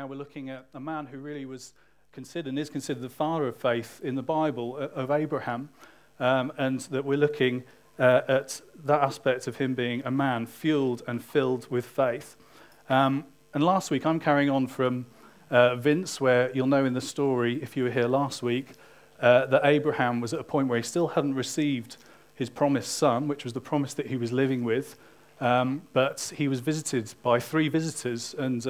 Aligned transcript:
Now 0.00 0.06
we're 0.06 0.16
looking 0.16 0.48
at 0.48 0.64
a 0.72 0.80
man 0.80 1.04
who 1.04 1.18
really 1.18 1.44
was 1.44 1.74
considered 2.10 2.48
and 2.48 2.58
is 2.58 2.70
considered 2.70 3.02
the 3.02 3.10
father 3.10 3.46
of 3.46 3.56
faith 3.58 4.00
in 4.02 4.14
the 4.14 4.22
Bible, 4.22 4.78
uh, 4.80 4.98
of 4.98 5.10
Abraham, 5.10 5.68
um, 6.18 6.50
and 6.56 6.80
that 6.80 7.04
we're 7.04 7.18
looking 7.18 7.64
uh, 7.98 8.22
at 8.26 8.62
that 8.82 9.02
aspect 9.02 9.46
of 9.46 9.58
him 9.58 9.74
being 9.74 10.00
a 10.06 10.10
man 10.10 10.46
fueled 10.46 11.02
and 11.06 11.22
filled 11.22 11.70
with 11.70 11.84
faith. 11.84 12.38
Um, 12.88 13.26
and 13.52 13.62
last 13.62 13.90
week, 13.90 14.06
I'm 14.06 14.18
carrying 14.18 14.48
on 14.48 14.68
from 14.68 15.04
uh, 15.50 15.76
Vince, 15.76 16.18
where 16.18 16.50
you'll 16.54 16.66
know 16.66 16.86
in 16.86 16.94
the 16.94 17.02
story, 17.02 17.62
if 17.62 17.76
you 17.76 17.84
were 17.84 17.90
here 17.90 18.08
last 18.08 18.42
week, 18.42 18.68
uh, 19.20 19.44
that 19.48 19.66
Abraham 19.66 20.22
was 20.22 20.32
at 20.32 20.40
a 20.40 20.44
point 20.44 20.68
where 20.68 20.78
he 20.78 20.82
still 20.82 21.08
hadn't 21.08 21.34
received 21.34 21.98
his 22.34 22.48
promised 22.48 22.96
son, 22.96 23.28
which 23.28 23.44
was 23.44 23.52
the 23.52 23.60
promise 23.60 23.92
that 23.92 24.06
he 24.06 24.16
was 24.16 24.32
living 24.32 24.64
with. 24.64 24.98
Um, 25.42 25.82
but 25.92 26.32
he 26.38 26.48
was 26.48 26.60
visited 26.60 27.12
by 27.22 27.38
three 27.38 27.68
visitors, 27.68 28.34
and 28.38 28.66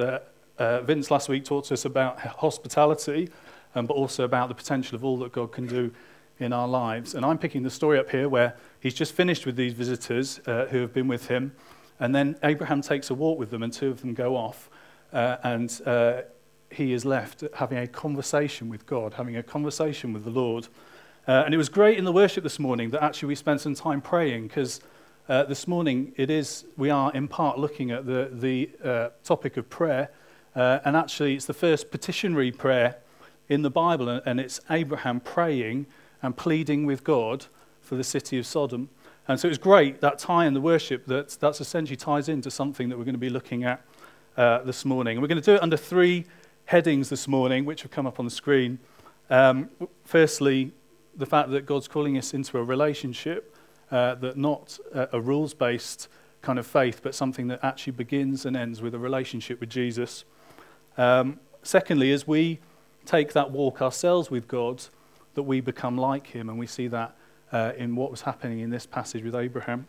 uh, 0.57 0.81
Vince 0.81 1.11
last 1.11 1.29
week 1.29 1.45
talked 1.45 1.67
to 1.67 1.73
us 1.73 1.85
about 1.85 2.19
hospitality, 2.19 3.29
um, 3.75 3.85
but 3.85 3.93
also 3.93 4.23
about 4.23 4.49
the 4.49 4.55
potential 4.55 4.95
of 4.95 5.03
all 5.03 5.17
that 5.19 5.31
God 5.31 5.51
can 5.51 5.67
do 5.67 5.91
in 6.39 6.53
our 6.53 6.67
lives. 6.67 7.13
And 7.15 7.25
I'm 7.25 7.37
picking 7.37 7.63
the 7.63 7.69
story 7.69 7.99
up 7.99 8.09
here 8.09 8.27
where 8.27 8.55
he's 8.79 8.93
just 8.93 9.13
finished 9.13 9.45
with 9.45 9.55
these 9.55 9.73
visitors 9.73 10.39
uh, 10.45 10.65
who 10.65 10.79
have 10.79 10.93
been 10.93 11.07
with 11.07 11.27
him. 11.27 11.53
And 11.99 12.15
then 12.15 12.37
Abraham 12.43 12.81
takes 12.81 13.09
a 13.09 13.13
walk 13.13 13.37
with 13.37 13.51
them, 13.51 13.61
and 13.63 13.71
two 13.71 13.89
of 13.89 14.01
them 14.01 14.13
go 14.13 14.35
off. 14.35 14.69
Uh, 15.13 15.37
and 15.43 15.81
uh, 15.85 16.21
he 16.71 16.93
is 16.93 17.05
left 17.05 17.43
having 17.55 17.77
a 17.77 17.87
conversation 17.87 18.69
with 18.69 18.85
God, 18.85 19.13
having 19.13 19.37
a 19.37 19.43
conversation 19.43 20.13
with 20.13 20.23
the 20.23 20.31
Lord. 20.31 20.67
Uh, 21.27 21.43
and 21.45 21.53
it 21.53 21.57
was 21.57 21.69
great 21.69 21.97
in 21.97 22.05
the 22.05 22.11
worship 22.11 22.43
this 22.43 22.57
morning 22.57 22.89
that 22.89 23.03
actually 23.03 23.27
we 23.27 23.35
spent 23.35 23.61
some 23.61 23.75
time 23.75 24.01
praying 24.01 24.47
because 24.47 24.81
uh, 25.29 25.43
this 25.43 25.67
morning 25.67 26.13
it 26.17 26.29
is, 26.29 26.65
we 26.77 26.89
are 26.89 27.11
in 27.13 27.27
part 27.27 27.59
looking 27.59 27.91
at 27.91 28.05
the, 28.05 28.29
the 28.31 28.69
uh, 28.83 29.09
topic 29.23 29.57
of 29.57 29.69
prayer. 29.69 30.09
Uh, 30.55 30.79
and 30.83 30.95
actually, 30.97 31.35
it's 31.35 31.45
the 31.45 31.53
first 31.53 31.91
petitionary 31.91 32.51
prayer 32.51 32.97
in 33.47 33.61
the 33.61 33.69
Bible, 33.69 34.09
and 34.09 34.39
it's 34.39 34.59
Abraham 34.69 35.19
praying 35.19 35.85
and 36.21 36.35
pleading 36.35 36.85
with 36.85 37.03
God 37.03 37.45
for 37.81 37.95
the 37.95 38.03
city 38.03 38.37
of 38.37 38.45
Sodom. 38.45 38.89
And 39.27 39.39
so 39.39 39.47
it's 39.47 39.57
great, 39.57 40.01
that 40.01 40.19
tie 40.19 40.45
in 40.45 40.53
the 40.53 40.61
worship, 40.61 41.05
that 41.07 41.29
that's 41.39 41.61
essentially 41.61 41.95
ties 41.95 42.27
into 42.27 42.51
something 42.51 42.89
that 42.89 42.97
we're 42.97 43.05
going 43.05 43.13
to 43.13 43.19
be 43.19 43.29
looking 43.29 43.63
at 43.63 43.81
uh, 44.37 44.59
this 44.63 44.83
morning. 44.85 45.17
And 45.17 45.21
we're 45.21 45.27
going 45.27 45.41
to 45.41 45.45
do 45.45 45.55
it 45.55 45.63
under 45.63 45.77
three 45.77 46.25
headings 46.65 47.09
this 47.09 47.27
morning, 47.27 47.65
which 47.65 47.81
have 47.83 47.91
come 47.91 48.07
up 48.07 48.19
on 48.19 48.25
the 48.25 48.31
screen. 48.31 48.79
Um, 49.29 49.69
firstly, 50.03 50.71
the 51.15 51.25
fact 51.25 51.51
that 51.51 51.65
God's 51.65 51.87
calling 51.87 52.17
us 52.17 52.33
into 52.33 52.57
a 52.57 52.63
relationship, 52.63 53.55
uh, 53.91 54.15
that 54.15 54.37
not 54.37 54.79
a, 54.93 55.09
a 55.13 55.21
rules 55.21 55.53
based 55.53 56.07
kind 56.41 56.57
of 56.57 56.65
faith, 56.65 57.01
but 57.03 57.13
something 57.13 57.47
that 57.47 57.59
actually 57.63 57.93
begins 57.93 58.45
and 58.45 58.55
ends 58.57 58.81
with 58.81 58.95
a 58.95 58.99
relationship 58.99 59.59
with 59.59 59.69
Jesus. 59.69 60.25
Um, 60.97 61.39
secondly, 61.63 62.11
as 62.11 62.27
we 62.27 62.59
take 63.05 63.33
that 63.33 63.51
walk 63.51 63.81
ourselves 63.81 64.29
with 64.29 64.47
God, 64.47 64.83
that 65.33 65.43
we 65.43 65.61
become 65.61 65.97
like 65.97 66.27
Him, 66.27 66.49
and 66.49 66.59
we 66.59 66.67
see 66.67 66.87
that 66.87 67.15
uh, 67.51 67.71
in 67.77 67.95
what 67.95 68.11
was 68.11 68.21
happening 68.21 68.59
in 68.59 68.69
this 68.69 68.85
passage 68.85 69.23
with 69.23 69.35
Abraham. 69.35 69.87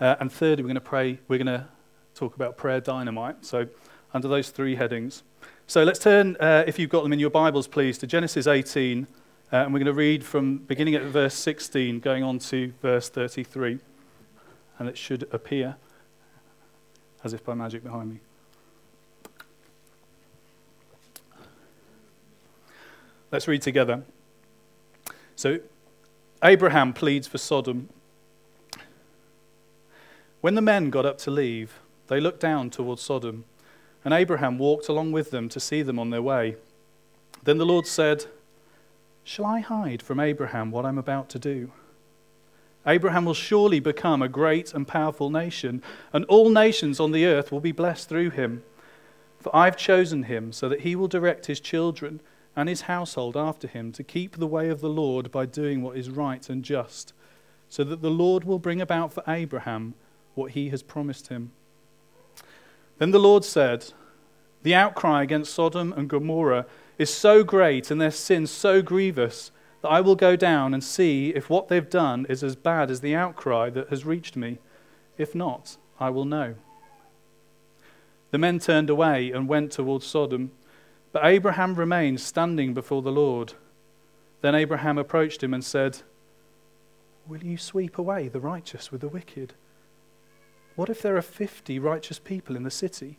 Uh, 0.00 0.16
and 0.20 0.32
thirdly, 0.32 0.62
we're 0.62 0.68
going 0.68 0.74
to 0.74 0.80
pray. 0.80 1.18
We're 1.28 1.38
going 1.38 1.46
to 1.46 1.66
talk 2.14 2.36
about 2.36 2.56
prayer 2.56 2.80
dynamite. 2.80 3.44
So, 3.44 3.66
under 4.14 4.28
those 4.28 4.50
three 4.50 4.76
headings. 4.76 5.22
So 5.66 5.84
let's 5.84 5.98
turn, 5.98 6.36
uh, 6.38 6.64
if 6.66 6.78
you've 6.78 6.90
got 6.90 7.02
them 7.02 7.12
in 7.12 7.18
your 7.18 7.30
Bibles, 7.30 7.66
please, 7.66 7.98
to 7.98 8.06
Genesis 8.06 8.46
18, 8.46 9.06
uh, 9.52 9.56
and 9.56 9.72
we're 9.72 9.78
going 9.78 9.86
to 9.86 9.92
read 9.92 10.24
from 10.24 10.58
beginning 10.58 10.94
at 10.94 11.02
verse 11.02 11.34
16, 11.34 12.00
going 12.00 12.22
on 12.22 12.38
to 12.40 12.72
verse 12.82 13.08
33, 13.08 13.78
and 14.78 14.88
it 14.88 14.98
should 14.98 15.28
appear 15.32 15.76
as 17.24 17.32
if 17.32 17.44
by 17.44 17.54
magic 17.54 17.82
behind 17.82 18.10
me. 18.10 18.20
Let's 23.32 23.48
read 23.48 23.62
together. 23.62 24.02
So, 25.36 25.60
Abraham 26.44 26.92
pleads 26.92 27.26
for 27.26 27.38
Sodom. 27.38 27.88
When 30.42 30.54
the 30.54 30.60
men 30.60 30.90
got 30.90 31.06
up 31.06 31.16
to 31.18 31.30
leave, 31.30 31.80
they 32.08 32.20
looked 32.20 32.40
down 32.40 32.68
towards 32.68 33.00
Sodom, 33.00 33.46
and 34.04 34.12
Abraham 34.12 34.58
walked 34.58 34.86
along 34.90 35.12
with 35.12 35.30
them 35.30 35.48
to 35.48 35.58
see 35.58 35.80
them 35.80 35.98
on 35.98 36.10
their 36.10 36.20
way. 36.20 36.56
Then 37.42 37.56
the 37.56 37.64
Lord 37.64 37.86
said, 37.86 38.26
Shall 39.24 39.46
I 39.46 39.60
hide 39.60 40.02
from 40.02 40.20
Abraham 40.20 40.70
what 40.70 40.84
I'm 40.84 40.98
about 40.98 41.30
to 41.30 41.38
do? 41.38 41.72
Abraham 42.86 43.24
will 43.24 43.32
surely 43.32 43.80
become 43.80 44.20
a 44.20 44.28
great 44.28 44.74
and 44.74 44.86
powerful 44.86 45.30
nation, 45.30 45.82
and 46.12 46.26
all 46.26 46.50
nations 46.50 47.00
on 47.00 47.12
the 47.12 47.24
earth 47.24 47.50
will 47.50 47.60
be 47.60 47.72
blessed 47.72 48.10
through 48.10 48.30
him. 48.30 48.62
For 49.40 49.56
I've 49.56 49.78
chosen 49.78 50.24
him 50.24 50.52
so 50.52 50.68
that 50.68 50.80
he 50.80 50.94
will 50.94 51.08
direct 51.08 51.46
his 51.46 51.60
children 51.60 52.20
and 52.54 52.68
his 52.68 52.82
household 52.82 53.36
after 53.36 53.66
him 53.66 53.92
to 53.92 54.02
keep 54.02 54.36
the 54.36 54.46
way 54.46 54.68
of 54.68 54.80
the 54.80 54.88
Lord 54.88 55.30
by 55.30 55.46
doing 55.46 55.82
what 55.82 55.96
is 55.96 56.10
right 56.10 56.48
and 56.48 56.64
just, 56.64 57.12
so 57.68 57.84
that 57.84 58.02
the 58.02 58.10
Lord 58.10 58.44
will 58.44 58.58
bring 58.58 58.80
about 58.80 59.12
for 59.12 59.22
Abraham 59.26 59.94
what 60.34 60.52
he 60.52 60.68
has 60.70 60.82
promised 60.82 61.28
him. 61.28 61.52
Then 62.98 63.10
the 63.10 63.18
Lord 63.18 63.44
said, 63.44 63.92
The 64.62 64.74
outcry 64.74 65.22
against 65.22 65.54
Sodom 65.54 65.92
and 65.94 66.08
Gomorrah 66.08 66.66
is 66.98 67.12
so 67.12 67.42
great 67.42 67.90
and 67.90 68.00
their 68.00 68.10
sin 68.10 68.46
so 68.46 68.82
grievous 68.82 69.50
that 69.80 69.88
I 69.88 70.00
will 70.00 70.14
go 70.14 70.36
down 70.36 70.72
and 70.72 70.84
see 70.84 71.30
if 71.30 71.50
what 71.50 71.68
they've 71.68 71.88
done 71.88 72.26
is 72.28 72.44
as 72.44 72.54
bad 72.54 72.90
as 72.90 73.00
the 73.00 73.14
outcry 73.14 73.70
that 73.70 73.88
has 73.88 74.04
reached 74.04 74.36
me. 74.36 74.58
If 75.18 75.34
not, 75.34 75.76
I 75.98 76.10
will 76.10 76.24
know. 76.24 76.54
The 78.30 78.38
men 78.38 78.58
turned 78.58 78.88
away 78.88 79.30
and 79.30 79.48
went 79.48 79.72
towards 79.72 80.06
Sodom. 80.06 80.52
But 81.12 81.26
Abraham 81.26 81.74
remained 81.74 82.20
standing 82.20 82.72
before 82.72 83.02
the 83.02 83.12
Lord. 83.12 83.52
Then 84.40 84.54
Abraham 84.54 84.98
approached 84.98 85.42
him 85.42 85.52
and 85.52 85.62
said, 85.62 85.98
Will 87.28 87.44
you 87.44 87.58
sweep 87.58 87.98
away 87.98 88.28
the 88.28 88.40
righteous 88.40 88.90
with 88.90 89.02
the 89.02 89.08
wicked? 89.08 89.52
What 90.74 90.88
if 90.88 91.02
there 91.02 91.16
are 91.16 91.22
fifty 91.22 91.78
righteous 91.78 92.18
people 92.18 92.56
in 92.56 92.62
the 92.62 92.70
city? 92.70 93.18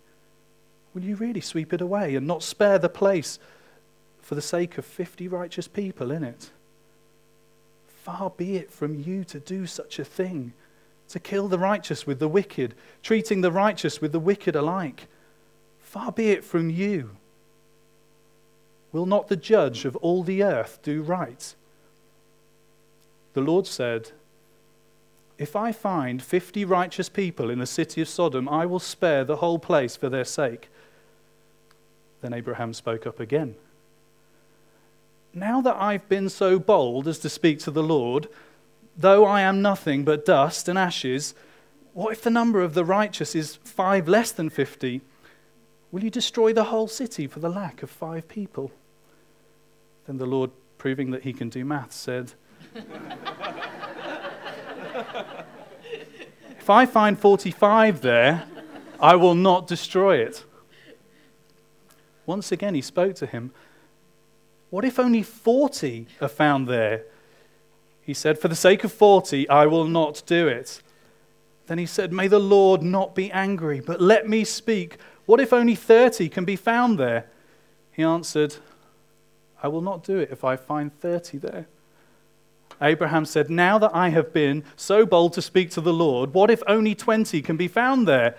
Will 0.94 1.04
you 1.04 1.16
really 1.16 1.42
sweep 1.42 1.72
it 1.72 1.82
away 1.82 2.16
and 2.16 2.26
not 2.26 2.44
spare 2.44 2.80
the 2.80 2.90
place 2.90 3.40
for 4.22 4.36
the 4.36 4.42
sake 4.42 4.78
of 4.78 4.86
fifty 4.86 5.28
righteous 5.28 5.68
people 5.68 6.12
in 6.12 6.24
it? 6.24 6.50
Far 7.86 8.32
be 8.32 8.58
it 8.58 8.72
from 8.72 9.02
you 9.02 9.24
to 9.26 9.40
do 9.40 9.66
such 9.66 10.00
a 10.00 10.04
thing, 10.04 10.54
to 11.10 11.20
kill 11.20 11.48
the 11.48 11.60
righteous 11.60 12.06
with 12.06 12.20
the 12.20 12.28
wicked, 12.28 12.74
treating 13.02 13.42
the 13.42 13.52
righteous 13.52 14.02
with 14.02 14.12
the 14.12 14.20
wicked 14.20 14.56
alike. 14.56 15.08
Far 15.80 16.12
be 16.12 16.32
it 16.32 16.44
from 16.44 16.70
you. 16.70 17.12
Will 18.94 19.08
not 19.08 19.28
the 19.28 19.36
judge 19.36 19.84
of 19.86 19.96
all 19.98 20.24
the 20.24 20.44
earth 20.44 20.80
do 20.84 21.02
right? 21.02 21.56
The 23.34 23.42
Lord 23.42 23.66
said, 23.66 24.12
If 25.40 25.56
I 25.56 25.72
find 25.72 26.22
fifty 26.22 26.64
righteous 26.64 27.10
people 27.10 27.50
in 27.50 27.58
the 27.58 27.66
city 27.66 28.02
of 28.02 28.08
Sodom, 28.08 28.48
I 28.48 28.68
will 28.68 28.80
spare 28.80 29.24
the 29.24 29.38
whole 29.38 29.58
place 29.58 29.96
for 29.96 30.10
their 30.10 30.24
sake. 30.24 30.70
Then 32.22 32.34
Abraham 32.34 32.74
spoke 32.74 33.08
up 33.08 33.20
again. 33.20 33.56
Now 35.34 35.60
that 35.62 35.76
I've 35.76 36.08
been 36.08 36.30
so 36.30 36.60
bold 36.60 37.08
as 37.08 37.18
to 37.20 37.30
speak 37.30 37.58
to 37.62 37.72
the 37.72 37.82
Lord, 37.82 38.30
though 38.96 39.26
I 39.26 39.42
am 39.42 39.64
nothing 39.64 40.04
but 40.06 40.24
dust 40.24 40.70
and 40.70 40.78
ashes, 40.78 41.34
what 41.94 42.14
if 42.14 42.22
the 42.22 42.30
number 42.30 42.62
of 42.62 42.76
the 42.76 42.86
righteous 42.86 43.34
is 43.34 43.56
five 43.56 44.08
less 44.08 44.32
than 44.32 44.52
fifty? 44.52 45.02
Will 45.92 46.04
you 46.04 46.12
destroy 46.12 46.54
the 46.54 46.66
whole 46.66 46.88
city 46.88 47.26
for 47.26 47.40
the 47.40 47.50
lack 47.50 47.82
of 47.82 47.90
five 47.90 48.28
people? 48.28 48.72
Then 50.06 50.18
the 50.18 50.26
Lord, 50.26 50.52
proving 50.78 51.12
that 51.12 51.24
he 51.24 51.34
can 51.34 51.50
do 51.50 51.64
maths, 51.64 51.96
said, 51.96 52.34
If 56.60 56.70
I 56.70 56.86
find 56.86 57.20
45 57.20 58.02
there, 58.02 58.46
I 59.00 59.16
will 59.16 59.36
not 59.36 59.68
destroy 59.68 60.18
it. 60.18 60.46
Once 62.26 62.52
again, 62.52 62.74
he 62.74 62.82
spoke 62.82 63.16
to 63.16 63.26
him. 63.26 63.52
What 64.70 64.86
if 64.86 64.98
only 64.98 65.24
40 65.24 66.08
are 66.22 66.28
found 66.28 66.68
there? 66.68 67.04
He 68.02 68.14
said, 68.14 68.40
For 68.40 68.48
the 68.48 68.56
sake 68.56 68.84
of 68.84 68.92
40, 68.92 69.48
I 69.50 69.66
will 69.66 69.88
not 69.88 70.24
do 70.26 70.48
it. 70.48 70.82
Then 71.68 71.78
he 71.78 71.86
said, 71.86 72.12
May 72.12 72.28
the 72.28 72.40
Lord 72.40 72.82
not 72.82 73.16
be 73.16 73.32
angry, 73.32 73.80
but 73.80 74.02
let 74.02 74.28
me 74.28 74.44
speak. 74.44 74.98
What 75.26 75.40
if 75.40 75.54
only 75.54 75.76
30 75.76 76.28
can 76.30 76.44
be 76.44 76.56
found 76.56 76.98
there? 76.98 77.28
He 77.92 78.04
answered, 78.04 78.56
I 79.64 79.70
will 79.70 79.82
not 79.82 80.04
do 80.04 80.20
it 80.20 80.30
if 80.30 80.44
I 80.44 80.58
find 80.58 80.94
30 81.00 81.38
there. 81.38 81.68
Abraham 82.82 83.24
said, 83.24 83.50
Now 83.50 83.78
that 83.80 83.96
I 83.96 84.10
have 84.10 84.34
been 84.34 84.66
so 84.76 85.06
bold 85.06 85.32
to 85.34 85.42
speak 85.42 85.72
to 85.72 85.82
the 85.82 85.94
Lord, 85.94 86.34
what 86.34 86.52
if 86.52 86.62
only 86.68 86.94
20 86.94 87.42
can 87.42 87.56
be 87.56 87.70
found 87.70 88.06
there? 88.06 88.36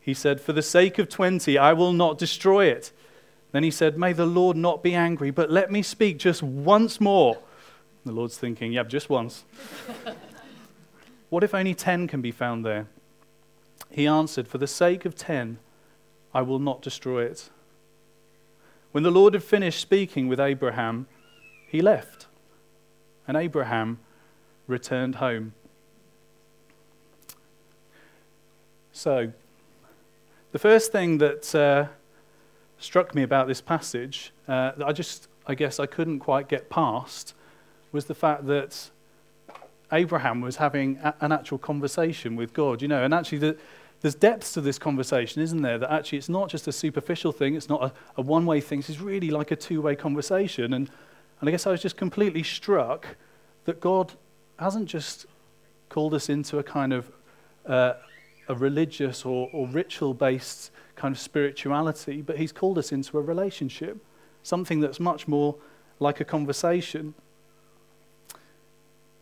He 0.00 0.14
said, 0.14 0.40
For 0.40 0.52
the 0.52 0.62
sake 0.62 0.98
of 0.98 1.08
20, 1.08 1.58
I 1.58 1.72
will 1.72 1.92
not 1.92 2.16
destroy 2.16 2.66
it. 2.66 2.92
Then 3.50 3.64
he 3.64 3.70
said, 3.72 3.98
May 3.98 4.12
the 4.12 4.24
Lord 4.24 4.56
not 4.56 4.84
be 4.84 4.94
angry, 4.94 5.32
but 5.32 5.50
let 5.50 5.72
me 5.72 5.82
speak 5.82 6.18
just 6.18 6.42
once 6.42 7.00
more. 7.00 7.38
The 8.04 8.12
Lord's 8.12 8.38
thinking, 8.38 8.72
Yep, 8.72 8.88
just 8.88 9.10
once. 9.10 9.44
what 11.28 11.42
if 11.42 11.54
only 11.54 11.74
10 11.74 12.06
can 12.06 12.20
be 12.20 12.30
found 12.30 12.64
there? 12.64 12.86
He 13.90 14.06
answered, 14.06 14.46
For 14.46 14.58
the 14.58 14.66
sake 14.68 15.04
of 15.04 15.16
10, 15.16 15.58
I 16.32 16.42
will 16.42 16.60
not 16.60 16.82
destroy 16.82 17.24
it. 17.24 17.50
When 18.92 19.02
the 19.02 19.10
Lord 19.10 19.32
had 19.32 19.42
finished 19.42 19.80
speaking 19.80 20.28
with 20.28 20.38
Abraham, 20.38 21.06
he 21.66 21.80
left, 21.80 22.26
and 23.26 23.38
Abraham 23.38 23.98
returned 24.66 25.16
home. 25.16 25.54
So, 28.92 29.32
the 30.52 30.58
first 30.58 30.92
thing 30.92 31.16
that 31.18 31.54
uh, 31.54 31.86
struck 32.78 33.14
me 33.14 33.22
about 33.22 33.48
this 33.48 33.62
passage, 33.62 34.32
uh, 34.46 34.72
that 34.76 34.86
I 34.86 34.92
just, 34.92 35.28
I 35.46 35.54
guess, 35.54 35.80
I 35.80 35.86
couldn't 35.86 36.18
quite 36.18 36.48
get 36.48 36.68
past, 36.68 37.34
was 37.92 38.04
the 38.04 38.14
fact 38.14 38.46
that 38.48 38.90
Abraham 39.90 40.42
was 40.42 40.56
having 40.56 40.98
a, 41.02 41.14
an 41.22 41.32
actual 41.32 41.56
conversation 41.56 42.36
with 42.36 42.52
God. 42.52 42.82
You 42.82 42.88
know, 42.88 43.02
and 43.02 43.14
actually, 43.14 43.38
the, 43.38 43.56
there's 44.02 44.14
depths 44.14 44.52
to 44.52 44.60
this 44.60 44.78
conversation, 44.78 45.42
isn't 45.42 45.62
there? 45.62 45.78
That 45.78 45.90
actually, 45.90 46.18
it's 46.18 46.28
not 46.28 46.48
just 46.48 46.68
a 46.68 46.72
superficial 46.72 47.32
thing. 47.32 47.54
It's 47.54 47.68
not 47.68 47.82
a, 47.82 47.92
a 48.16 48.22
one-way 48.22 48.60
thing. 48.60 48.80
It's 48.80 49.00
really 49.00 49.30
like 49.30 49.50
a 49.50 49.56
two-way 49.56 49.96
conversation. 49.96 50.74
And 50.74 50.90
and 51.42 51.48
I 51.48 51.50
guess 51.50 51.66
I 51.66 51.72
was 51.72 51.82
just 51.82 51.96
completely 51.96 52.44
struck 52.44 53.16
that 53.64 53.80
God 53.80 54.12
hasn't 54.60 54.88
just 54.88 55.26
called 55.88 56.14
us 56.14 56.28
into 56.28 56.58
a 56.58 56.62
kind 56.62 56.92
of 56.92 57.10
uh, 57.66 57.94
a 58.48 58.54
religious 58.54 59.24
or, 59.24 59.50
or 59.52 59.66
ritual 59.66 60.14
based 60.14 60.70
kind 60.94 61.12
of 61.12 61.18
spirituality, 61.20 62.22
but 62.22 62.38
He's 62.38 62.52
called 62.52 62.78
us 62.78 62.92
into 62.92 63.18
a 63.18 63.20
relationship, 63.20 63.98
something 64.44 64.78
that's 64.78 65.00
much 65.00 65.26
more 65.26 65.56
like 65.98 66.20
a 66.20 66.24
conversation. 66.24 67.12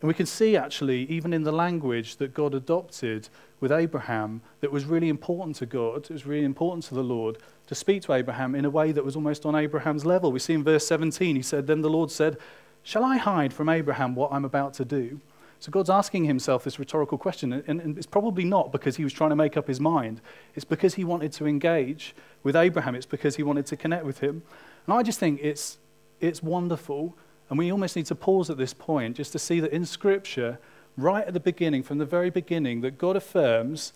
And 0.00 0.08
we 0.08 0.14
can 0.14 0.26
see 0.26 0.56
actually, 0.56 1.02
even 1.10 1.32
in 1.32 1.42
the 1.42 1.52
language 1.52 2.16
that 2.16 2.32
God 2.32 2.54
adopted 2.54 3.28
with 3.60 3.70
Abraham, 3.70 4.40
that 4.60 4.72
was 4.72 4.86
really 4.86 5.10
important 5.10 5.56
to 5.56 5.66
God, 5.66 6.04
it 6.04 6.10
was 6.10 6.24
really 6.24 6.44
important 6.44 6.84
to 6.84 6.94
the 6.94 7.04
Lord 7.04 7.38
to 7.66 7.74
speak 7.74 8.02
to 8.02 8.14
Abraham 8.14 8.54
in 8.54 8.64
a 8.64 8.70
way 8.70 8.92
that 8.92 9.04
was 9.04 9.14
almost 9.14 9.44
on 9.44 9.54
Abraham's 9.54 10.06
level. 10.06 10.32
We 10.32 10.38
see 10.38 10.54
in 10.54 10.64
verse 10.64 10.86
17, 10.86 11.36
he 11.36 11.42
said, 11.42 11.66
Then 11.66 11.82
the 11.82 11.90
Lord 11.90 12.10
said, 12.10 12.38
Shall 12.82 13.04
I 13.04 13.18
hide 13.18 13.52
from 13.52 13.68
Abraham 13.68 14.14
what 14.14 14.32
I'm 14.32 14.46
about 14.46 14.72
to 14.74 14.86
do? 14.86 15.20
So 15.58 15.70
God's 15.70 15.90
asking 15.90 16.24
himself 16.24 16.64
this 16.64 16.78
rhetorical 16.78 17.18
question, 17.18 17.52
and, 17.52 17.80
and 17.80 17.98
it's 17.98 18.06
probably 18.06 18.44
not 18.44 18.72
because 18.72 18.96
he 18.96 19.04
was 19.04 19.12
trying 19.12 19.28
to 19.28 19.36
make 19.36 19.58
up 19.58 19.68
his 19.68 19.78
mind. 19.78 20.22
It's 20.54 20.64
because 20.64 20.94
he 20.94 21.04
wanted 21.04 21.32
to 21.32 21.46
engage 21.46 22.14
with 22.42 22.56
Abraham, 22.56 22.94
it's 22.94 23.04
because 23.04 23.36
he 23.36 23.42
wanted 23.42 23.66
to 23.66 23.76
connect 23.76 24.06
with 24.06 24.20
him. 24.20 24.42
And 24.86 24.94
I 24.94 25.02
just 25.02 25.18
think 25.18 25.40
it's, 25.42 25.76
it's 26.18 26.42
wonderful 26.42 27.14
and 27.50 27.58
we 27.58 27.70
almost 27.70 27.96
need 27.96 28.06
to 28.06 28.14
pause 28.14 28.48
at 28.48 28.56
this 28.56 28.72
point 28.72 29.16
just 29.16 29.32
to 29.32 29.38
see 29.38 29.58
that 29.60 29.72
in 29.72 29.84
Scripture, 29.84 30.58
right 30.96 31.26
at 31.26 31.34
the 31.34 31.40
beginning, 31.40 31.82
from 31.82 31.98
the 31.98 32.04
very 32.04 32.30
beginning, 32.30 32.80
that 32.82 32.96
God 32.96 33.16
affirms 33.16 33.92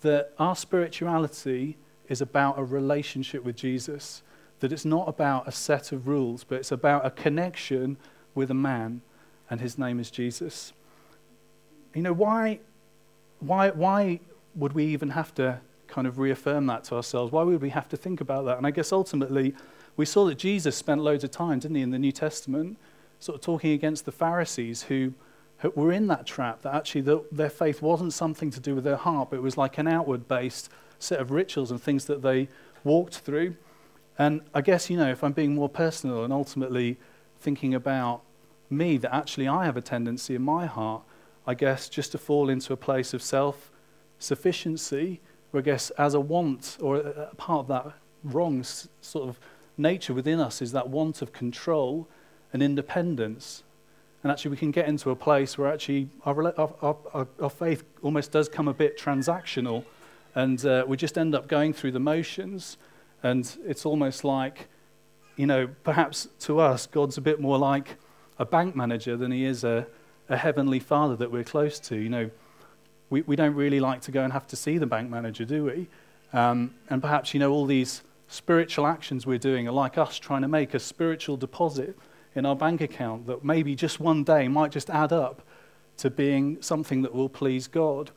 that 0.00 0.32
our 0.38 0.56
spirituality 0.56 1.78
is 2.08 2.20
about 2.20 2.58
a 2.58 2.64
relationship 2.64 3.44
with 3.44 3.56
Jesus. 3.56 4.22
That 4.60 4.72
it's 4.72 4.84
not 4.84 5.08
about 5.08 5.46
a 5.46 5.52
set 5.52 5.92
of 5.92 6.08
rules, 6.08 6.42
but 6.42 6.56
it's 6.56 6.72
about 6.72 7.06
a 7.06 7.10
connection 7.10 7.96
with 8.34 8.50
a 8.50 8.54
man, 8.54 9.02
and 9.48 9.60
his 9.60 9.78
name 9.78 10.00
is 10.00 10.10
Jesus. 10.10 10.72
You 11.94 12.02
know, 12.02 12.12
why, 12.12 12.58
why, 13.38 13.70
why 13.70 14.20
would 14.56 14.72
we 14.72 14.86
even 14.86 15.10
have 15.10 15.32
to 15.36 15.60
kind 15.86 16.06
of 16.06 16.18
reaffirm 16.18 16.66
that 16.66 16.84
to 16.84 16.96
ourselves? 16.96 17.30
Why 17.30 17.44
would 17.44 17.62
we 17.62 17.70
have 17.70 17.88
to 17.90 17.96
think 17.96 18.20
about 18.20 18.44
that? 18.46 18.58
And 18.58 18.66
I 18.66 18.72
guess 18.72 18.92
ultimately, 18.92 19.54
we 19.98 20.06
saw 20.06 20.24
that 20.26 20.38
Jesus 20.38 20.76
spent 20.76 21.02
loads 21.02 21.24
of 21.24 21.32
time, 21.32 21.58
didn't 21.58 21.74
he, 21.74 21.82
in 21.82 21.90
the 21.90 21.98
New 21.98 22.12
Testament, 22.12 22.78
sort 23.18 23.34
of 23.34 23.42
talking 23.42 23.72
against 23.72 24.04
the 24.04 24.12
Pharisees 24.12 24.84
who, 24.84 25.12
were 25.74 25.90
in 25.90 26.06
that 26.06 26.24
trap, 26.24 26.62
that 26.62 26.72
actually 26.72 27.00
the, 27.00 27.24
their 27.32 27.50
faith 27.50 27.82
wasn't 27.82 28.12
something 28.12 28.48
to 28.52 28.60
do 28.60 28.76
with 28.76 28.84
their 28.84 28.96
heart, 28.96 29.30
but 29.30 29.36
it 29.36 29.42
was 29.42 29.56
like 29.56 29.76
an 29.76 29.88
outward 29.88 30.28
based 30.28 30.70
set 31.00 31.18
of 31.18 31.32
rituals 31.32 31.72
and 31.72 31.82
things 31.82 32.04
that 32.04 32.22
they 32.22 32.48
walked 32.84 33.18
through. 33.18 33.56
And 34.20 34.42
I 34.54 34.60
guess, 34.60 34.88
you 34.88 34.96
know, 34.96 35.10
if 35.10 35.24
I'm 35.24 35.32
being 35.32 35.56
more 35.56 35.68
personal 35.68 36.22
and 36.22 36.32
ultimately 36.32 36.96
thinking 37.40 37.74
about 37.74 38.22
me, 38.70 38.98
that 38.98 39.12
actually 39.12 39.48
I 39.48 39.64
have 39.64 39.76
a 39.76 39.82
tendency 39.82 40.36
in 40.36 40.42
my 40.42 40.66
heart, 40.66 41.02
I 41.44 41.54
guess, 41.54 41.88
just 41.88 42.12
to 42.12 42.18
fall 42.18 42.48
into 42.48 42.72
a 42.72 42.76
place 42.76 43.12
of 43.14 43.20
self 43.20 43.72
sufficiency, 44.20 45.20
where 45.50 45.60
I 45.60 45.64
guess 45.64 45.90
as 45.90 46.14
a 46.14 46.20
want 46.20 46.78
or 46.80 46.98
a 46.98 47.34
part 47.36 47.60
of 47.60 47.68
that 47.68 47.94
wrong 48.22 48.62
sort 48.62 49.28
of 49.28 49.40
nature 49.78 50.12
within 50.14 50.40
us 50.40 50.60
is 50.60 50.72
that 50.72 50.88
want 50.88 51.22
of 51.22 51.32
control 51.32 52.08
and 52.52 52.62
independence. 52.62 53.62
And 54.22 54.32
actually, 54.32 54.50
we 54.50 54.56
can 54.56 54.70
get 54.70 54.88
into 54.88 55.10
a 55.10 55.16
place 55.16 55.56
where 55.56 55.72
actually 55.72 56.08
our, 56.24 56.58
our, 56.58 56.96
our, 57.12 57.28
our 57.40 57.50
faith 57.50 57.84
almost 58.02 58.32
does 58.32 58.48
come 58.48 58.68
a 58.68 58.74
bit 58.74 58.98
transactional. 58.98 59.84
And 60.34 60.64
uh, 60.66 60.84
we 60.86 60.96
just 60.96 61.16
end 61.16 61.34
up 61.34 61.48
going 61.48 61.72
through 61.72 61.92
the 61.92 62.00
motions. 62.00 62.78
And 63.22 63.56
it's 63.64 63.86
almost 63.86 64.24
like, 64.24 64.68
you 65.36 65.46
know, 65.46 65.68
perhaps 65.84 66.28
to 66.40 66.58
us, 66.58 66.86
God's 66.86 67.16
a 67.16 67.20
bit 67.20 67.40
more 67.40 67.58
like 67.58 67.96
a 68.38 68.44
bank 68.44 68.74
manager 68.74 69.16
than 69.16 69.30
he 69.30 69.44
is 69.44 69.64
a, 69.64 69.86
a 70.28 70.36
heavenly 70.36 70.80
father 70.80 71.16
that 71.16 71.30
we're 71.30 71.44
close 71.44 71.78
to. 71.80 71.96
You 71.96 72.08
know, 72.08 72.30
we, 73.10 73.22
we 73.22 73.36
don't 73.36 73.54
really 73.54 73.80
like 73.80 74.00
to 74.02 74.10
go 74.10 74.22
and 74.22 74.32
have 74.32 74.46
to 74.48 74.56
see 74.56 74.78
the 74.78 74.86
bank 74.86 75.10
manager, 75.10 75.44
do 75.44 75.64
we? 75.64 75.88
Um, 76.32 76.74
and 76.90 77.00
perhaps, 77.00 77.32
you 77.32 77.40
know, 77.40 77.52
all 77.52 77.66
these 77.66 78.02
spiritual 78.28 78.86
actions 78.86 79.26
we're 79.26 79.38
doing 79.38 79.66
are 79.66 79.72
like 79.72 79.98
us 79.98 80.18
trying 80.18 80.42
to 80.42 80.48
make 80.48 80.74
a 80.74 80.78
spiritual 80.78 81.36
deposit 81.36 81.98
in 82.34 82.44
our 82.46 82.54
bank 82.54 82.80
account 82.80 83.26
that 83.26 83.42
maybe 83.42 83.74
just 83.74 83.98
one 83.98 84.22
day 84.22 84.46
might 84.46 84.70
just 84.70 84.90
add 84.90 85.12
up 85.12 85.42
to 85.96 86.10
being 86.10 86.60
something 86.62 87.02
that 87.02 87.12
will 87.12 87.28
please 87.28 87.66
God. 87.66 88.10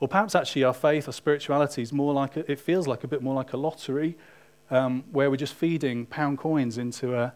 Or 0.00 0.08
perhaps 0.08 0.34
actually 0.34 0.64
our 0.64 0.74
faith 0.74 1.06
or 1.06 1.12
spirituality 1.12 1.82
is 1.82 1.92
more 1.92 2.12
like, 2.12 2.36
a, 2.36 2.50
it 2.50 2.58
feels 2.58 2.88
like 2.88 3.04
a 3.04 3.08
bit 3.08 3.22
more 3.22 3.34
like 3.34 3.52
a 3.52 3.56
lottery 3.56 4.16
um, 4.70 5.04
where 5.12 5.30
we're 5.30 5.36
just 5.36 5.54
feeding 5.54 6.06
pound 6.06 6.38
coins 6.38 6.78
into 6.78 7.14
a, 7.14 7.32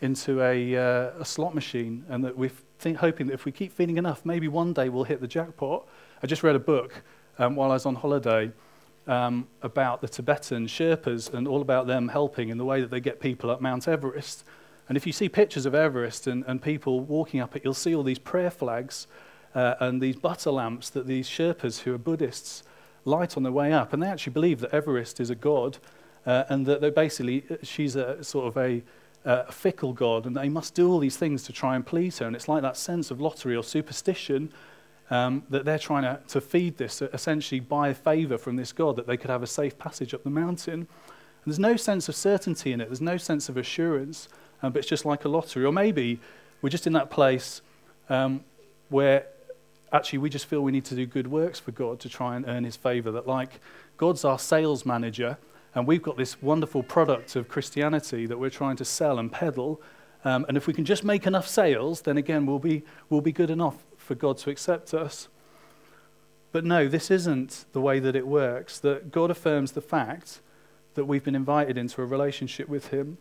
into 0.00 0.40
a, 0.40 0.76
uh, 0.76 1.20
a 1.20 1.24
slot 1.24 1.54
machine 1.54 2.04
and 2.08 2.24
that 2.24 2.38
we're 2.38 2.52
hoping 2.98 3.26
that 3.26 3.34
if 3.34 3.44
we 3.44 3.52
keep 3.52 3.72
feeding 3.72 3.98
enough, 3.98 4.24
maybe 4.24 4.48
one 4.48 4.72
day 4.72 4.88
we'll 4.88 5.04
hit 5.04 5.20
the 5.20 5.26
jackpot. 5.26 5.86
I 6.22 6.26
just 6.26 6.42
read 6.42 6.54
a 6.54 6.60
book 6.60 7.02
um, 7.38 7.56
while 7.56 7.70
I 7.70 7.74
was 7.74 7.84
on 7.84 7.96
holiday 7.96 8.52
um, 9.06 9.46
about 9.62 10.00
the 10.00 10.08
Tibetan 10.08 10.66
Sherpas 10.66 11.32
and 11.32 11.46
all 11.46 11.62
about 11.62 11.86
them 11.86 12.08
helping 12.08 12.48
in 12.48 12.58
the 12.58 12.64
way 12.64 12.80
that 12.80 12.90
they 12.90 13.00
get 13.00 13.20
people 13.20 13.50
up 13.50 13.60
Mount 13.60 13.86
Everest. 13.86 14.44
And 14.88 14.96
if 14.96 15.06
you 15.06 15.12
see 15.12 15.28
pictures 15.28 15.66
of 15.66 15.74
Everest 15.74 16.26
and, 16.26 16.44
and 16.46 16.62
people 16.62 17.00
walking 17.00 17.40
up 17.40 17.56
it, 17.56 17.62
you'll 17.64 17.74
see 17.74 17.94
all 17.94 18.02
these 18.02 18.18
prayer 18.18 18.50
flags 18.50 19.06
uh, 19.54 19.74
and 19.80 20.00
these 20.00 20.16
butter 20.16 20.50
lamps 20.50 20.90
that 20.90 21.06
these 21.06 21.28
Sherpas, 21.28 21.80
who 21.80 21.94
are 21.94 21.98
Buddhists, 21.98 22.62
light 23.04 23.36
on 23.36 23.42
their 23.42 23.52
way 23.52 23.72
up. 23.72 23.92
And 23.92 24.02
they 24.02 24.08
actually 24.08 24.32
believe 24.32 24.60
that 24.60 24.70
Everest 24.72 25.20
is 25.20 25.30
a 25.30 25.34
god 25.34 25.78
uh, 26.24 26.44
and 26.48 26.66
that 26.66 26.80
they 26.80 26.90
basically, 26.90 27.44
uh, 27.50 27.56
she's 27.62 27.96
a 27.96 28.22
sort 28.22 28.46
of 28.46 28.56
a, 28.56 28.82
a 29.24 29.50
fickle 29.50 29.92
god 29.92 30.26
and 30.26 30.36
they 30.36 30.48
must 30.48 30.74
do 30.74 30.90
all 30.90 30.98
these 30.98 31.16
things 31.16 31.42
to 31.44 31.52
try 31.52 31.74
and 31.74 31.86
please 31.86 32.18
her. 32.18 32.26
And 32.26 32.36
it's 32.36 32.48
like 32.48 32.62
that 32.62 32.76
sense 32.76 33.10
of 33.10 33.20
lottery 33.20 33.56
or 33.56 33.64
superstition 33.64 34.52
um, 35.10 35.44
that 35.50 35.64
they're 35.64 35.78
trying 35.78 36.02
to, 36.02 36.20
to 36.28 36.40
feed 36.40 36.78
this, 36.78 37.00
essentially 37.00 37.60
buy 37.60 37.88
a 37.88 37.94
favor 37.94 38.38
from 38.38 38.56
this 38.56 38.72
god 38.72 38.96
that 38.96 39.06
they 39.06 39.16
could 39.16 39.30
have 39.30 39.42
a 39.42 39.46
safe 39.46 39.78
passage 39.78 40.12
up 40.14 40.24
the 40.24 40.30
mountain. 40.30 40.74
And 40.80 41.52
there's 41.52 41.58
no 41.58 41.76
sense 41.76 42.08
of 42.08 42.16
certainty 42.16 42.72
in 42.72 42.80
it, 42.80 42.88
there's 42.88 43.00
no 43.00 43.16
sense 43.16 43.48
of 43.48 43.56
assurance 43.56 44.28
um, 44.62 44.72
but 44.72 44.80
it's 44.80 44.88
just 44.88 45.04
like 45.04 45.24
a 45.24 45.28
lottery. 45.28 45.64
Or 45.64 45.72
maybe 45.72 46.20
we're 46.62 46.70
just 46.70 46.86
in 46.86 46.92
that 46.94 47.10
place 47.10 47.62
um, 48.08 48.44
where 48.88 49.26
actually 49.92 50.18
we 50.18 50.30
just 50.30 50.46
feel 50.46 50.60
we 50.60 50.72
need 50.72 50.84
to 50.86 50.94
do 50.94 51.06
good 51.06 51.26
works 51.26 51.60
for 51.60 51.72
God 51.72 52.00
to 52.00 52.08
try 52.08 52.36
and 52.36 52.46
earn 52.48 52.64
his 52.64 52.76
favor. 52.76 53.10
That, 53.12 53.26
like, 53.26 53.60
God's 53.96 54.24
our 54.24 54.38
sales 54.38 54.84
manager, 54.84 55.38
and 55.74 55.86
we've 55.86 56.02
got 56.02 56.16
this 56.16 56.40
wonderful 56.42 56.82
product 56.82 57.36
of 57.36 57.48
Christianity 57.48 58.26
that 58.26 58.38
we're 58.38 58.50
trying 58.50 58.76
to 58.76 58.84
sell 58.84 59.18
and 59.18 59.30
peddle. 59.30 59.80
Um, 60.24 60.44
and 60.48 60.56
if 60.56 60.66
we 60.66 60.72
can 60.72 60.84
just 60.84 61.04
make 61.04 61.26
enough 61.26 61.46
sales, 61.46 62.02
then 62.02 62.16
again, 62.16 62.46
we'll 62.46 62.58
be, 62.58 62.82
we'll 63.10 63.20
be 63.20 63.32
good 63.32 63.50
enough 63.50 63.76
for 64.06 64.14
God 64.14 64.38
to 64.38 64.50
accept 64.50 64.94
us. 64.94 65.28
But 66.52 66.64
no, 66.64 66.88
this 66.88 67.10
isn't 67.10 67.66
the 67.72 67.80
way 67.80 67.98
that 67.98 68.16
it 68.16 68.26
works. 68.26 68.78
That 68.78 69.10
God 69.10 69.30
affirms 69.30 69.72
the 69.72 69.82
fact 69.82 70.40
that 70.94 71.04
we've 71.04 71.24
been 71.24 71.34
invited 71.34 71.76
into 71.76 72.00
a 72.00 72.06
relationship 72.06 72.68
with 72.68 72.88
Him 72.88 73.18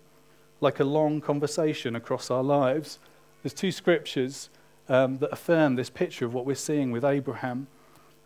like 0.62 0.80
a 0.80 0.84
long 0.86 1.20
conversation 1.20 1.96
across 1.96 2.32
our 2.32 2.44
lives. 2.44 3.00
There's 3.44 3.54
two 3.54 3.72
scriptures 3.72 4.50
um, 4.88 5.18
that 5.18 5.32
affirm 5.32 5.76
this 5.76 5.90
picture 5.90 6.26
of 6.26 6.34
what 6.34 6.46
we're 6.46 6.56
seeing 6.56 6.92
with 6.92 7.04
Abraham 7.04 7.68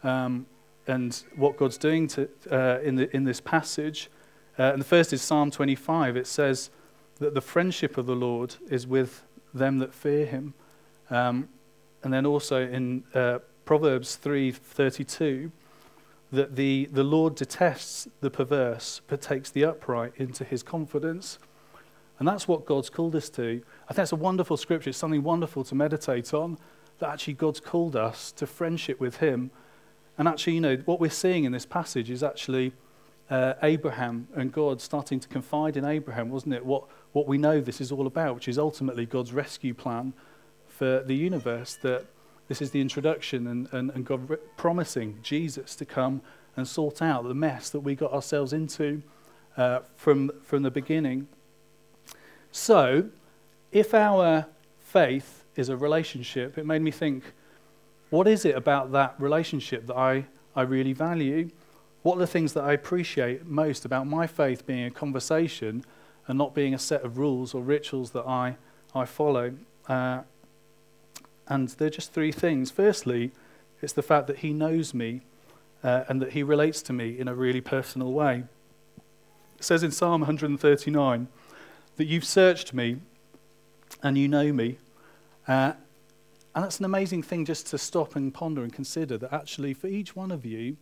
um, 0.03 0.45
and 0.85 1.23
what 1.35 1.57
God's 1.57 1.77
doing 1.77 2.07
to, 2.09 2.29
uh, 2.51 2.79
in, 2.83 2.95
the, 2.95 3.15
in 3.15 3.23
this 3.23 3.41
passage. 3.41 4.09
Uh, 4.57 4.73
and 4.73 4.81
the 4.81 4.85
first 4.85 5.13
is 5.13 5.21
Psalm 5.21 5.49
25. 5.49 6.17
It 6.17 6.27
says 6.27 6.69
that 7.17 7.33
the 7.33 7.41
friendship 7.41 7.97
of 7.97 8.05
the 8.05 8.15
Lord 8.15 8.55
is 8.69 8.85
with 8.85 9.23
them 9.53 9.79
that 9.79 9.93
fear 9.93 10.25
him. 10.25 10.53
Um, 11.09 11.49
and 12.03 12.13
then 12.13 12.25
also 12.25 12.67
in 12.67 13.03
uh, 13.13 13.39
Proverbs 13.65 14.17
3:32 14.23 15.51
that 16.31 16.55
the, 16.55 16.87
the 16.91 17.03
Lord 17.03 17.35
detests 17.35 18.07
the 18.21 18.29
perverse 18.29 19.01
but 19.07 19.21
takes 19.21 19.49
the 19.49 19.65
upright 19.65 20.13
into 20.17 20.43
his 20.43 20.61
confidence. 20.61 21.39
And 22.19 22.27
that's 22.27 22.47
what 22.47 22.65
God's 22.65 22.89
called 22.89 23.15
us 23.15 23.29
to. 23.31 23.61
I 23.85 23.93
think 23.93 23.97
that's 23.97 24.11
a 24.11 24.17
wonderful 24.17 24.57
scripture. 24.57 24.89
It's 24.89 24.99
something 24.99 25.23
wonderful 25.23 25.63
to 25.63 25.75
meditate 25.75 26.33
on. 26.33 26.57
That 26.99 27.09
actually 27.09 27.33
God's 27.33 27.59
called 27.59 27.95
us 27.95 28.31
to 28.33 28.45
friendship 28.45 28.99
with 28.99 29.17
Him. 29.17 29.51
And 30.17 30.27
actually, 30.27 30.53
you 30.53 30.61
know, 30.61 30.75
what 30.85 30.99
we're 30.99 31.09
seeing 31.09 31.45
in 31.45 31.51
this 31.51 31.65
passage 31.65 32.09
is 32.09 32.21
actually 32.21 32.73
uh, 33.29 33.53
Abraham 33.63 34.27
and 34.35 34.51
God 34.51 34.81
starting 34.81 35.19
to 35.21 35.27
confide 35.27 35.77
in 35.77 35.85
Abraham, 35.85 36.29
wasn't 36.29 36.55
it? 36.55 36.65
What, 36.65 36.83
what 37.13 37.27
we 37.27 37.37
know 37.37 37.61
this 37.61 37.79
is 37.79 37.91
all 37.91 38.05
about, 38.05 38.35
which 38.35 38.47
is 38.47 38.59
ultimately 38.59 39.05
God's 39.05 39.31
rescue 39.33 39.73
plan 39.73 40.13
for 40.79 41.03
the 41.05 41.15
universe. 41.15 41.77
That 41.81 42.05
this 42.47 42.61
is 42.61 42.71
the 42.71 42.81
introduction 42.81 43.45
and, 43.47 43.67
and, 43.71 43.91
and 43.91 44.05
God 44.05 44.39
promising 44.57 45.19
Jesus 45.21 45.75
to 45.75 45.85
come 45.85 46.21
and 46.55 46.67
sort 46.67 47.01
out 47.01 47.25
the 47.27 47.33
mess 47.33 47.69
that 47.69 47.81
we 47.81 47.95
got 47.95 48.11
ourselves 48.11 48.53
into 48.53 49.03
uh, 49.57 49.81
from, 49.95 50.31
from 50.41 50.63
the 50.63 50.71
beginning. 50.71 51.27
So, 52.51 53.09
if 53.71 53.93
our 53.93 54.47
faith 54.79 55.43
is 55.55 55.69
a 55.69 55.77
relationship, 55.77 56.57
it 56.57 56.65
made 56.65 56.81
me 56.81 56.91
think 56.91 57.23
what 58.09 58.27
is 58.27 58.45
it 58.45 58.55
about 58.55 58.91
that 58.93 59.15
relationship 59.19 59.85
that 59.87 59.97
I, 59.97 60.25
I 60.55 60.63
really 60.63 60.93
value? 60.93 61.49
What 62.01 62.15
are 62.15 62.19
the 62.19 62.27
things 62.27 62.53
that 62.53 62.63
I 62.63 62.73
appreciate 62.73 63.45
most 63.45 63.85
about 63.85 64.07
my 64.07 64.25
faith 64.25 64.65
being 64.65 64.85
a 64.85 64.91
conversation 64.91 65.83
and 66.27 66.37
not 66.37 66.55
being 66.55 66.73
a 66.73 66.79
set 66.79 67.03
of 67.03 67.17
rules 67.17 67.53
or 67.53 67.61
rituals 67.61 68.11
that 68.11 68.25
I, 68.25 68.57
I 68.95 69.05
follow? 69.05 69.53
Uh, 69.87 70.21
and 71.49 71.69
they're 71.69 71.89
just 71.89 72.13
three 72.13 72.31
things. 72.31 72.69
Firstly, 72.71 73.31
it's 73.81 73.93
the 73.93 74.03
fact 74.03 74.27
that 74.27 74.37
He 74.37 74.53
knows 74.53 74.93
me 74.93 75.21
uh, 75.83 76.03
and 76.07 76.21
that 76.21 76.33
He 76.33 76.43
relates 76.43 76.81
to 76.83 76.93
me 76.93 77.19
in 77.19 77.27
a 77.27 77.33
really 77.33 77.61
personal 77.61 78.13
way. 78.13 78.43
It 79.57 79.63
says 79.63 79.83
in 79.83 79.91
Psalm 79.91 80.21
139 80.21 81.27
that 81.97 82.05
you've 82.05 82.23
searched 82.23 82.73
me 82.73 82.97
and 84.01 84.17
you 84.17 84.27
know 84.27 84.53
me. 84.53 84.77
Uh, 85.47 85.73
and 86.55 86.63
that's 86.63 86.79
an 86.79 86.85
amazing 86.85 87.23
thing 87.23 87.45
just 87.45 87.67
to 87.67 87.77
stop 87.77 88.15
and 88.15 88.33
ponder 88.33 88.63
and 88.63 88.71
consider 88.71 89.17
that 89.17 89.33
actually, 89.33 89.73
for 89.73 89.87
each 89.87 90.15
one 90.15 90.31
of 90.31 90.45
you 90.45 90.77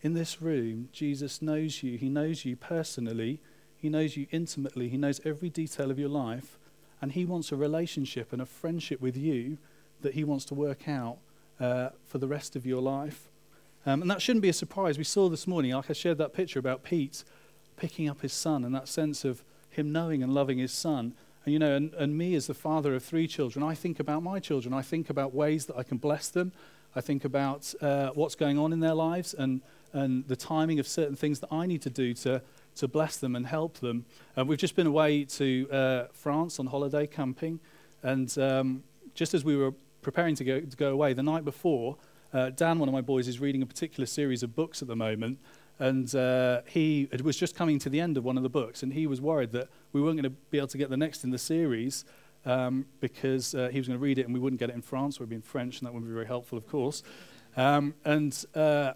in 0.00 0.14
this 0.14 0.40
room, 0.40 0.88
Jesus 0.92 1.42
knows 1.42 1.82
you. 1.82 1.98
He 1.98 2.08
knows 2.08 2.44
you 2.44 2.56
personally, 2.56 3.40
He 3.76 3.88
knows 3.88 4.16
you 4.16 4.26
intimately, 4.30 4.88
He 4.88 4.96
knows 4.96 5.20
every 5.24 5.50
detail 5.50 5.90
of 5.90 5.98
your 5.98 6.08
life, 6.08 6.58
and 7.00 7.12
He 7.12 7.24
wants 7.24 7.52
a 7.52 7.56
relationship 7.56 8.32
and 8.32 8.40
a 8.40 8.46
friendship 8.46 9.00
with 9.00 9.16
you 9.16 9.58
that 10.02 10.14
He 10.14 10.24
wants 10.24 10.44
to 10.46 10.54
work 10.54 10.88
out 10.88 11.18
uh, 11.60 11.90
for 12.06 12.18
the 12.18 12.28
rest 12.28 12.56
of 12.56 12.66
your 12.66 12.80
life. 12.80 13.28
Um, 13.86 14.02
and 14.02 14.10
that 14.10 14.20
shouldn't 14.20 14.42
be 14.42 14.48
a 14.48 14.54
surprise. 14.54 14.98
We 14.98 15.04
saw 15.04 15.28
this 15.28 15.46
morning, 15.46 15.72
like 15.72 15.90
I 15.90 15.92
shared 15.92 16.18
that 16.18 16.32
picture 16.32 16.58
about 16.58 16.82
Pete 16.82 17.24
picking 17.76 18.08
up 18.08 18.20
his 18.20 18.32
son 18.32 18.64
and 18.64 18.74
that 18.74 18.88
sense 18.88 19.24
of 19.24 19.44
him 19.70 19.92
knowing 19.92 20.22
and 20.22 20.34
loving 20.34 20.58
his 20.58 20.72
son. 20.72 21.14
And, 21.44 21.52
you 21.52 21.58
know, 21.58 21.74
and, 21.74 21.94
and 21.94 22.18
me 22.18 22.34
as 22.34 22.48
the 22.48 22.54
father 22.54 22.94
of 22.94 23.02
three 23.02 23.26
children, 23.26 23.62
I 23.62 23.74
think 23.74 24.00
about 24.00 24.22
my 24.22 24.40
children. 24.40 24.74
I 24.74 24.82
think 24.82 25.08
about 25.08 25.32
ways 25.32 25.66
that 25.66 25.76
I 25.76 25.84
can 25.84 25.96
bless 25.96 26.28
them. 26.28 26.52
I 26.94 27.00
think 27.00 27.24
about 27.24 27.72
uh, 27.80 28.10
what's 28.10 28.34
going 28.34 28.58
on 28.58 28.72
in 28.72 28.80
their 28.80 28.94
lives 28.94 29.34
and, 29.34 29.62
and 29.92 30.26
the 30.26 30.36
timing 30.36 30.78
of 30.80 30.88
certain 30.88 31.16
things 31.16 31.40
that 31.40 31.48
I 31.52 31.66
need 31.66 31.82
to 31.82 31.90
do 31.90 32.12
to, 32.14 32.42
to 32.76 32.88
bless 32.88 33.16
them 33.16 33.36
and 33.36 33.46
help 33.46 33.78
them. 33.78 34.04
Uh, 34.36 34.44
we've 34.44 34.58
just 34.58 34.74
been 34.74 34.86
away 34.86 35.24
to 35.24 35.68
uh, 35.70 36.04
France 36.12 36.58
on 36.58 36.66
holiday 36.66 37.06
camping. 37.06 37.60
And 38.02 38.36
um, 38.38 38.82
just 39.14 39.34
as 39.34 39.44
we 39.44 39.56
were 39.56 39.72
preparing 40.02 40.34
to 40.36 40.44
go, 40.44 40.60
to 40.60 40.76
go 40.76 40.92
away, 40.92 41.12
the 41.12 41.22
night 41.22 41.44
before, 41.44 41.96
uh, 42.32 42.50
Dan, 42.50 42.78
one 42.78 42.88
of 42.88 42.92
my 42.92 43.00
boys, 43.00 43.28
is 43.28 43.40
reading 43.40 43.62
a 43.62 43.66
particular 43.66 44.06
series 44.06 44.42
of 44.42 44.54
books 44.54 44.82
at 44.82 44.88
the 44.88 44.96
moment. 44.96 45.38
And 45.78 46.12
uh, 46.14 46.62
he 46.66 47.08
was 47.22 47.36
just 47.36 47.54
coming 47.54 47.78
to 47.78 47.88
the 47.88 48.00
end 48.00 48.16
of 48.16 48.24
one 48.24 48.36
of 48.36 48.42
the 48.42 48.48
books, 48.48 48.82
and 48.82 48.92
he 48.92 49.06
was 49.06 49.20
worried 49.20 49.52
that 49.52 49.68
we 49.92 50.00
weren't 50.00 50.16
going 50.16 50.24
to 50.24 50.36
be 50.50 50.58
able 50.58 50.68
to 50.68 50.78
get 50.78 50.90
the 50.90 50.96
next 50.96 51.22
in 51.22 51.30
the 51.30 51.38
series 51.38 52.04
um, 52.44 52.86
because 53.00 53.54
uh, 53.54 53.68
he 53.70 53.78
was 53.78 53.86
going 53.86 53.98
to 53.98 54.02
read 54.02 54.18
it 54.18 54.24
and 54.24 54.34
we 54.34 54.40
wouldn't 54.40 54.58
get 54.58 54.70
it 54.70 54.74
in 54.74 54.82
France, 54.82 55.20
we'd 55.20 55.28
be 55.28 55.36
in 55.36 55.42
French, 55.42 55.78
and 55.78 55.86
that 55.86 55.92
wouldn't 55.92 56.10
be 56.10 56.14
very 56.14 56.26
helpful, 56.26 56.58
of 56.58 56.66
course. 56.66 57.02
Um, 57.56 57.94
and 58.04 58.44
uh, 58.54 58.94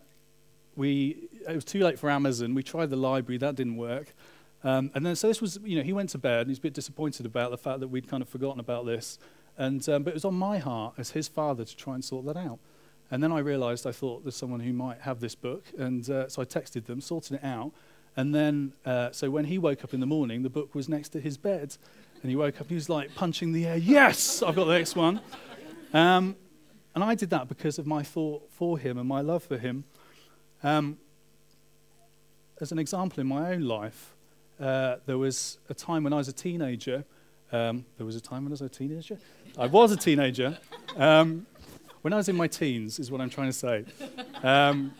we, 0.76 1.28
it 1.48 1.54
was 1.54 1.64
too 1.64 1.80
late 1.80 1.98
for 1.98 2.10
Amazon. 2.10 2.54
We 2.54 2.62
tried 2.62 2.90
the 2.90 2.96
library, 2.96 3.38
that 3.38 3.54
didn't 3.54 3.76
work. 3.76 4.14
Um, 4.64 4.90
and 4.94 5.04
then, 5.04 5.16
so 5.16 5.28
this 5.28 5.40
was, 5.40 5.58
you 5.64 5.76
know, 5.76 5.82
he 5.82 5.92
went 5.92 6.10
to 6.10 6.18
bed 6.18 6.42
and 6.42 6.50
he's 6.50 6.58
a 6.58 6.62
bit 6.62 6.72
disappointed 6.74 7.26
about 7.26 7.50
the 7.50 7.58
fact 7.58 7.80
that 7.80 7.88
we'd 7.88 8.08
kind 8.08 8.22
of 8.22 8.28
forgotten 8.28 8.60
about 8.60 8.86
this. 8.86 9.18
And, 9.62 9.88
um, 9.88 10.02
but 10.02 10.10
it 10.10 10.14
was 10.14 10.24
on 10.24 10.34
my 10.34 10.58
heart 10.58 10.94
as 10.98 11.12
his 11.12 11.28
father 11.28 11.64
to 11.64 11.76
try 11.76 11.94
and 11.94 12.04
sort 12.04 12.26
that 12.26 12.36
out. 12.36 12.58
And 13.12 13.22
then 13.22 13.30
I 13.30 13.38
realized 13.38 13.86
I 13.86 13.92
thought 13.92 14.24
there's 14.24 14.34
someone 14.34 14.58
who 14.58 14.72
might 14.72 15.02
have 15.02 15.20
this 15.20 15.36
book. 15.36 15.62
And 15.78 16.08
uh, 16.10 16.28
so 16.28 16.42
I 16.42 16.44
texted 16.46 16.86
them, 16.86 17.00
sorted 17.00 17.36
it 17.36 17.44
out. 17.44 17.70
And 18.16 18.34
then, 18.34 18.72
uh, 18.84 19.12
so 19.12 19.30
when 19.30 19.44
he 19.44 19.58
woke 19.58 19.84
up 19.84 19.94
in 19.94 20.00
the 20.00 20.06
morning, 20.06 20.42
the 20.42 20.50
book 20.50 20.74
was 20.74 20.88
next 20.88 21.10
to 21.10 21.20
his 21.20 21.36
bed. 21.36 21.76
And 22.22 22.30
he 22.30 22.34
woke 22.34 22.60
up, 22.60 22.68
he 22.70 22.74
was 22.74 22.88
like 22.88 23.14
punching 23.14 23.52
the 23.52 23.66
air, 23.66 23.76
yes, 23.76 24.42
I've 24.42 24.56
got 24.56 24.64
the 24.64 24.76
next 24.76 24.96
one. 24.96 25.20
Um, 25.94 26.34
and 26.96 27.04
I 27.04 27.14
did 27.14 27.30
that 27.30 27.46
because 27.48 27.78
of 27.78 27.86
my 27.86 28.02
thought 28.02 28.50
for 28.50 28.78
him 28.78 28.98
and 28.98 29.06
my 29.06 29.20
love 29.20 29.44
for 29.44 29.58
him. 29.58 29.84
Um, 30.64 30.98
as 32.60 32.72
an 32.72 32.80
example 32.80 33.20
in 33.20 33.28
my 33.28 33.52
own 33.52 33.62
life, 33.62 34.16
uh, 34.58 34.96
there 35.06 35.18
was 35.18 35.58
a 35.68 35.74
time 35.74 36.02
when 36.02 36.12
I 36.12 36.16
was 36.16 36.26
a 36.26 36.32
teenager. 36.32 37.04
Um, 37.52 37.84
there 37.98 38.06
was 38.06 38.16
a 38.16 38.20
time 38.20 38.44
when 38.44 38.52
I 38.52 38.54
was 38.54 38.62
a 38.62 38.68
teenager? 38.68 39.18
I 39.58 39.66
was 39.66 39.92
a 39.92 39.96
teenager. 39.96 40.58
Um, 40.96 41.46
when 42.00 42.14
I 42.14 42.16
was 42.16 42.28
in 42.30 42.36
my 42.36 42.48
teens, 42.48 42.98
is 42.98 43.10
what 43.10 43.20
I'm 43.20 43.28
trying 43.28 43.48
to 43.48 43.52
say. 43.52 43.84
Um, 44.42 44.92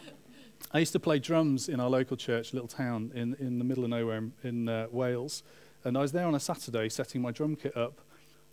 I 0.71 0.79
used 0.79 0.93
to 0.93 1.01
play 1.01 1.19
drums 1.19 1.69
in 1.69 1.81
our 1.81 1.89
local 1.89 2.17
church, 2.17 2.53
little 2.53 2.69
town 2.69 3.11
in, 3.15 3.35
in 3.41 3.59
the 3.59 3.65
middle 3.65 3.85
of 3.85 3.91
nowhere 3.91 4.19
in, 4.19 4.33
in 4.43 4.69
uh, 4.69 4.87
Wales. 4.91 5.43
And 5.85 5.97
I 5.97 6.03
was 6.03 6.13
there 6.13 6.27
on 6.27 6.35
a 6.35 6.41
Saturday 6.41 6.89
setting 6.91 7.23
my 7.23 7.31
drum 7.31 7.57
kit 7.57 7.77
up 7.77 8.01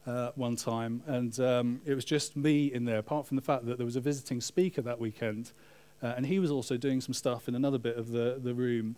uh, 0.07 0.31
one 0.35 0.55
time. 0.55 1.03
And 1.05 1.37
um, 1.39 1.81
it 1.85 1.93
was 1.93 2.05
just 2.05 2.37
me 2.37 2.73
in 2.73 2.85
there, 2.85 2.97
apart 2.97 3.27
from 3.27 3.35
the 3.35 3.43
fact 3.43 3.65
that 3.65 3.77
there 3.77 3.85
was 3.85 3.97
a 3.97 4.01
visiting 4.01 4.39
speaker 4.41 4.81
that 4.81 4.99
weekend. 4.99 5.51
Uh, 6.01 6.13
and 6.15 6.25
he 6.25 6.39
was 6.39 6.51
also 6.51 6.77
doing 6.77 7.01
some 7.01 7.13
stuff 7.13 7.49
in 7.49 7.55
another 7.55 7.77
bit 7.77 7.97
of 7.97 8.11
the, 8.11 8.39
the 8.41 8.53
room 8.53 8.95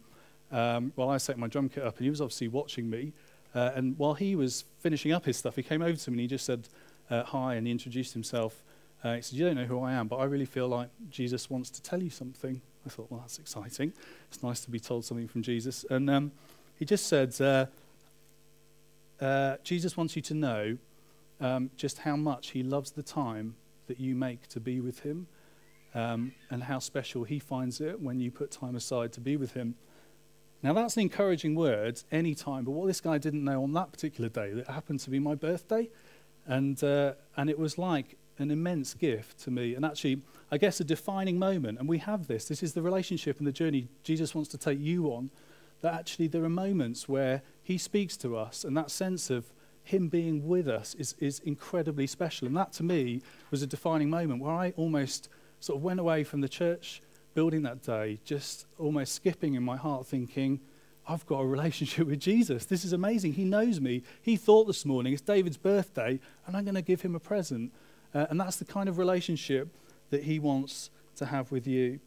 um, 0.51 0.91
while 0.95 1.09
I 1.09 1.17
set 1.17 1.39
my 1.39 1.47
drum 1.47 1.69
kit 1.69 1.83
up. 1.83 1.97
And 1.97 2.05
he 2.05 2.09
was 2.09 2.21
obviously 2.21 2.47
watching 2.47 2.89
me. 2.89 3.13
Uh, 3.53 3.71
and 3.75 3.97
while 3.97 4.13
he 4.13 4.35
was 4.35 4.65
finishing 4.79 5.11
up 5.11 5.25
his 5.25 5.37
stuff, 5.37 5.55
he 5.55 5.63
came 5.63 5.81
over 5.81 5.97
to 5.97 6.11
me 6.11 6.15
and 6.15 6.21
he 6.21 6.27
just 6.27 6.45
said 6.45 6.67
uh, 7.09 7.23
hi 7.23 7.55
and 7.55 7.67
he 7.67 7.71
introduced 7.71 8.13
himself. 8.13 8.63
Uh, 9.03 9.15
he 9.15 9.21
said, 9.21 9.37
You 9.37 9.45
don't 9.45 9.55
know 9.55 9.65
who 9.65 9.81
I 9.81 9.93
am, 9.93 10.07
but 10.07 10.17
I 10.17 10.25
really 10.25 10.45
feel 10.45 10.67
like 10.67 10.89
Jesus 11.09 11.49
wants 11.49 11.69
to 11.71 11.81
tell 11.81 12.01
you 12.01 12.09
something. 12.09 12.61
I 12.85 12.89
thought, 12.89 13.11
Well, 13.11 13.19
that's 13.21 13.39
exciting. 13.39 13.93
It's 14.29 14.41
nice 14.41 14.61
to 14.61 14.71
be 14.71 14.79
told 14.79 15.05
something 15.05 15.27
from 15.27 15.41
Jesus. 15.41 15.85
And 15.89 16.09
um, 16.09 16.31
he 16.75 16.85
just 16.85 17.07
said, 17.07 17.39
uh, 17.41 17.65
uh, 19.21 19.57
Jesus 19.63 19.95
wants 19.95 20.15
you 20.15 20.21
to 20.23 20.33
know 20.33 20.77
um, 21.39 21.69
just 21.77 21.99
how 21.99 22.15
much 22.15 22.49
he 22.49 22.63
loves 22.63 22.91
the 22.91 23.03
time 23.03 23.55
that 23.87 23.99
you 23.99 24.15
make 24.15 24.47
to 24.47 24.59
be 24.59 24.79
with 24.79 25.01
him 25.01 25.27
um, 25.93 26.31
and 26.49 26.63
how 26.63 26.79
special 26.79 27.23
he 27.23 27.39
finds 27.39 27.81
it 27.81 27.99
when 27.99 28.19
you 28.19 28.31
put 28.31 28.51
time 28.51 28.75
aside 28.75 29.11
to 29.13 29.21
be 29.21 29.37
with 29.37 29.53
him. 29.53 29.75
Now, 30.63 30.73
that's 30.73 30.95
an 30.95 31.01
encouraging 31.01 31.55
word 31.55 32.01
any 32.11 32.35
time, 32.35 32.65
but 32.65 32.71
what 32.71 32.85
this 32.85 33.01
guy 33.01 33.17
didn't 33.17 33.43
know 33.43 33.63
on 33.63 33.73
that 33.73 33.91
particular 33.91 34.29
day, 34.29 34.53
that 34.53 34.67
happened 34.67 34.99
to 35.01 35.09
be 35.09 35.17
my 35.17 35.33
birthday, 35.33 35.89
and, 36.45 36.81
uh, 36.83 37.13
and 37.35 37.49
it 37.49 37.57
was 37.57 37.77
like 37.77 38.17
an 38.37 38.51
immense 38.51 38.93
gift 38.93 39.39
to 39.39 39.51
me, 39.51 39.73
and 39.73 39.83
actually, 39.83 40.21
I 40.51 40.57
guess, 40.57 40.79
a 40.79 40.83
defining 40.83 41.39
moment. 41.39 41.79
And 41.79 41.89
we 41.89 41.97
have 41.99 42.27
this. 42.27 42.45
This 42.45 42.61
is 42.61 42.73
the 42.73 42.81
relationship 42.81 43.39
and 43.39 43.47
the 43.47 43.51
journey 43.51 43.87
Jesus 44.03 44.35
wants 44.35 44.49
to 44.51 44.57
take 44.57 44.79
you 44.79 45.07
on. 45.07 45.31
That 45.81 45.95
actually, 45.95 46.27
there 46.27 46.43
are 46.43 46.49
moments 46.49 47.09
where 47.09 47.41
He 47.63 47.77
speaks 47.79 48.15
to 48.17 48.37
us, 48.37 48.63
and 48.63 48.77
that 48.77 48.91
sense 48.91 49.31
of 49.31 49.51
Him 49.83 50.09
being 50.09 50.47
with 50.47 50.67
us 50.67 50.93
is, 50.95 51.15
is 51.19 51.39
incredibly 51.39 52.05
special. 52.05 52.47
And 52.47 52.55
that, 52.55 52.71
to 52.73 52.83
me, 52.83 53.21
was 53.49 53.63
a 53.63 53.67
defining 53.67 54.09
moment 54.09 54.41
where 54.41 54.53
I 54.53 54.73
almost 54.77 55.27
sort 55.59 55.77
of 55.77 55.83
went 55.83 55.99
away 55.99 56.23
from 56.23 56.41
the 56.41 56.49
church 56.49 57.01
building 57.33 57.63
that 57.63 57.81
day, 57.81 58.19
just 58.25 58.65
almost 58.77 59.13
skipping 59.13 59.53
in 59.53 59.63
my 59.63 59.77
heart, 59.77 60.05
thinking, 60.07 60.59
I've 61.07 61.25
got 61.25 61.39
a 61.39 61.45
relationship 61.45 62.07
with 62.09 62.19
Jesus. 62.19 62.65
This 62.65 62.85
is 62.85 62.93
amazing. 62.93 63.33
He 63.33 63.43
knows 63.43 63.79
me. 63.79 64.03
He 64.21 64.37
thought 64.37 64.65
this 64.65 64.85
morning 64.85 65.13
it's 65.13 65.21
David's 65.21 65.57
birthday, 65.57 66.19
and 66.45 66.55
I'm 66.55 66.63
going 66.63 66.75
to 66.75 66.81
give 66.81 67.01
him 67.01 67.15
a 67.15 67.19
present. 67.19 67.71
Uh, 68.13 68.27
and 68.29 68.39
that's 68.39 68.57
the 68.57 68.65
kind 68.65 68.89
of 68.89 68.97
relationship 68.97 69.69
that 70.09 70.23
he 70.23 70.39
wants 70.39 70.89
to 71.15 71.25
have 71.25 71.51
with 71.51 71.65
you. 71.65 71.99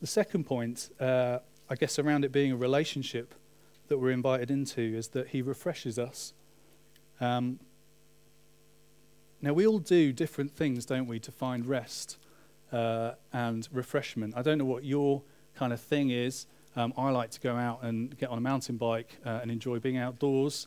The 0.00 0.06
second 0.06 0.44
point, 0.44 0.90
uh, 1.00 1.38
I 1.70 1.74
guess, 1.74 1.98
around 1.98 2.24
it 2.24 2.32
being 2.32 2.52
a 2.52 2.56
relationship 2.56 3.34
that 3.88 3.98
we're 3.98 4.10
invited 4.10 4.50
into 4.50 4.80
is 4.80 5.08
that 5.08 5.28
he 5.28 5.42
refreshes 5.42 5.98
us. 5.98 6.32
Um, 7.20 7.60
now, 9.46 9.52
we 9.52 9.64
all 9.64 9.78
do 9.78 10.12
different 10.12 10.56
things, 10.56 10.84
don't 10.84 11.06
we, 11.06 11.20
to 11.20 11.30
find 11.30 11.66
rest 11.66 12.18
uh, 12.72 13.12
and 13.32 13.68
refreshment. 13.70 14.34
I 14.36 14.42
don't 14.42 14.58
know 14.58 14.64
what 14.64 14.82
your 14.82 15.22
kind 15.54 15.72
of 15.72 15.80
thing 15.80 16.10
is. 16.10 16.46
Um, 16.74 16.92
I 16.98 17.10
like 17.10 17.30
to 17.30 17.38
go 17.40 17.54
out 17.54 17.84
and 17.84 18.18
get 18.18 18.28
on 18.30 18.38
a 18.38 18.40
mountain 18.40 18.76
bike 18.76 19.18
uh, 19.24 19.38
and 19.42 19.52
enjoy 19.52 19.78
being 19.78 19.98
outdoors. 19.98 20.66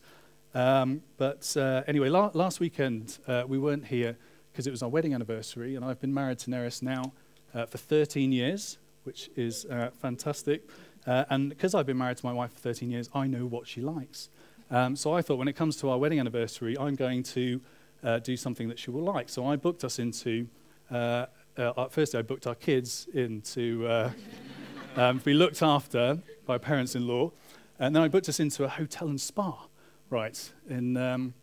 Um, 0.56 1.02
but 1.18 1.58
uh, 1.58 1.84
anyway, 1.88 2.08
la- 2.08 2.32
last 2.34 2.62
weekend 2.62 3.20
uh, 3.28 3.44
we 3.46 3.58
weren't 3.58 3.88
here 3.88 4.16
because 4.50 4.66
it 4.66 4.72
was 4.72 4.82
our 4.82 4.88
wedding 4.88 5.14
anniversary, 5.14 5.76
and 5.76 5.84
I've 5.84 6.00
been 6.00 6.14
married 6.14 6.40
to 6.40 6.50
Neris 6.50 6.82
now 6.82 7.12
uh, 7.54 7.66
for 7.66 7.78
13 7.78 8.32
years, 8.32 8.78
which 9.04 9.30
is 9.36 9.66
uh, 9.66 9.90
fantastic. 9.92 10.70
And 11.06 11.50
because 11.50 11.76
I've 11.76 11.86
been 11.86 11.98
married 11.98 12.16
to 12.16 12.26
my 12.26 12.32
wife 12.32 12.54
for 12.54 12.60
13 12.60 12.92
years, 12.92 13.10
I 13.14 13.28
know 13.28 13.46
what 13.46 13.68
she 13.68 13.82
likes. 13.82 14.30
Um, 14.72 14.96
so 14.96 15.14
I 15.14 15.22
thought 15.22 15.38
when 15.38 15.50
it 15.50 15.58
comes 15.58 15.76
to 15.78 15.90
our 15.90 15.98
wedding 15.98 16.22
anniversary, 16.22 16.78
I'm 16.78 16.96
going 16.96 17.24
to 17.24 17.60
uh, 18.04 18.20
do 18.20 18.38
something 18.38 18.68
that 18.70 18.80
she 18.80 18.92
will 18.92 19.04
like. 19.04 19.30
So 19.30 19.46
I 19.46 19.56
booked 19.56 19.84
us 19.84 20.00
into, 20.00 20.48
uh, 20.92 21.26
uh, 21.58 21.88
firstly, 21.90 22.20
I 22.20 22.22
booked 22.22 22.48
our 22.48 22.56
kids 22.56 23.08
into 23.14 23.88
uh, 23.88 24.12
um, 24.96 25.20
be 25.20 25.34
looked 25.34 25.62
after 25.62 26.20
by 26.46 26.58
parents 26.58 26.96
in 26.96 27.08
law. 27.08 27.32
And 27.80 27.96
then 27.96 28.04
I 28.04 28.08
booked 28.08 28.28
us 28.28 28.40
into 28.40 28.66
a 28.66 28.68
hotel 28.68 29.08
and 29.08 29.20
spa, 29.20 29.68
right, 30.10 30.52
in, 30.70 30.98
um, 30.98 31.34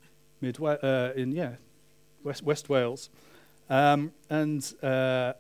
uh, 0.43 1.11
in 1.17 1.33
yeah, 1.33 1.55
West, 2.23 2.43
West 2.43 2.69
Wales. 2.69 3.09
Um, 3.71 4.13
and, 4.29 4.75
uh, 4.83 5.33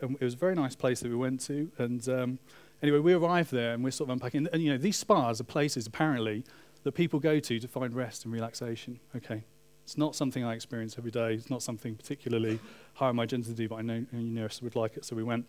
and, 0.00 0.16
it 0.20 0.24
was 0.24 0.34
a 0.34 0.38
very 0.38 0.54
nice 0.54 0.76
place 0.76 1.00
that 1.00 1.08
we 1.08 1.16
went 1.16 1.40
to. 1.42 1.70
And 1.78 2.08
um, 2.08 2.38
anyway, 2.82 3.00
we 3.00 3.14
arrived 3.14 3.50
there 3.50 3.74
and 3.74 3.82
we're 3.82 3.90
sort 3.90 4.08
of 4.08 4.12
unpacking. 4.12 4.48
And, 4.52 4.62
you 4.62 4.70
know, 4.70 4.78
these 4.78 4.96
spas 4.96 5.40
are 5.40 5.44
places, 5.44 5.86
apparently, 5.86 6.44
that 6.84 6.92
people 6.92 7.18
go 7.18 7.40
to 7.40 7.58
to 7.58 7.68
find 7.68 7.94
rest 7.94 8.24
and 8.24 8.32
relaxation. 8.32 9.00
Okay. 9.16 9.42
It's 9.86 9.96
not 9.96 10.16
something 10.16 10.42
I 10.42 10.52
experience 10.52 10.96
every 10.98 11.12
day. 11.12 11.34
It's 11.34 11.48
not 11.48 11.62
something 11.62 11.94
particularly 11.94 12.58
high 12.94 13.06
on 13.06 13.14
my 13.14 13.22
agenda 13.22 13.46
to 13.46 13.54
do, 13.54 13.68
but 13.68 13.76
I 13.76 13.82
know 13.82 14.04
Neris 14.12 14.60
would 14.60 14.74
like 14.74 14.96
it, 14.96 15.04
so 15.04 15.14
we 15.14 15.22
went. 15.22 15.46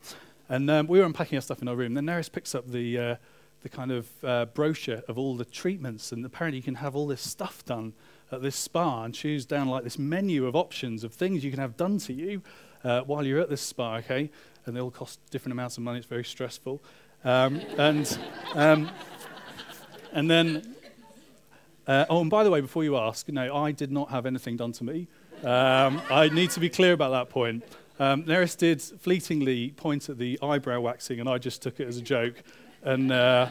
And 0.48 0.70
um, 0.70 0.86
we 0.86 1.00
were 1.00 1.06
unpacking 1.06 1.38
our 1.38 1.41
stuff 1.41 1.63
in 1.63 1.67
our 1.67 1.75
room. 1.75 1.96
Then 1.96 2.06
Neris 2.06 2.32
picks 2.32 2.53
up 2.53 2.67
the, 2.67 3.00
uh, 3.00 3.15
the 3.63 3.70
kind 3.70 3.91
of 3.91 4.08
uh, 4.24 4.46
brochure 4.46 5.01
of 5.08 5.17
all 5.17 5.36
the 5.36 5.44
treatments, 5.44 6.12
and 6.12 6.24
apparently 6.24 6.58
you 6.58 6.63
can 6.63 6.75
have 6.75 6.96
all 6.96 7.08
this 7.08 7.27
stuff 7.27 7.65
done 7.65 7.94
at 8.32 8.44
this 8.44 8.56
spa 8.56 9.06
and 9.06 9.15
choose 9.15 9.44
down 9.44 9.70
like 9.70 9.84
this 9.84 9.98
menu 9.98 10.46
of 10.46 10.56
options 10.56 11.03
of 11.03 11.13
things 11.13 11.44
you 11.44 11.50
can 11.50 11.60
have 11.60 11.75
done 11.75 11.98
to 11.98 12.13
you 12.13 12.44
uh, 12.84 13.01
while 13.01 13.25
you're 13.25 13.39
at 13.39 13.50
this 13.50 13.62
spa, 13.62 13.96
okay? 13.96 14.29
And 14.67 14.75
they 14.75 14.79
all 14.79 14.91
cost 14.91 15.20
different 15.32 15.53
amounts 15.53 15.77
of 15.77 15.84
money. 15.84 15.98
It's 15.98 16.06
very 16.06 16.24
stressful. 16.24 16.79
Um, 17.24 17.60
and, 17.79 18.20
um, 18.53 18.91
and 20.13 20.29
then, 20.29 20.75
uh, 21.88 22.06
oh, 22.10 22.22
and 22.22 22.29
by 22.29 22.44
the 22.44 22.51
way, 22.51 22.62
before 22.62 22.84
you 22.84 22.98
ask, 22.98 23.27
no, 23.29 23.56
I 23.56 23.72
did 23.72 23.91
not 23.91 24.10
have 24.10 24.25
anything 24.25 24.58
done 24.58 24.74
to 24.74 24.84
me. 24.84 25.08
Um, 25.44 26.01
I 26.10 26.29
need 26.29 26.50
to 26.51 26.60
be 26.60 26.70
clear 26.70 26.94
about 26.94 27.12
that 27.12 27.29
point. 27.29 27.63
Um, 28.00 28.24
Neris 28.24 28.58
did 28.58 28.82
fleetingly 28.82 29.72
point 29.72 30.10
at 30.10 30.17
the 30.17 30.38
eyebrow 30.41 30.79
waxing, 30.82 31.20
and 31.20 31.29
I 31.29 31.38
just 31.38 31.62
took 31.62 31.79
it 31.79 31.88
as 31.88 31.98
a 31.98 32.01
joke 32.01 32.44
and 32.84 33.12
uh, 33.12 33.50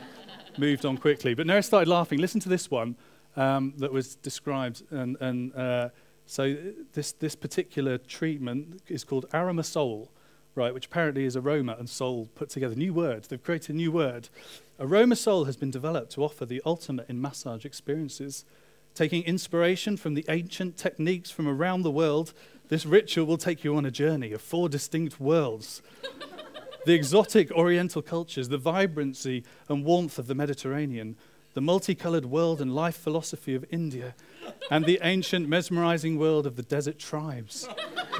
moved 0.58 0.84
on 0.84 0.98
quickly. 0.98 1.34
But 1.34 1.46
Neris 1.46 1.64
started 1.64 1.88
laughing. 1.88 2.18
Listen 2.20 2.40
to 2.40 2.48
this 2.48 2.70
one 2.70 2.96
um, 3.36 3.74
that 3.78 3.92
was 3.92 4.16
described. 4.16 4.82
And, 4.90 5.16
and 5.20 5.54
uh, 5.54 5.88
so 6.26 6.56
this, 6.92 7.12
this 7.12 7.34
particular 7.34 7.98
treatment 7.98 8.82
is 8.88 9.04
called 9.04 9.26
Aromasoul, 9.30 10.08
right, 10.56 10.74
which 10.74 10.86
apparently 10.86 11.24
is 11.24 11.36
aroma 11.36 11.76
and 11.78 11.88
soul 11.88 12.28
put 12.34 12.48
together. 12.48 12.74
New 12.74 12.92
word. 12.92 13.24
They've 13.24 13.42
created 13.42 13.74
a 13.74 13.78
new 13.78 13.92
word. 13.92 14.28
Aromasoul 14.80 15.46
has 15.46 15.56
been 15.56 15.70
developed 15.70 16.12
to 16.12 16.24
offer 16.24 16.44
the 16.44 16.62
ultimate 16.66 17.08
in 17.08 17.20
massage 17.20 17.64
experiences. 17.64 18.44
Taking 18.94 19.22
inspiration 19.24 19.96
from 19.96 20.14
the 20.14 20.24
ancient 20.28 20.76
techniques 20.76 21.30
from 21.30 21.46
around 21.46 21.82
the 21.82 21.90
world 21.90 22.32
this 22.68 22.84
ritual 22.84 23.26
will 23.26 23.38
take 23.38 23.62
you 23.62 23.76
on 23.76 23.84
a 23.84 23.90
journey 23.90 24.32
of 24.32 24.40
four 24.40 24.68
distinct 24.68 25.20
worlds 25.20 25.82
the 26.86 26.94
exotic 26.94 27.50
Oriental 27.50 28.00
cultures, 28.00 28.48
the 28.48 28.58
vibrancy 28.58 29.42
and 29.68 29.84
warmth 29.84 30.20
of 30.20 30.28
the 30.28 30.36
Mediterranean, 30.36 31.16
the 31.54 31.60
multicolored 31.60 32.26
world 32.26 32.60
and 32.60 32.72
life 32.72 32.96
philosophy 32.96 33.56
of 33.56 33.64
India, 33.70 34.14
and 34.70 34.84
the 34.84 35.00
ancient 35.02 35.48
mesmerizing 35.48 36.16
world 36.16 36.46
of 36.46 36.54
the 36.54 36.62
desert 36.62 36.96
tribes, 36.96 37.68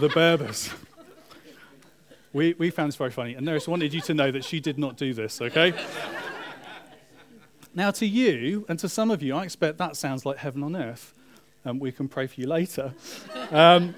the 0.01 0.09
Berbers. 0.09 0.69
We, 2.37 2.55
we 2.59 2.69
found 2.69 2.89
this 2.89 2.97
very 2.97 3.11
funny, 3.13 3.33
and 3.35 3.47
Neris 3.47 3.67
wanted 3.67 3.95
you 3.95 4.03
to 4.03 4.13
know 4.13 4.31
that 4.31 4.45
she 4.45 4.61
did 4.61 4.79
not 4.79 4.99
do 4.99 5.15
this, 5.15 5.41
okay? 5.41 5.73
now, 7.75 7.91
to 7.93 8.05
you, 8.05 8.67
and 8.69 8.79
to 8.79 8.91
some 8.91 9.11
of 9.11 9.23
you, 9.23 9.35
I 9.35 9.45
expect 9.45 9.79
that 9.79 9.97
sounds 9.97 10.27
like 10.27 10.37
heaven 10.37 10.63
on 10.63 10.77
earth. 10.77 11.15
Um, 11.65 11.79
we 11.79 11.93
can 11.93 12.09
pray 12.09 12.27
for 12.27 12.39
you 12.39 12.47
later. 12.47 12.93
Um, 13.51 13.95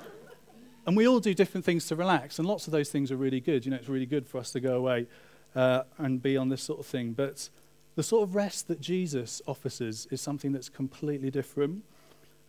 and 0.86 0.96
we 0.96 1.08
all 1.08 1.18
do 1.18 1.34
different 1.34 1.64
things 1.64 1.88
to 1.88 1.96
relax, 1.96 2.38
and 2.38 2.46
lots 2.46 2.68
of 2.68 2.70
those 2.70 2.90
things 2.90 3.10
are 3.10 3.16
really 3.16 3.40
good. 3.40 3.64
You 3.64 3.72
know, 3.72 3.76
it's 3.76 3.88
really 3.88 4.06
good 4.06 4.28
for 4.28 4.38
us 4.38 4.52
to 4.52 4.60
go 4.60 4.76
away 4.76 5.08
uh, 5.56 5.82
and 5.98 6.22
be 6.22 6.36
on 6.36 6.48
this 6.48 6.62
sort 6.62 6.78
of 6.78 6.86
thing. 6.86 7.14
But 7.14 7.50
the 7.96 8.04
sort 8.04 8.22
of 8.22 8.36
rest 8.36 8.68
that 8.68 8.80
Jesus 8.80 9.42
offers 9.48 9.80
us 9.80 10.06
is 10.12 10.20
something 10.20 10.52
that's 10.52 10.68
completely 10.68 11.32
different. 11.32 11.82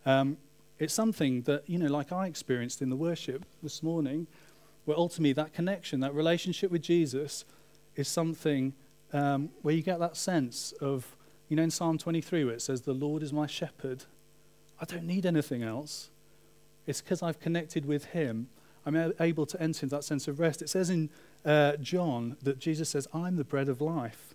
Um, 0.06 0.36
it's 0.78 0.94
something 0.94 1.42
that, 1.42 1.68
you 1.68 1.78
know, 1.78 1.88
like 1.88 2.12
I 2.12 2.28
experienced 2.28 2.80
in 2.80 2.90
the 2.90 2.96
worship 2.96 3.44
this 3.60 3.82
morning, 3.82 4.28
where 4.90 4.98
ultimately 4.98 5.32
that 5.32 5.52
connection, 5.52 6.00
that 6.00 6.12
relationship 6.12 6.68
with 6.68 6.82
Jesus 6.82 7.44
is 7.94 8.08
something 8.08 8.72
um, 9.12 9.50
where 9.62 9.72
you 9.72 9.82
get 9.82 10.00
that 10.00 10.16
sense 10.16 10.72
of, 10.80 11.16
you 11.48 11.54
know, 11.54 11.62
in 11.62 11.70
Psalm 11.70 11.96
23, 11.96 12.44
where 12.44 12.54
it 12.54 12.60
says, 12.60 12.80
The 12.80 12.92
Lord 12.92 13.22
is 13.22 13.32
my 13.32 13.46
shepherd. 13.46 14.02
I 14.80 14.84
don't 14.86 15.04
need 15.04 15.26
anything 15.26 15.62
else. 15.62 16.10
It's 16.88 17.00
because 17.00 17.22
I've 17.22 17.38
connected 17.38 17.86
with 17.86 18.06
Him. 18.06 18.48
I'm 18.84 19.14
able 19.20 19.46
to 19.46 19.62
enter 19.62 19.84
into 19.84 19.94
that 19.94 20.02
sense 20.02 20.26
of 20.26 20.40
rest. 20.40 20.60
It 20.60 20.68
says 20.68 20.90
in 20.90 21.08
uh, 21.44 21.76
John 21.76 22.36
that 22.42 22.58
Jesus 22.58 22.88
says, 22.88 23.06
I'm 23.14 23.36
the 23.36 23.44
bread 23.44 23.68
of 23.68 23.80
life. 23.80 24.34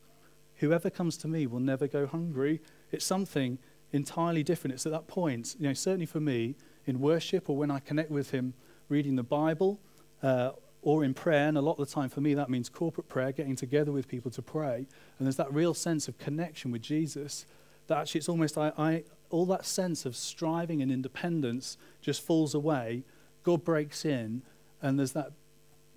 Whoever 0.60 0.90
comes 0.90 1.18
to 1.18 1.28
me 1.28 1.48
will 1.48 1.60
never 1.60 1.86
go 1.86 2.08
hungry. 2.08 2.62
It's 2.94 3.04
something 3.04 3.58
entirely 3.92 4.42
different. 4.42 4.76
It's 4.76 4.86
at 4.86 4.94
that 4.94 5.08
point, 5.08 5.58
you 5.60 5.68
know, 5.68 5.74
certainly 5.74 6.06
for 6.06 6.22
me, 6.22 6.56
in 6.86 7.02
worship 7.02 7.50
or 7.50 7.58
when 7.58 7.72
I 7.72 7.80
connect 7.80 8.10
with 8.10 8.32
Him, 8.32 8.54
reading 8.88 9.18
the 9.18 9.24
Bible 9.24 9.82
uh, 10.24 10.52
or 10.82 11.04
in 11.04 11.14
prayer, 11.14 11.48
and 11.48 11.58
a 11.58 11.62
lot 11.62 11.80
of 11.80 11.88
the 11.88 11.94
time 11.94 12.10
for 12.10 12.22
me 12.22 12.36
that 12.36 12.50
means 12.50 12.70
corporate 12.70 13.10
prayer, 13.10 13.32
getting 13.32 13.56
together 13.56 13.92
with 13.92 14.08
people 14.08 14.30
to 14.32 14.42
pray. 14.42 14.86
And 15.18 15.26
there's 15.26 15.38
that 15.38 15.52
real 15.52 15.74
sense 15.74 16.08
of 16.08 16.18
connection 16.20 16.72
with 16.72 16.84
Jesus 16.84 17.46
that 17.88 17.98
actually 17.98 18.20
it's 18.20 18.30
almost 18.30 18.58
I, 18.58 18.72
I, 18.78 19.04
all 19.30 19.46
that 19.48 19.66
sense 19.66 20.06
of 20.06 20.16
striving 20.16 20.82
and 20.82 20.92
independence 20.92 21.78
just 22.02 22.22
falls 22.22 22.54
away. 22.54 23.04
God 23.44 23.64
breaks 23.64 24.06
in, 24.06 24.44
and 24.82 24.98
there's 24.98 25.14
that 25.14 25.32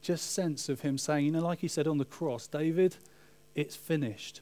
just 0.00 0.32
sense 0.32 0.68
of 0.68 0.80
Him 0.80 0.98
saying, 0.98 1.26
you 1.26 1.32
know, 1.32 1.40
like 1.40 1.60
He 1.60 1.68
said 1.68 1.86
on 1.86 1.98
the 1.98 2.04
cross, 2.04 2.46
David, 2.46 2.96
it's 3.54 3.76
finished. 3.76 4.40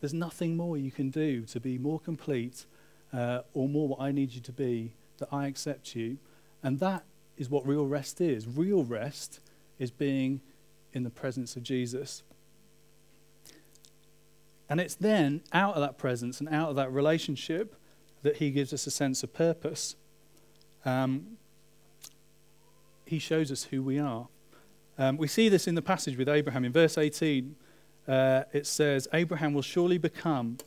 There's 0.00 0.14
nothing 0.14 0.56
more 0.56 0.76
you 0.76 0.90
can 0.90 1.10
do 1.10 1.42
to 1.42 1.60
be 1.60 1.78
more 1.78 2.00
complete 2.00 2.66
uh, 3.12 3.40
or 3.52 3.68
more 3.68 3.88
what 3.88 4.00
I 4.00 4.10
need 4.10 4.32
you 4.32 4.40
to 4.40 4.52
be, 4.52 4.94
that 5.18 5.28
I 5.30 5.46
accept 5.46 5.94
you. 5.94 6.18
And 6.62 6.80
that 6.80 7.04
is 7.36 7.48
what 7.48 7.66
real 7.66 7.86
rest 7.86 8.20
is. 8.20 8.46
Real 8.46 8.84
rest 8.84 9.40
is 9.78 9.90
being 9.90 10.40
in 10.92 11.02
the 11.02 11.10
presence 11.10 11.56
of 11.56 11.62
Jesus. 11.62 12.22
And 14.68 14.80
it's 14.80 14.94
then 14.94 15.42
out 15.52 15.74
of 15.74 15.80
that 15.80 15.98
presence 15.98 16.40
and 16.40 16.48
out 16.48 16.70
of 16.70 16.76
that 16.76 16.92
relationship 16.92 17.74
that 18.22 18.36
he 18.36 18.50
gives 18.50 18.72
us 18.72 18.86
a 18.86 18.90
sense 18.90 19.22
of 19.22 19.32
purpose. 19.34 19.96
Um, 20.84 21.38
he 23.04 23.18
shows 23.18 23.50
us 23.52 23.64
who 23.64 23.82
we 23.82 23.98
are. 23.98 24.28
Um, 24.98 25.16
we 25.16 25.26
see 25.26 25.48
this 25.48 25.66
in 25.66 25.74
the 25.74 25.82
passage 25.82 26.16
with 26.16 26.28
Abraham. 26.28 26.64
In 26.64 26.72
verse 26.72 26.96
18, 26.96 27.56
uh, 28.08 28.44
it 28.52 28.66
says, 28.66 29.08
Abraham 29.12 29.52
will 29.52 29.62
surely 29.62 29.98
become 29.98 30.58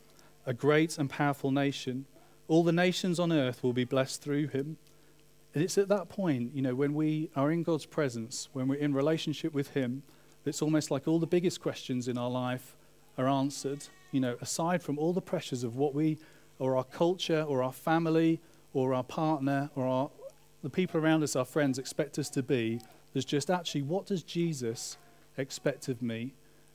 a 0.46 0.54
great 0.54 0.98
and 0.98 1.10
powerful 1.10 1.52
nation. 1.52 2.06
All 2.48 2.64
the 2.64 2.72
nations 2.72 3.20
on 3.20 3.32
earth 3.32 3.64
will 3.64 3.74
be 3.74 3.86
blessed 3.86 4.22
through 4.22 4.48
him. 4.48 4.78
And 5.56 5.64
it's 5.64 5.78
at 5.78 5.88
that 5.88 6.10
point, 6.10 6.54
you 6.54 6.62
know, 6.62 6.76
when 6.76 6.94
we 6.94 7.30
are 7.34 7.50
in 7.50 7.64
God's 7.64 7.86
presence, 7.86 8.50
when 8.52 8.68
we're 8.68 8.76
in 8.76 8.94
relationship 8.94 9.54
with 9.54 9.70
him, 9.70 10.04
it's 10.46 10.62
almost 10.62 10.92
like 10.92 11.08
all 11.08 11.18
the 11.18 11.26
biggest 11.26 11.62
questions 11.62 12.10
in 12.10 12.18
our 12.18 12.30
life 12.30 12.76
are 13.18 13.30
answered. 13.30 13.86
You 14.12 14.20
know, 14.20 14.38
aside 14.42 14.84
from 14.84 15.00
all 15.00 15.14
the 15.14 15.22
pressures 15.22 15.64
of 15.64 15.78
what 15.78 15.96
we 15.96 16.18
or 16.60 16.76
our 16.76 16.84
culture 16.84 17.42
or 17.42 17.64
our 17.64 17.72
family 17.72 18.42
or 18.74 18.94
our 18.94 19.04
partner 19.04 19.70
or 19.76 19.88
our, 19.88 20.10
the 20.62 20.70
people 20.70 21.00
around 21.00 21.24
us, 21.24 21.38
our 21.38 21.46
friends, 21.46 21.80
expect 21.80 22.20
us 22.20 22.30
to 22.32 22.44
be. 22.44 22.82
There's 23.14 23.26
just 23.26 23.50
actually, 23.50 23.84
what 23.84 24.06
does 24.06 24.24
Jesus 24.24 24.98
expect 25.38 25.88
of 25.88 26.02
me? 26.02 26.34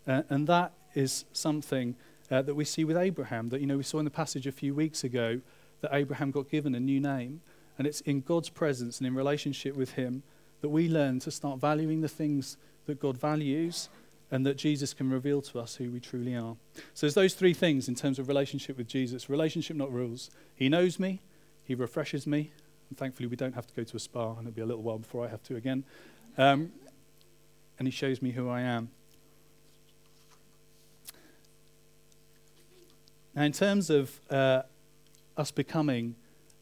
Uh, 0.08 0.22
and 0.30 0.46
that 0.46 0.72
is 0.94 1.26
something 1.34 1.96
uh, 2.30 2.40
that 2.40 2.54
we 2.54 2.64
see 2.64 2.84
with 2.84 2.96
Abraham, 2.96 3.50
that, 3.50 3.60
you 3.60 3.66
know, 3.66 3.76
we 3.76 3.82
saw 3.82 3.98
in 3.98 4.06
the 4.06 4.10
passage 4.10 4.46
a 4.46 4.52
few 4.52 4.74
weeks 4.74 5.04
ago 5.04 5.42
that 5.82 5.90
Abraham 5.94 6.30
got 6.30 6.48
given 6.48 6.74
a 6.74 6.80
new 6.80 6.98
name. 6.98 7.42
And 7.80 7.86
it's 7.86 8.02
in 8.02 8.20
God's 8.20 8.50
presence 8.50 8.98
and 8.98 9.06
in 9.06 9.14
relationship 9.14 9.74
with 9.74 9.92
him 9.92 10.22
that 10.60 10.68
we 10.68 10.86
learn 10.86 11.18
to 11.20 11.30
start 11.30 11.58
valuing 11.58 12.02
the 12.02 12.08
things 12.08 12.58
that 12.84 13.00
God 13.00 13.16
values 13.16 13.88
and 14.30 14.44
that 14.44 14.58
Jesus 14.58 14.92
can 14.92 15.08
reveal 15.08 15.40
to 15.40 15.58
us 15.58 15.76
who 15.76 15.90
we 15.90 15.98
truly 15.98 16.36
are. 16.36 16.56
So 16.92 17.06
there's 17.06 17.14
those 17.14 17.32
three 17.32 17.54
things 17.54 17.88
in 17.88 17.94
terms 17.94 18.18
of 18.18 18.28
relationship 18.28 18.76
with 18.76 18.86
Jesus. 18.86 19.30
Relationship, 19.30 19.78
not 19.78 19.90
rules. 19.90 20.28
He 20.54 20.68
knows 20.68 21.00
me, 21.00 21.22
he 21.64 21.74
refreshes 21.74 22.26
me, 22.26 22.52
and 22.90 22.98
thankfully 22.98 23.28
we 23.28 23.36
don't 23.36 23.54
have 23.54 23.66
to 23.68 23.72
go 23.72 23.82
to 23.82 23.96
a 23.96 23.98
spa, 23.98 24.32
and 24.32 24.40
it'll 24.40 24.54
be 24.54 24.60
a 24.60 24.66
little 24.66 24.82
while 24.82 24.98
before 24.98 25.24
I 25.24 25.28
have 25.30 25.42
to 25.44 25.56
again. 25.56 25.84
Um, 26.36 26.72
and 27.78 27.88
he 27.88 27.92
shows 27.92 28.20
me 28.20 28.32
who 28.32 28.46
I 28.50 28.60
am. 28.60 28.90
Now, 33.34 33.44
in 33.44 33.52
terms 33.52 33.88
of 33.88 34.20
uh, 34.28 34.64
us 35.38 35.50
becoming 35.50 36.16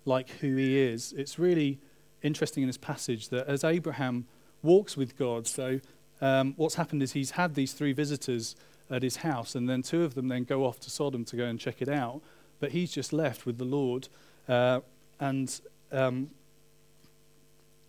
like 0.09 0.29
who 0.40 0.57
he 0.57 0.79
is, 0.79 1.12
it's 1.16 1.38
really 1.38 1.79
interesting 2.23 2.62
in 2.64 2.68
this 2.68 2.79
passage 2.79 3.29
that 3.29 3.47
as 3.47 3.62
Abraham 3.62 4.27
walks 4.62 4.97
with 4.97 5.16
God, 5.16 5.47
so 5.47 5.81
um, 6.21 6.55
what's 6.57 6.75
happened 6.75 7.03
is 7.03 7.12
he's 7.12 7.33
had 7.33 7.55
these 7.55 7.73
three 7.73 7.92
visitors 7.92 8.57
at 8.90 9.03
his 9.03 9.16
house, 9.16 9.55
and 9.55 9.68
then 9.68 9.83
two 9.83 10.03
of 10.03 10.14
them 10.14 10.29
then 10.29 10.44
go 10.44 10.64
off 10.64 10.81
to 10.81 10.90
Sodom 10.90 11.25
to 11.27 11.37
go 11.37 11.44
and 11.44 11.61
check 11.61 11.81
it 11.81 11.88
out. 11.88 12.21
But 12.59 12.73
he's 12.73 12.90
just 12.90 13.12
left 13.12 13.47
with 13.47 13.59
the 13.59 13.64
Lord. 13.64 14.09
Uh, 14.49 14.81
and 15.21 15.61
um, 15.92 16.31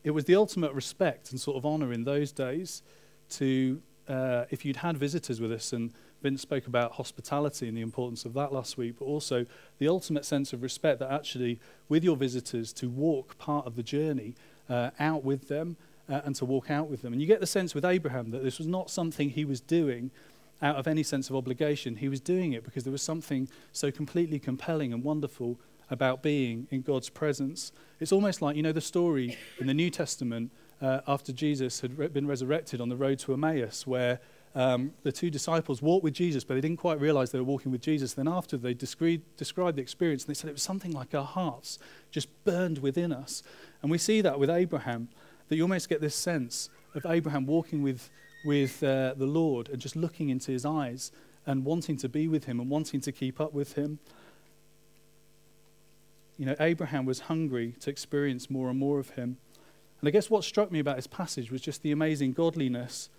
it 0.03 0.11
was 0.11 0.25
the 0.25 0.35
ultimate 0.35 0.73
respect 0.73 1.31
and 1.31 1.39
sort 1.39 1.57
of 1.57 1.65
honour 1.65 1.91
in 1.93 2.03
those 2.03 2.31
days 2.31 2.83
to, 3.31 3.81
uh, 4.07 4.45
if 4.49 4.65
you'd 4.65 4.77
had 4.77 4.97
visitors 4.97 5.39
with 5.41 5.51
us, 5.51 5.73
and 5.73 5.93
Vince 6.21 6.41
spoke 6.41 6.67
about 6.67 6.93
hospitality 6.93 7.67
and 7.67 7.77
the 7.77 7.81
importance 7.81 8.25
of 8.25 8.33
that 8.33 8.51
last 8.51 8.77
week, 8.77 8.95
but 8.99 9.05
also 9.05 9.45
the 9.77 9.87
ultimate 9.87 10.25
sense 10.25 10.53
of 10.53 10.61
respect 10.61 10.99
that 10.99 11.11
actually, 11.11 11.59
with 11.87 12.03
your 12.03 12.17
visitors, 12.17 12.73
to 12.73 12.89
walk 12.89 13.37
part 13.37 13.65
of 13.65 13.75
the 13.75 13.83
journey 13.83 14.35
uh, 14.69 14.91
out 14.99 15.23
with 15.23 15.47
them 15.47 15.77
uh, 16.09 16.21
and 16.25 16.35
to 16.35 16.45
walk 16.45 16.69
out 16.69 16.89
with 16.89 17.01
them. 17.01 17.13
And 17.13 17.21
you 17.21 17.27
get 17.27 17.39
the 17.39 17.47
sense 17.47 17.73
with 17.73 17.85
Abraham 17.85 18.31
that 18.31 18.43
this 18.43 18.57
was 18.57 18.67
not 18.67 18.89
something 18.89 19.29
he 19.29 19.45
was 19.45 19.61
doing 19.61 20.11
out 20.61 20.75
of 20.75 20.87
any 20.87 21.03
sense 21.03 21.29
of 21.29 21.35
obligation. 21.35 21.95
He 21.95 22.09
was 22.09 22.19
doing 22.19 22.53
it 22.53 22.63
because 22.63 22.83
there 22.83 22.91
was 22.91 23.01
something 23.01 23.47
so 23.71 23.91
completely 23.91 24.39
compelling 24.39 24.91
and 24.91 25.03
wonderful 25.03 25.59
about 25.89 26.21
being 26.21 26.67
in 26.69 26.81
God's 26.81 27.09
presence. 27.09 27.71
It's 27.99 28.11
almost 28.11 28.41
like, 28.41 28.55
you 28.55 28.63
know, 28.63 28.71
the 28.71 28.81
story 28.81 29.37
in 29.59 29.67
the 29.67 29.73
New 29.73 29.89
Testament 29.89 30.51
uh, 30.81 31.01
after 31.07 31.31
Jesus 31.31 31.81
had 31.81 31.97
re- 31.97 32.07
been 32.07 32.27
resurrected 32.27 32.79
on 32.81 32.89
the 32.89 32.95
road 32.95 33.19
to 33.19 33.33
Emmaus, 33.33 33.87
where 33.87 34.19
um, 34.55 34.93
the 35.03 35.11
two 35.11 35.29
disciples 35.29 35.81
walked 35.81 36.03
with 36.03 36.13
Jesus, 36.13 36.43
but 36.43 36.55
they 36.55 36.61
didn't 36.61 36.79
quite 36.79 36.99
realize 36.99 37.31
they 37.31 37.39
were 37.39 37.43
walking 37.45 37.71
with 37.71 37.81
Jesus. 37.81 38.13
Then, 38.13 38.27
after 38.27 38.57
they 38.57 38.73
described, 38.73 39.23
described 39.37 39.77
the 39.77 39.81
experience, 39.81 40.23
and 40.23 40.29
they 40.29 40.37
said 40.37 40.49
it 40.49 40.53
was 40.53 40.63
something 40.63 40.91
like 40.91 41.13
our 41.13 41.25
hearts 41.25 41.77
just 42.11 42.27
burned 42.43 42.79
within 42.79 43.11
us. 43.11 43.43
And 43.81 43.91
we 43.91 43.97
see 43.97 44.21
that 44.21 44.39
with 44.39 44.49
Abraham, 44.49 45.09
that 45.47 45.55
you 45.55 45.61
almost 45.63 45.87
get 45.87 46.01
this 46.01 46.15
sense 46.15 46.69
of 46.95 47.05
Abraham 47.05 47.45
walking 47.45 47.83
with, 47.83 48.09
with 48.43 48.83
uh, 48.83 49.13
the 49.15 49.25
Lord 49.25 49.69
and 49.69 49.79
just 49.79 49.95
looking 49.95 50.29
into 50.29 50.51
his 50.51 50.65
eyes 50.65 51.11
and 51.45 51.63
wanting 51.63 51.97
to 51.97 52.09
be 52.09 52.27
with 52.27 52.45
him 52.45 52.59
and 52.59 52.69
wanting 52.69 53.01
to 53.01 53.11
keep 53.11 53.39
up 53.39 53.53
with 53.53 53.73
him. 53.73 53.99
You 56.37 56.45
know, 56.45 56.55
Abraham 56.59 57.05
was 57.05 57.21
hungry 57.21 57.75
to 57.81 57.89
experience 57.89 58.49
more 58.49 58.69
and 58.69 58.79
more 58.79 58.99
of 58.99 59.11
him. 59.11 59.37
And 59.99 60.07
I 60.07 60.11
guess 60.11 60.29
what 60.29 60.43
struck 60.43 60.71
me 60.71 60.79
about 60.79 60.95
this 60.95 61.07
passage 61.07 61.51
was 61.51 61.61
just 61.61 61.83
the 61.83 61.91
amazing 61.91 62.33
godliness 62.33 63.09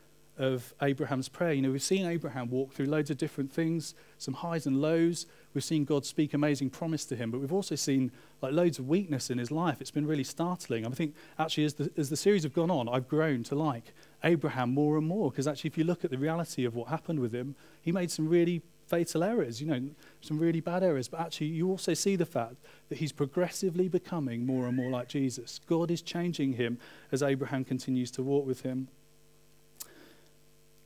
of 0.40 0.72
Abraham's 0.81 1.29
prayer. 1.29 1.53
You 1.53 1.61
know, 1.61 1.70
we've 1.70 1.83
seen 1.83 2.07
Abraham 2.07 2.48
walk 2.48 2.72
through 2.72 2.87
loads 2.87 3.11
of 3.11 3.18
different 3.18 3.53
things, 3.53 3.94
some 4.16 4.33
highs 4.33 4.64
and 4.66 4.81
lows. 4.81 5.26
We've 5.53 5.62
seen 5.62 5.85
God 5.85 6.07
speak 6.07 6.33
amazing 6.33 6.70
promise 6.70 7.05
to 7.07 7.16
him, 7.16 7.31
but 7.31 7.40
we've 7.40 7.53
also 7.53 7.74
seen 7.74 8.11
like 8.40 8.55
loads 8.55 8.79
of 8.79 8.88
weakness 8.88 9.29
in 9.29 9.37
his 9.37 9.50
life. 9.50 9.83
It's 9.83 9.90
been 9.90 10.07
really 10.07 10.24
startling. 10.24 10.87
I 10.87 10.90
think 10.90 11.14
actually, 11.38 11.66
as 11.66 11.74
the, 11.74 11.90
as 11.98 12.09
the 12.09 12.16
series 12.16 12.42
have 12.44 12.55
gone 12.55 12.70
on, 12.70 12.88
I've 12.88 13.07
grown 13.07 13.42
to 13.44 13.55
like 13.55 13.92
Abraham 14.24 14.72
more 14.72 14.96
and 14.96 15.07
more 15.07 15.31
because 15.31 15.46
actually, 15.46 15.68
if 15.68 15.76
you 15.76 15.85
look 15.85 16.07
at 16.07 16.11
the 16.11 16.18
reality 16.18 16.64
of 16.64 16.74
what 16.74 16.88
happened 16.88 17.20
with 17.20 17.35
him, 17.35 17.55
he 17.83 17.92
made 17.92 18.11
some 18.11 18.26
really 18.26 18.62
fatal 18.87 19.22
errors, 19.22 19.61
you 19.61 19.66
know, 19.66 19.90
some 20.22 20.38
really 20.38 20.61
bad 20.61 20.83
errors. 20.83 21.07
But 21.07 21.20
actually, 21.20 21.48
you 21.48 21.68
also 21.68 21.92
see 21.92 22.16
the 22.16 22.24
fact 22.24 22.57
that 22.88 22.96
he's 22.96 23.12
progressively 23.12 23.88
becoming 23.88 24.46
more 24.46 24.66
and 24.66 24.74
more 24.74 24.90
like 24.90 25.09
Jesus. 25.09 25.61
God 25.66 25.90
is 25.90 26.00
changing 26.00 26.55
him 26.55 26.79
as 27.12 27.22
Abraham 27.22 27.62
continues 27.62 28.11
to 28.12 28.22
walk 28.22 28.46
with 28.46 28.62
him. 28.62 28.88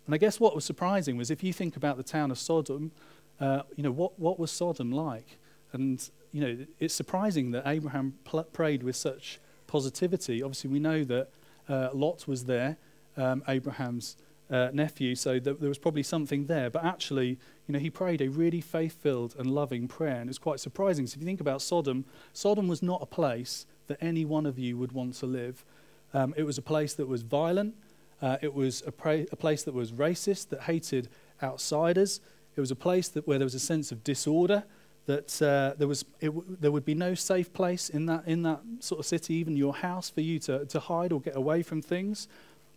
And 0.07 0.15
I 0.15 0.19
guess 0.19 0.39
what 0.39 0.55
was 0.55 0.65
surprising 0.65 1.17
was 1.17 1.31
if 1.31 1.43
you 1.43 1.53
think 1.53 1.77
about 1.77 1.97
the 1.97 2.03
town 2.03 2.31
of 2.31 2.39
Sodom, 2.39 2.93
uh, 3.41 3.63
you 3.77 3.83
know, 3.83 3.91
what, 3.91 4.19
what 4.19 4.39
was 4.39 4.51
Sodom 4.51 4.93
like? 4.93 5.39
And, 5.73 6.09
you 6.33 6.41
know, 6.41 6.67
it's 6.79 6.95
surprising 6.95 7.51
that 7.53 7.67
Abraham 7.67 8.15
pl- 8.25 8.45
prayed 8.45 8.83
with 8.83 8.97
such 8.97 9.41
positivity. 9.67 10.43
Obviously, 10.43 10.71
we 10.71 10.79
know 10.79 11.05
that 11.05 11.31
uh, 11.69 11.89
Lot 11.93 12.29
was 12.29 12.45
there, 12.45 12.77
um, 13.17 13.43
Abraham's 13.49 14.17
uh, 14.51 14.69
nephew, 14.73 15.15
so 15.15 15.39
th- 15.39 15.57
there 15.59 15.69
was 15.69 15.79
probably 15.79 16.03
something 16.03 16.47
there. 16.47 16.71
But 16.71 16.85
actually, 16.85 17.39
you 17.67 17.73
know, 17.73 17.79
he 17.79 17.91
prayed 17.91 18.21
a 18.21 18.29
really 18.29 18.61
faith 18.61 19.01
filled 19.01 19.35
and 19.39 19.51
loving 19.51 19.89
prayer, 19.89 20.21
and 20.21 20.29
it's 20.29 20.39
quite 20.39 20.61
surprising. 20.61 21.07
So 21.07 21.15
if 21.17 21.21
you 21.23 21.27
think 21.27 21.41
about 21.41 21.63
Sodom, 21.63 22.05
Sodom 22.33 22.69
was 22.69 22.83
not 22.83 23.01
a 23.03 23.07
place 23.07 23.67
that 23.87 23.99
any 24.01 24.25
one 24.25 24.47
of 24.47 24.59
you 24.59 24.77
would 24.79 24.93
want 24.93 25.15
to 25.15 25.27
live. 25.27 25.65
Um, 26.13 26.35
it 26.37 26.45
was 26.45 26.59
a 26.59 26.63
place 26.63 26.95
that 26.95 27.09
was 27.09 27.23
violent, 27.23 27.75
uh, 28.25 28.39
it 28.41 28.55
was 28.55 28.83
a, 28.87 28.91
pra- 28.91 29.27
a, 29.31 29.37
place 29.37 29.65
that 29.65 29.75
was 29.75 29.93
racist, 29.93 30.49
that 30.49 30.63
hated 30.63 31.09
outsiders. 31.43 32.23
It 32.57 32.61
was 32.61 32.71
a 32.71 32.77
place 32.77 33.09
that, 33.09 33.27
where 33.29 33.39
there 33.39 33.45
was 33.45 33.55
a 33.55 33.61
sense 33.61 33.93
of 33.93 34.03
disorder, 34.03 34.65
that 35.05 35.43
uh, 35.43 35.75
there, 35.77 35.87
was, 35.87 36.05
w- 36.23 36.57
there 36.59 36.71
would 36.71 36.87
be 36.87 36.95
no 36.95 37.15
safe 37.15 37.53
place 37.53 37.91
in 37.91 38.07
that, 38.07 38.27
in 38.27 38.43
that 38.45 38.63
sort 38.81 39.01
of 39.01 39.05
city, 39.05 39.35
even 39.35 39.59
your 39.59 39.75
house, 39.75 40.09
for 40.09 40.23
you 40.23 40.39
to, 40.39 40.65
to 40.65 40.81
hide 40.81 41.13
or 41.13 41.21
get 41.21 41.37
away 41.37 41.63
from 41.63 41.83
things. 41.83 42.27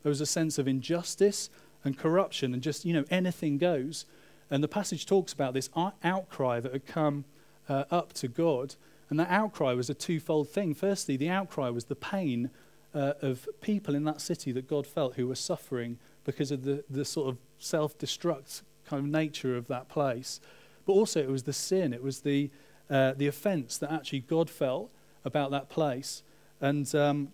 There 0.04 0.10
was 0.10 0.20
a 0.20 0.26
sense 0.26 0.58
of 0.58 0.68
injustice 0.68 1.50
and 1.86 1.98
corruption, 1.98 2.54
and 2.54 2.62
just, 2.62 2.84
you 2.84 2.92
know, 2.92 3.06
anything 3.10 3.58
goes. 3.58 4.06
And 4.52 4.62
the 4.62 4.68
passage 4.68 5.06
talks 5.06 5.32
about 5.32 5.54
this 5.54 5.70
outcry 6.04 6.60
that 6.60 6.74
had 6.74 6.86
come 6.86 7.24
uh, 7.70 7.86
up 7.90 8.12
to 8.14 8.28
God. 8.28 8.76
And 9.10 9.18
that 9.18 9.30
outcry 9.30 9.72
was 9.72 9.90
a 9.90 9.94
twofold 9.94 10.50
thing. 10.50 10.74
Firstly, 10.74 11.16
the 11.16 11.30
outcry 11.30 11.70
was 11.70 11.86
the 11.86 11.96
pain 11.96 12.50
uh, 12.94 13.14
of 13.22 13.48
people 13.62 13.96
in 13.96 14.04
that 14.06 14.22
city 14.22 14.52
that 14.52 14.68
God 14.68 14.88
felt 14.88 15.16
who 15.16 15.28
were 15.28 15.36
suffering 15.36 15.98
because 16.24 16.52
of 16.52 16.64
the, 16.64 16.84
the 16.90 17.06
sort 17.06 17.30
of 17.30 17.38
self 17.58 17.98
destruct 17.98 18.62
kind 18.86 19.04
of 19.04 19.10
nature 19.10 19.56
of 19.56 19.68
that 19.68 19.90
place. 19.90 20.40
But 20.86 20.94
also, 20.94 21.22
it 21.22 21.30
was 21.30 21.44
the 21.44 21.54
sin, 21.54 21.94
it 21.94 22.02
was 22.02 22.22
the, 22.22 22.50
uh, 22.90 23.14
the 23.16 23.28
offense 23.28 23.78
that 23.80 23.92
actually 23.92 24.22
God 24.22 24.50
felt 24.50 24.90
about 25.26 25.52
that 25.52 25.70
place. 25.70 26.24
And, 26.62 26.94
um, 26.96 27.30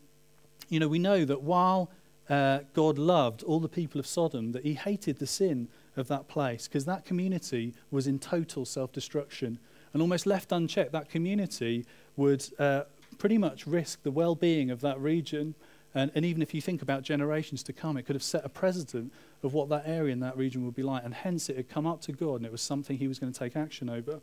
you 0.70 0.80
know, 0.80 0.88
we 0.88 1.00
know 1.00 1.24
that 1.26 1.44
while 1.44 1.92
uh, 2.30 2.60
God 2.74 2.98
loved 2.98 3.44
all 3.44 3.60
the 3.60 3.70
people 3.70 4.00
of 4.00 4.08
Sodom, 4.08 4.52
that 4.54 4.64
he 4.64 4.74
hated 4.74 5.20
the 5.20 5.28
sin 5.28 5.68
of 5.96 6.08
that 6.08 6.28
place 6.28 6.68
because 6.68 6.86
that 6.86 7.06
community 7.06 7.74
was 7.92 8.08
in 8.08 8.20
total 8.20 8.66
self 8.66 8.92
destruction. 8.92 9.60
And 9.94 10.02
almost 10.02 10.26
left 10.26 10.52
unchecked, 10.52 10.92
that 10.94 11.10
community 11.10 11.86
would 12.16 12.44
uh, 12.58 12.84
pretty 13.18 13.38
much 13.38 13.66
risk 13.68 14.04
the 14.04 14.12
well 14.12 14.36
being 14.36 14.72
of 14.72 14.82
that 14.82 15.00
region. 15.00 15.56
And, 15.96 16.12
and 16.16 16.26
even 16.26 16.42
if 16.42 16.54
you 16.54 16.62
think 16.62 16.82
about 16.82 17.04
generations 17.04 17.62
to 17.64 17.74
come, 17.74 17.98
it 17.98 18.04
could 18.04 18.16
have 18.16 18.24
set 18.24 18.44
a 18.44 18.50
precedent 18.50 19.14
of 19.44 19.54
what 19.54 19.70
that 19.70 19.84
area 19.86 20.12
in 20.12 20.22
that 20.22 20.36
region 20.36 20.66
would 20.66 20.76
be 20.76 20.82
like. 20.82 21.04
And 21.06 21.14
hence 21.14 21.50
it 21.50 21.56
had 21.56 21.70
come 21.70 21.86
up 21.86 22.02
to 22.02 22.12
God 22.12 22.36
and 22.36 22.46
it 22.46 22.52
was 22.52 22.62
something 22.62 22.98
he 22.98 23.08
was 23.08 23.20
going 23.20 23.32
to 23.32 23.38
take 23.38 23.56
action 23.56 23.90
over. 23.90 24.14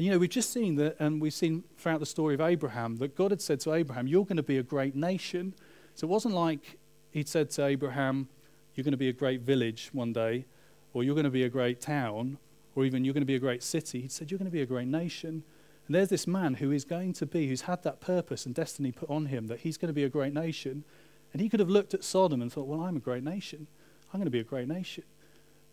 And 0.00 0.06
you 0.06 0.10
know, 0.12 0.18
we've 0.18 0.30
just 0.30 0.52
seen 0.52 0.76
that, 0.76 0.96
and 0.98 1.20
we've 1.20 1.34
seen 1.34 1.64
throughout 1.76 2.00
the 2.00 2.06
story 2.06 2.34
of 2.34 2.40
Abraham, 2.40 2.96
that 2.96 3.14
God 3.16 3.32
had 3.32 3.42
said 3.42 3.60
to 3.60 3.74
Abraham, 3.74 4.06
You're 4.06 4.24
going 4.24 4.38
to 4.38 4.42
be 4.42 4.56
a 4.56 4.62
great 4.62 4.94
nation. 4.94 5.52
So 5.94 6.06
it 6.06 6.10
wasn't 6.10 6.34
like 6.34 6.78
he'd 7.10 7.28
said 7.28 7.50
to 7.50 7.66
Abraham, 7.66 8.28
you're 8.74 8.84
going 8.84 8.92
to 8.92 8.98
be 8.98 9.10
a 9.10 9.12
great 9.12 9.42
village 9.42 9.90
one 9.92 10.14
day, 10.14 10.46
or 10.94 11.04
you're 11.04 11.14
going 11.14 11.24
to 11.24 11.30
be 11.30 11.42
a 11.42 11.50
great 11.50 11.82
town, 11.82 12.38
or 12.74 12.86
even 12.86 13.04
you're 13.04 13.12
going 13.12 13.20
to 13.20 13.26
be 13.26 13.34
a 13.34 13.40
great 13.40 13.62
city. 13.62 14.00
He 14.00 14.08
said, 14.08 14.30
You're 14.30 14.38
going 14.38 14.50
to 14.50 14.52
be 14.52 14.62
a 14.62 14.66
great 14.66 14.88
nation. 14.88 15.42
And 15.90 15.96
there's 15.96 16.08
this 16.08 16.28
man 16.28 16.54
who 16.54 16.70
is 16.70 16.84
going 16.84 17.14
to 17.14 17.26
be, 17.26 17.48
who's 17.48 17.62
had 17.62 17.82
that 17.82 18.00
purpose 18.00 18.46
and 18.46 18.54
destiny 18.54 18.92
put 18.92 19.10
on 19.10 19.26
him 19.26 19.48
that 19.48 19.58
he's 19.58 19.76
going 19.76 19.88
to 19.88 19.92
be 19.92 20.04
a 20.04 20.08
great 20.08 20.32
nation. 20.32 20.84
And 21.32 21.42
he 21.42 21.48
could 21.48 21.58
have 21.58 21.68
looked 21.68 21.94
at 21.94 22.04
Sodom 22.04 22.40
and 22.40 22.52
thought, 22.52 22.68
Well, 22.68 22.80
I'm 22.80 22.96
a 22.96 23.00
great 23.00 23.24
nation. 23.24 23.66
I'm 24.14 24.20
going 24.20 24.26
to 24.26 24.30
be 24.30 24.38
a 24.38 24.44
great 24.44 24.68
nation. 24.68 25.02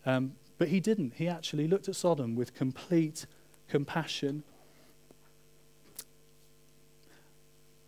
Um, 0.04 0.32
but 0.58 0.70
he 0.70 0.80
didn't. 0.80 1.14
He 1.14 1.28
actually 1.28 1.68
looked 1.68 1.88
at 1.88 1.94
Sodom 1.94 2.34
with 2.34 2.52
complete 2.52 3.26
compassion. 3.68 4.42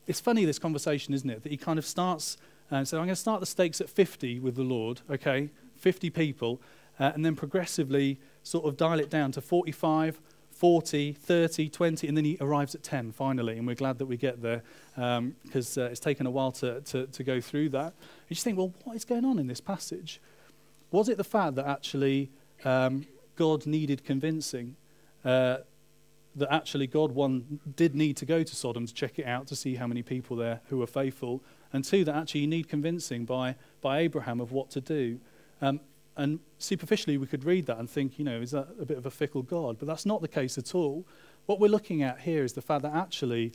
It's 0.07 0.21
funny, 0.21 0.45
this 0.45 0.61
conversation, 0.61 1.12
isn't 1.14 1.29
it? 1.29 1.43
That 1.43 1.51
he 1.51 1.57
kind 1.57 1.81
of 1.81 1.85
starts 1.85 2.37
and 2.71 2.87
so 2.87 2.99
I'm 2.99 3.07
going 3.07 3.16
to 3.16 3.21
start 3.21 3.40
the 3.40 3.47
stakes 3.47 3.81
at 3.81 3.90
50 3.90 4.38
with 4.38 4.55
the 4.55 4.62
Lord, 4.62 5.01
okay? 5.11 5.51
50 5.79 6.11
people, 6.11 6.61
uh, 7.01 7.11
and 7.12 7.25
then 7.25 7.35
progressively 7.35 8.21
sort 8.45 8.66
of 8.66 8.77
dial 8.77 9.01
it 9.01 9.11
down 9.11 9.33
to 9.33 9.40
45, 9.40 10.21
40, 10.61 11.14
30, 11.14 11.70
20, 11.70 12.07
and 12.07 12.14
then 12.14 12.27
he 12.27 12.37
arrives 12.38 12.75
at 12.75 12.83
10 12.83 13.12
finally. 13.12 13.57
And 13.57 13.66
we're 13.66 13.75
glad 13.75 13.96
that 13.96 14.05
we 14.05 14.18
get 14.18 14.42
there 14.42 14.62
because 14.94 15.79
um, 15.79 15.85
uh, 15.85 15.87
it's 15.87 16.01
taken 16.01 16.27
a 16.27 16.31
while 16.31 16.53
to, 16.53 16.83
to, 16.83 17.07
to 17.07 17.25
go 17.25 17.40
through 17.40 17.70
that. 17.70 17.94
You 18.29 18.35
just 18.35 18.44
think, 18.44 18.59
well, 18.59 18.75
what 18.85 18.94
is 18.94 19.07
going 19.07 19.25
on 19.25 19.38
in 19.38 19.46
this 19.46 19.62
passage? 19.62 20.20
Was 20.90 21.09
it 21.09 21.16
the 21.16 21.25
fact 21.25 21.55
that 21.55 21.66
actually 21.66 22.31
um, 22.62 23.07
God 23.37 23.64
needed 23.64 24.05
convincing? 24.05 24.77
Uh, 25.25 25.59
that 26.37 26.53
actually 26.53 26.87
God, 26.87 27.12
one, 27.12 27.59
did 27.75 27.94
need 27.94 28.18
to 28.18 28.27
go 28.27 28.42
to 28.42 28.55
Sodom 28.55 28.87
to 28.87 28.92
check 28.92 29.18
it 29.18 29.25
out 29.25 29.46
to 29.46 29.57
see 29.57 29.77
how 29.77 29.87
many 29.87 30.03
people 30.03 30.37
there 30.37 30.61
who 30.68 30.77
were 30.77 30.87
faithful, 30.87 31.42
and 31.73 31.83
two, 31.85 32.05
that 32.05 32.14
actually 32.14 32.42
you 32.42 32.46
need 32.46 32.68
convincing 32.68 33.25
by, 33.25 33.57
by 33.81 34.01
Abraham 34.01 34.40
of 34.40 34.53
what 34.53 34.68
to 34.73 34.83
do. 34.83 35.20
Um, 35.62 35.81
and 36.16 36.40
superficially, 36.59 37.16
we 37.16 37.27
could 37.27 37.44
read 37.44 37.66
that 37.66 37.79
and 37.79 37.88
think, 37.88 38.18
you 38.18 38.25
know, 38.25 38.40
is 38.40 38.51
that 38.51 38.68
a 38.81 38.85
bit 38.85 38.99
of 38.99 39.07
a 39.07 39.11
fickle 39.11 39.42
God? 39.42 39.79
But 39.79 39.88
that's 39.88 40.05
not 40.05 40.20
the 40.20 40.29
case 40.29 40.59
at 40.59 40.75
all. 40.75 41.07
What 41.46 41.61
we're 41.61 41.68
looking 41.70 42.03
at 42.03 42.20
here 42.20 42.44
is 42.44 42.53
the 42.53 42.62
fact 42.62 42.83
that 42.83 42.94
actually, 42.94 43.53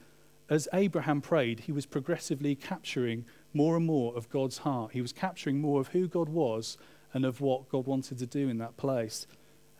as 0.49 0.67
Abraham 0.73 1.21
prayed, 1.21 1.61
he 1.61 1.71
was 1.71 1.85
progressively 1.85 2.55
capturing 2.55 3.25
more 3.53 3.75
and 3.75 3.85
more 3.85 4.15
of 4.15 4.29
God's 4.29 4.59
heart. 4.59 4.91
He 4.93 5.01
was 5.01 5.13
capturing 5.13 5.59
more 5.59 5.79
of 5.79 5.89
who 5.89 6.07
God 6.07 6.29
was 6.29 6.77
and 7.13 7.25
of 7.25 7.41
what 7.41 7.69
God 7.69 7.85
wanted 7.85 8.17
to 8.19 8.25
do 8.25 8.49
in 8.49 8.57
that 8.57 8.77
place. 8.77 9.27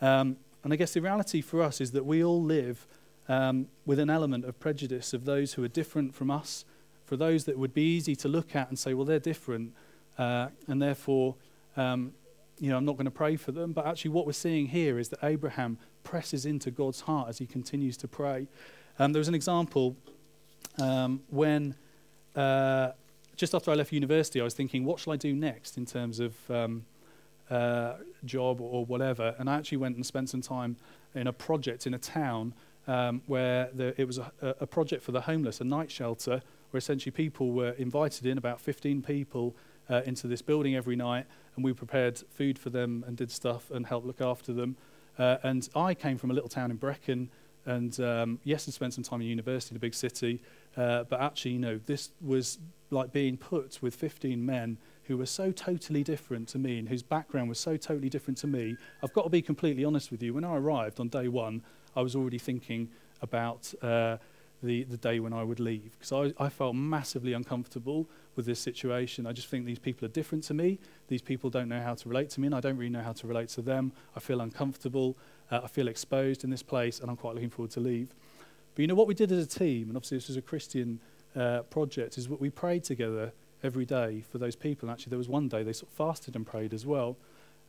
Um, 0.01 0.38
and 0.63 0.73
I 0.73 0.75
guess 0.75 0.93
the 0.93 1.01
reality 1.01 1.41
for 1.41 1.61
us 1.61 1.81
is 1.81 1.91
that 1.91 2.05
we 2.05 2.23
all 2.23 2.41
live 2.41 2.88
um, 3.27 3.67
with 3.85 3.99
an 3.99 4.09
element 4.09 4.45
of 4.45 4.59
prejudice 4.59 5.13
of 5.13 5.25
those 5.25 5.53
who 5.53 5.63
are 5.63 5.67
different 5.67 6.13
from 6.13 6.29
us 6.29 6.65
for 7.05 7.17
those 7.17 7.45
that 7.45 7.57
would 7.57 7.73
be 7.73 7.83
easy 7.83 8.15
to 8.15 8.27
look 8.27 8.55
at 8.55 8.69
and 8.69 8.79
say, 8.79 8.93
well, 8.93 9.05
they're 9.05 9.19
different, 9.19 9.73
uh, 10.17 10.47
and 10.67 10.81
therefore, 10.81 11.35
um, 11.77 12.13
you 12.59 12.69
know, 12.69 12.77
I'm 12.77 12.85
not 12.85 12.93
going 12.93 13.05
to 13.05 13.11
pray 13.11 13.35
for 13.35 13.51
them. 13.51 13.73
But 13.73 13.85
actually, 13.85 14.11
what 14.11 14.25
we're 14.25 14.33
seeing 14.33 14.67
here 14.67 14.97
is 14.99 15.09
that 15.09 15.19
Abraham 15.23 15.77
presses 16.03 16.45
into 16.45 16.71
God's 16.71 17.01
heart 17.01 17.29
as 17.29 17.37
he 17.37 17.45
continues 17.45 17.97
to 17.97 18.07
pray. 18.07 18.47
Um, 18.99 19.11
there 19.11 19.19
was 19.19 19.27
an 19.27 19.35
example 19.35 19.95
um, 20.79 21.21
when 21.29 21.75
uh, 22.35 22.91
just 23.35 23.53
after 23.53 23.71
I 23.71 23.73
left 23.73 23.91
university, 23.91 24.39
I 24.39 24.43
was 24.43 24.53
thinking, 24.53 24.85
what 24.85 24.99
shall 24.99 25.13
I 25.13 25.17
do 25.17 25.33
next 25.33 25.77
in 25.77 25.85
terms 25.85 26.19
of 26.19 26.35
um, 26.49 26.85
uh, 27.49 27.95
job 28.23 28.61
or 28.61 28.85
whatever? 28.85 29.35
And 29.37 29.49
I 29.49 29.57
actually 29.57 29.79
went 29.79 29.95
and 29.95 30.05
spent 30.05 30.29
some 30.29 30.41
time 30.41 30.77
in 31.13 31.27
a 31.27 31.33
project 31.33 31.87
in 31.87 31.93
a 31.93 31.99
town 31.99 32.53
um, 32.87 33.21
where 33.25 33.69
it 33.97 34.05
was 34.05 34.19
a, 34.19 34.31
a 34.41 34.67
project 34.67 35.03
for 35.03 35.11
the 35.11 35.21
homeless, 35.21 35.59
a 35.59 35.63
night 35.63 35.91
shelter, 35.91 36.41
where 36.71 36.77
essentially 36.77 37.11
people 37.11 37.51
were 37.51 37.71
invited 37.71 38.25
in, 38.25 38.37
about 38.37 38.61
15 38.61 39.01
people, 39.01 39.55
uh, 39.89 40.02
into 40.06 40.28
this 40.28 40.41
building 40.41 40.76
every 40.76 40.95
night, 40.95 41.26
and 41.56 41.63
we 41.63 41.74
prepared 41.74 42.17
food 42.30 42.58
for 42.60 42.69
them 42.69 43.04
and 43.08 43.17
did 43.17 43.32
stuff 43.32 43.71
and 43.71 43.86
helped 43.86 44.06
look 44.06 44.21
after 44.21 44.54
them. 44.54 44.76
Uh, 45.17 45.38
and 45.43 45.69
I 45.76 45.93
came 45.93 46.17
from 46.17 46.32
a 46.32 46.34
little 46.34 46.50
town 46.50 46.71
in 46.71 46.78
Brecon, 46.78 47.30
and 47.65 48.00
um, 48.00 48.39
yes, 48.43 48.67
I 48.67 48.71
spent 48.71 48.93
some 48.93 49.04
time 49.04 49.21
in 49.21 49.28
university 49.28 49.74
in 49.74 49.78
a 49.78 49.80
big 49.80 49.93
city, 49.93 50.41
uh, 50.78 51.04
but 51.04 51.21
actually, 51.21 51.52
you 51.52 51.60
know, 51.60 51.80
this 51.86 52.12
was 52.21 52.60
like 52.91 53.12
being 53.12 53.38
put 53.38 53.82
with 53.82 53.95
15 53.95 54.45
men 54.45 54.78
who 55.06 55.17
were 55.17 55.26
so 55.26 55.52
totally 55.52 56.04
different 56.04 56.48
to 56.50 56.60
me 56.60 56.80
and 56.80 56.89
whose 56.89 57.04
background 57.04 57.50
was 57.50 57.60
so 57.60 57.78
totally 57.78 58.10
different 58.10 58.38
to 58.39 58.48
me. 58.48 58.76
I've 59.04 59.13
got 59.13 59.24
to 59.24 59.30
be 59.30 59.41
completely 59.41 59.86
honest 59.86 60.12
with 60.12 60.21
you. 60.21 60.34
When 60.34 60.43
I 60.43 60.56
arrived 60.56 61.00
on 61.00 61.10
day 61.10 61.28
one, 61.28 61.63
I 61.95 62.02
was 62.02 62.15
already 62.15 62.38
thinking 62.38 62.89
about 63.21 63.74
uh, 63.82 64.17
the, 64.62 64.84
the 64.84 64.98
day 64.98 65.19
when 65.19 65.34
I 65.34 65.43
would 65.43 65.60
leave 65.60 65.98
because 66.00 66.12
I, 66.12 66.43
I 66.43 66.50
felt 66.50 66.76
massively 66.76 67.34
uncomfortable 67.34 68.10
with 68.36 68.45
this 68.45 68.60
situation. 68.60 69.26
I 69.26 69.32
just 69.32 69.48
think 69.48 69.65
these 69.65 69.80
people 69.80 70.06
are 70.06 70.12
different 70.12 70.43
to 70.45 70.54
me. 70.54 70.80
These 71.08 71.21
people 71.21 71.50
don't 71.50 71.69
know 71.69 71.82
how 71.82 71.95
to 71.95 72.10
relate 72.10 72.30
to 72.32 72.41
me, 72.41 72.48
and 72.48 72.56
I 72.56 72.60
don't 72.60 72.78
really 72.78 72.89
know 72.89 73.02
how 73.02 73.13
to 73.13 73.28
relate 73.28 73.50
to 73.50 73.62
them. 73.62 73.91
I 74.15 74.19
feel 74.19 74.41
uncomfortable. 74.41 75.17
Uh, 75.52 75.62
I 75.63 75.67
feel 75.67 75.88
exposed 75.88 76.43
in 76.43 76.50
this 76.50 76.63
place, 76.63 77.00
and 77.00 77.10
I'm 77.10 77.17
quite 77.17 77.36
looking 77.36 77.50
forward 77.50 77.71
to 77.71 77.80
leave. 77.80 78.13
But 78.74 78.82
you 78.82 78.88
know 78.88 78.95
what 78.95 79.08
we 79.08 79.13
did 79.13 79.32
as 79.32 79.45
a 79.45 79.60
team, 79.60 79.88
and 79.88 79.95
obviously 79.95 80.17
this 80.17 80.28
was 80.28 80.38
a 80.38 80.41
Christian 80.41 81.00
uh, 81.36 81.62
project, 81.63 82.17
is 82.17 82.28
what 82.28 82.41
we 82.41 82.50
prayed 82.50 82.84
together 82.84 83.32
every 83.63 83.86
day 83.86 84.24
for 84.30 84.38
those 84.38 84.56
people. 84.56 84.89
And 84.89 84.93
actually, 84.93 85.12
there 85.12 85.17
was 85.17 85.30
one 85.30 85.48
day 85.48 85.63
they 85.63 85.74
sort 85.74 85.91
of 85.91 85.98
fasted 85.98 86.36
and 86.36 86.45
prayed 86.45 86.74
as 86.74 86.86
well. 86.86 87.17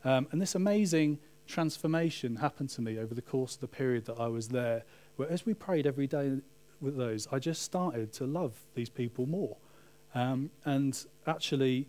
Um, 0.03 0.27
and 0.31 0.41
this 0.41 0.55
amazing 0.55 1.19
transformation 1.47 2.37
happened 2.37 2.69
to 2.69 2.81
me 2.81 2.99
over 2.99 3.15
the 3.15 3.21
course 3.21 3.55
of 3.55 3.61
the 3.61 3.67
period 3.67 4.05
that 4.05 4.19
I 4.19 4.27
was 4.27 4.49
there, 4.49 4.83
where 5.15 5.29
as 5.29 5.45
we 5.45 5.53
prayed 5.53 5.87
every 5.87 6.07
day 6.07 6.39
with 6.81 6.97
those, 6.97 7.27
I 7.31 7.39
just 7.39 7.61
started 7.63 8.13
to 8.13 8.25
love 8.25 8.53
these 8.75 8.89
people 8.89 9.25
more. 9.25 9.57
Um, 10.15 10.51
and 10.65 11.05
actually, 11.25 11.87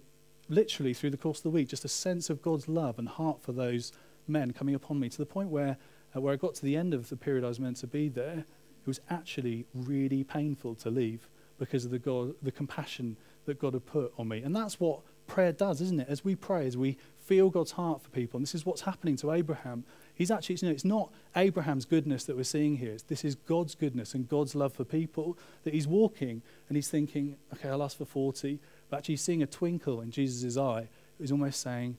literally 0.48 0.94
through 0.94 1.10
the 1.10 1.16
course 1.16 1.38
of 1.38 1.42
the 1.44 1.50
week, 1.50 1.68
just 1.68 1.84
a 1.84 1.88
sense 1.88 2.30
of 2.30 2.42
God's 2.42 2.68
love 2.68 2.98
and 2.98 3.08
heart 3.08 3.42
for 3.42 3.52
those 3.52 3.92
men 4.26 4.52
coming 4.52 4.74
upon 4.74 5.00
me 5.00 5.08
to 5.08 5.18
the 5.18 5.26
point 5.26 5.48
where, 5.48 5.76
uh, 6.14 6.20
where 6.20 6.32
I 6.32 6.36
got 6.36 6.54
to 6.56 6.62
the 6.62 6.76
end 6.76 6.94
of 6.94 7.08
the 7.08 7.16
period 7.16 7.44
I 7.44 7.48
was 7.48 7.60
meant 7.60 7.78
to 7.78 7.86
be 7.86 8.08
there, 8.08 8.44
it 8.80 8.86
was 8.86 9.00
actually 9.10 9.66
really 9.74 10.24
painful 10.24 10.74
to 10.76 10.90
leave 10.90 11.28
because 11.58 11.84
of 11.84 11.90
the, 11.90 11.98
God, 11.98 12.34
the 12.42 12.52
compassion 12.52 13.16
that 13.46 13.58
God 13.58 13.74
had 13.74 13.86
put 13.86 14.12
on 14.18 14.28
me. 14.28 14.42
And 14.42 14.54
that's 14.54 14.78
what 14.78 15.00
prayer 15.26 15.52
does, 15.52 15.80
isn't 15.80 16.00
it? 16.00 16.06
As 16.08 16.24
we 16.24 16.34
pray, 16.34 16.66
as 16.66 16.76
we 16.76 16.96
feel 17.18 17.50
God's 17.50 17.72
heart 17.72 18.02
for 18.02 18.10
people, 18.10 18.38
and 18.38 18.46
this 18.46 18.54
is 18.54 18.64
what's 18.64 18.82
happening 18.82 19.16
to 19.16 19.32
Abraham. 19.32 19.84
He's 20.18 20.32
actually, 20.32 20.56
you 20.60 20.66
know, 20.66 20.72
it's 20.72 20.84
not 20.84 21.12
Abraham's 21.36 21.84
goodness 21.84 22.24
that 22.24 22.36
we're 22.36 22.42
seeing 22.42 22.78
here. 22.78 22.90
It's, 22.90 23.04
this 23.04 23.24
is 23.24 23.36
God's 23.36 23.76
goodness 23.76 24.14
and 24.14 24.28
God's 24.28 24.56
love 24.56 24.72
for 24.72 24.82
people 24.82 25.38
that 25.62 25.72
he's 25.72 25.86
walking 25.86 26.42
and 26.68 26.76
he's 26.76 26.88
thinking, 26.88 27.36
okay, 27.54 27.68
I'll 27.68 27.84
ask 27.84 27.96
for 27.96 28.04
40. 28.04 28.58
But 28.90 28.96
actually, 28.96 29.14
seeing 29.14 29.44
a 29.44 29.46
twinkle 29.46 30.00
in 30.00 30.10
Jesus' 30.10 30.56
eye. 30.56 30.88
He's 31.20 31.30
almost 31.30 31.60
saying, 31.60 31.98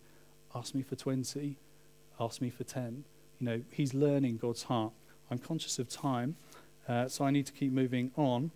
ask 0.53 0.75
me 0.75 0.81
for 0.81 0.97
20, 0.97 1.57
ask 2.19 2.41
me 2.41 2.49
for 2.49 2.65
10. 2.65 3.05
You 3.39 3.45
know, 3.45 3.61
he's 3.71 3.93
learning 3.93 4.37
God's 4.37 4.63
heart. 4.63 4.91
I'm 5.31 5.37
conscious 5.37 5.79
of 5.79 5.87
time, 5.87 6.35
uh, 6.89 7.07
so 7.07 7.23
I 7.23 7.31
need 7.31 7.45
to 7.45 7.53
keep 7.53 7.71
moving 7.71 8.11
on. 8.17 8.51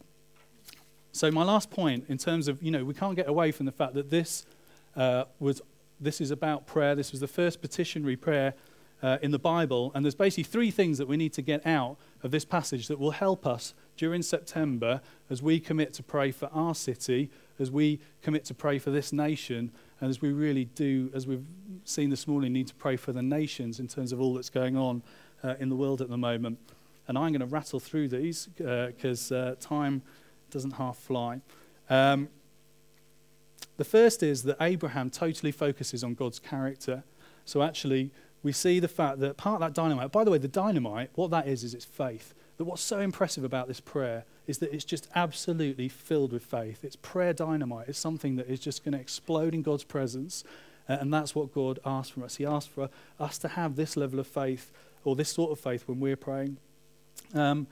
So, 1.14 1.32
my 1.32 1.44
last 1.44 1.70
point, 1.70 2.06
in 2.10 2.18
terms 2.18 2.50
of, 2.50 2.62
you 2.62 2.72
know, 2.72 2.84
we 2.84 2.94
can't 2.94 3.16
get 3.16 3.30
away 3.30 3.52
from 3.52 3.66
the 3.66 3.72
fact 3.72 3.94
that 3.94 4.10
this 4.10 4.46
uh, 4.98 5.24
was, 5.40 5.62
this 6.02 6.20
is 6.20 6.32
about 6.32 6.68
prayer. 6.68 6.96
This 6.96 7.12
was 7.12 7.22
the 7.22 7.28
first 7.28 7.62
petitionary 7.62 8.18
prayer 8.18 8.56
uh, 9.04 9.18
in 9.22 9.32
the 9.32 9.40
Bible. 9.40 9.92
And 9.94 10.04
there's 10.04 10.16
basically 10.16 10.46
three 10.46 10.72
things 10.72 10.98
that 10.98 11.08
we 11.08 11.18
need 11.18 11.34
to 11.34 11.42
get 11.42 11.66
out 11.68 11.98
of 12.24 12.32
this 12.32 12.46
passage 12.46 12.88
that 12.88 12.98
will 12.98 13.12
help 13.12 13.46
us 13.46 13.76
during 13.98 14.24
September 14.24 15.02
as 15.30 15.44
we 15.44 15.60
commit 15.60 15.94
to 15.94 16.04
pray 16.04 16.32
for 16.32 16.50
our 16.54 16.74
city, 16.74 17.30
as 17.60 17.70
we 17.70 18.00
commit 18.22 18.46
to 18.46 18.54
pray 18.54 18.80
for 18.80 18.90
this 18.90 19.14
nation, 19.14 19.72
and 20.00 20.10
as 20.10 20.22
we 20.22 20.32
really 20.32 20.66
do, 20.66 21.12
as 21.14 21.28
we've 21.28 21.46
seen 21.84 22.10
this 22.10 22.28
morning, 22.28 22.54
need 22.54 22.68
to 22.68 22.76
pray 22.76 22.96
for 22.96 23.12
the 23.12 23.22
nations 23.22 23.80
in 23.80 23.88
terms 23.88 24.12
of 24.12 24.20
all 24.20 24.34
that's 24.34 24.50
going 24.50 24.78
on 24.78 25.04
uh, 25.44 25.56
in 25.60 25.70
the 25.70 25.76
world 25.76 26.02
at 26.02 26.10
the 26.10 26.18
moment. 26.18 26.58
And 27.08 27.18
I'm 27.18 27.32
going 27.32 27.42
to 27.42 27.46
rattle 27.46 27.80
through 27.80 28.08
these 28.08 28.48
because 28.56 29.32
uh, 29.32 29.36
uh, 29.36 29.56
time 29.60 30.02
doesn't 30.50 30.72
half 30.72 30.98
fly. 30.98 31.42
Um, 31.90 32.30
the 33.76 33.84
first 33.84 34.24
is 34.24 34.44
that 34.44 34.58
Abraham 34.62 35.10
totally 35.10 35.52
focuses 35.52 36.04
on 36.04 36.14
God's 36.14 36.40
character. 36.40 37.04
So 37.44 37.62
actually, 37.62 38.12
we 38.44 38.52
see 38.52 38.80
the 38.80 38.88
fact 38.88 39.20
that 39.20 39.38
part 39.38 39.56
of 39.56 39.62
that 39.62 39.74
dynamite, 39.74 40.12
by 40.12 40.24
the 40.24 40.32
way, 40.32 40.38
the 40.38 40.48
dynamite, 40.48 41.10
what 41.16 41.32
that 41.32 41.48
is, 41.48 41.64
is 41.64 41.74
it's 41.74 41.86
faith. 41.86 42.34
That 42.58 42.66
what's 42.66 42.82
so 42.82 43.00
impressive 43.00 43.44
about 43.44 43.68
this 43.68 43.80
prayer 43.80 44.26
is 44.46 44.60
that 44.60 44.74
it's 44.74 44.86
just 44.86 45.08
absolutely 45.16 45.90
filled 45.90 46.34
with 46.34 46.44
faith. 46.44 46.84
It's 46.84 46.98
prayer 46.98 47.34
dynamite. 47.34 47.88
It's 47.88 47.98
something 47.98 48.36
that 48.36 48.48
is 48.48 48.60
just 48.60 48.84
going 48.84 48.94
to 48.94 49.00
explode 49.00 49.56
in 49.56 49.62
God's 49.62 49.86
presence. 49.86 50.44
And 50.88 51.14
that's 51.14 51.34
what 51.34 51.54
God 51.54 51.80
asks 51.86 52.10
from 52.12 52.24
us. 52.24 52.36
He 52.36 52.46
asks 52.46 52.70
for 52.70 52.90
us 53.20 53.38
to 53.40 53.48
have 53.48 53.78
this 53.78 53.96
level 53.96 54.20
of 54.20 54.28
faith, 54.28 54.72
or 55.06 55.16
this 55.16 55.30
sort 55.30 55.52
of 55.52 55.60
faith, 55.60 55.88
when 55.88 56.02
we're 56.02 56.18
praying. 56.18 56.58
Um, 57.34 57.68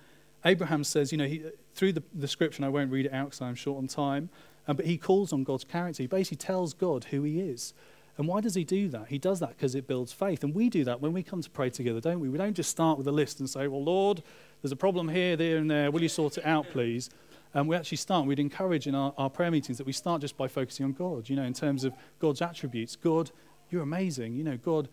Abraham 0.45 0.84
says, 0.86 1.12
you 1.12 1.17
know, 1.17 1.27
he, 1.27 1.43
through 1.75 1.91
the, 1.91 2.03
the 2.13 2.27
scripture, 2.27 2.57
and 2.57 2.65
I 2.65 2.69
won't 2.69 2.89
read 2.89 3.05
it 3.05 3.13
out 3.13 3.25
because 3.25 3.41
I'm 3.41 3.55
short 3.55 3.77
on 3.77 3.88
time, 3.88 4.29
um, 4.67 4.77
but 4.77 4.86
he 4.86 4.97
calls 4.97 5.34
on 5.34 5.43
God's 5.43 5.65
character. 5.65 6.03
He 6.03 6.07
basically 6.07 6.38
tells 6.38 6.73
God 6.73 7.05
who 7.05 7.23
he 7.23 7.41
is. 7.41 7.73
And 8.17 8.28
why 8.28 8.41
does 8.41 8.56
he 8.56 8.63
do 8.63 8.88
that? 8.89 9.08
He 9.08 9.17
does 9.17 9.39
that 9.39 9.50
because 9.50 9.74
it 9.74 9.88
builds 9.88 10.12
faith. 10.12 10.43
And 10.43 10.54
we 10.54 10.69
do 10.69 10.84
that 10.84 11.02
when 11.02 11.13
we 11.13 11.24
come 11.24 11.41
to 11.41 11.50
pray 11.50 11.69
together, 11.69 12.00
don't 12.00 12.19
we? 12.19 12.30
We 12.30 12.38
don't 12.38 12.54
just 12.54 12.69
start 12.69 12.97
with 12.97 13.08
a 13.08 13.12
list 13.12 13.39
and 13.39 13.50
say, 13.50 13.67
well, 13.67 13.84
Lord, 13.84 14.21
there's 14.62 14.71
a 14.71 14.78
problem 14.78 15.10
here, 15.10 15.36
there, 15.36 15.58
and 15.58 15.71
there. 15.71 15.89
Will 15.91 16.02
you 16.02 16.10
sort 16.10 16.38
it 16.38 16.45
out, 16.45 16.69
please? 16.71 17.10
And 17.54 17.67
we 17.67 17.76
actually 17.76 17.97
start, 17.97 18.26
we'd 18.26 18.39
encourage 18.39 18.88
in 18.88 18.95
our, 18.95 19.13
our 19.17 19.30
prayer 19.30 19.52
meetings 19.52 19.78
that 19.78 19.88
we 19.88 19.93
start 19.93 20.21
just 20.21 20.38
by 20.38 20.47
focusing 20.47 20.86
on 20.86 20.93
God, 20.93 21.30
you 21.30 21.36
know, 21.36 21.43
in 21.43 21.54
terms 21.54 21.84
of 21.84 21.93
God's 22.19 22.41
attributes. 22.41 22.95
God, 22.95 23.32
you're 23.69 23.82
amazing. 23.82 24.36
You 24.36 24.43
know, 24.43 24.58
God, 24.58 24.88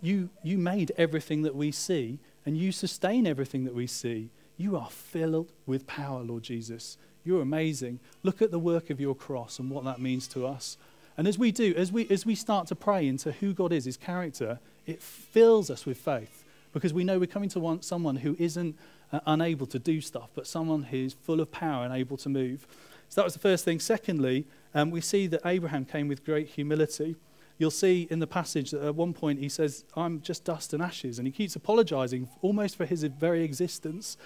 you, 0.00 0.30
you 0.42 0.56
made 0.56 0.92
everything 0.96 1.42
that 1.42 1.54
we 1.54 1.72
see, 1.72 2.18
and 2.46 2.56
you 2.56 2.72
sustain 2.72 3.26
everything 3.26 3.64
that 3.64 3.74
we 3.74 3.86
see. 3.86 4.30
You 4.56 4.76
are 4.76 4.90
filled 4.90 5.52
with 5.66 5.86
power, 5.86 6.22
Lord 6.22 6.44
Jesus. 6.44 6.96
You're 7.24 7.42
amazing. 7.42 8.00
Look 8.22 8.40
at 8.40 8.50
the 8.50 8.58
work 8.58 8.90
of 8.90 9.00
your 9.00 9.14
cross 9.14 9.58
and 9.58 9.70
what 9.70 9.84
that 9.84 10.00
means 10.00 10.26
to 10.28 10.46
us. 10.46 10.78
And 11.18 11.26
as 11.26 11.36
we 11.36 11.50
do, 11.50 11.74
as 11.76 11.90
we, 11.90 12.08
as 12.08 12.24
we 12.24 12.36
start 12.36 12.68
to 12.68 12.76
pray 12.76 13.06
into 13.06 13.32
who 13.32 13.52
God 13.52 13.72
is, 13.72 13.84
his 13.84 13.96
character, 13.96 14.60
it 14.86 15.02
fills 15.02 15.68
us 15.68 15.84
with 15.84 15.98
faith 15.98 16.44
because 16.72 16.94
we 16.94 17.02
know 17.02 17.18
we're 17.18 17.26
coming 17.26 17.48
to 17.50 17.60
one, 17.60 17.82
someone 17.82 18.16
who 18.16 18.36
isn't 18.38 18.76
uh, 19.12 19.18
unable 19.26 19.66
to 19.66 19.80
do 19.80 20.00
stuff, 20.00 20.30
but 20.36 20.46
someone 20.46 20.84
who's 20.84 21.14
full 21.14 21.40
of 21.40 21.50
power 21.50 21.84
and 21.84 21.92
able 21.92 22.16
to 22.18 22.28
move. 22.28 22.68
So 23.08 23.20
that 23.20 23.24
was 23.24 23.32
the 23.32 23.40
first 23.40 23.64
thing. 23.64 23.80
Secondly, 23.80 24.46
um, 24.76 24.92
we 24.92 25.00
see 25.00 25.26
that 25.26 25.40
Abraham 25.44 25.84
came 25.84 26.06
with 26.06 26.24
great 26.24 26.50
humility. 26.50 27.16
You'll 27.58 27.72
see 27.72 28.06
in 28.10 28.20
the 28.20 28.26
passage 28.28 28.70
that 28.70 28.82
at 28.82 28.94
one 28.94 29.12
point 29.12 29.40
he 29.40 29.48
says, 29.48 29.84
I'm 29.96 30.20
just 30.20 30.44
dust 30.44 30.72
and 30.72 30.80
ashes. 30.80 31.18
And 31.18 31.26
he 31.26 31.32
keeps 31.32 31.56
apologizing 31.56 32.28
almost 32.42 32.76
for 32.76 32.86
his 32.86 33.02
very 33.02 33.42
existence. 33.42 34.16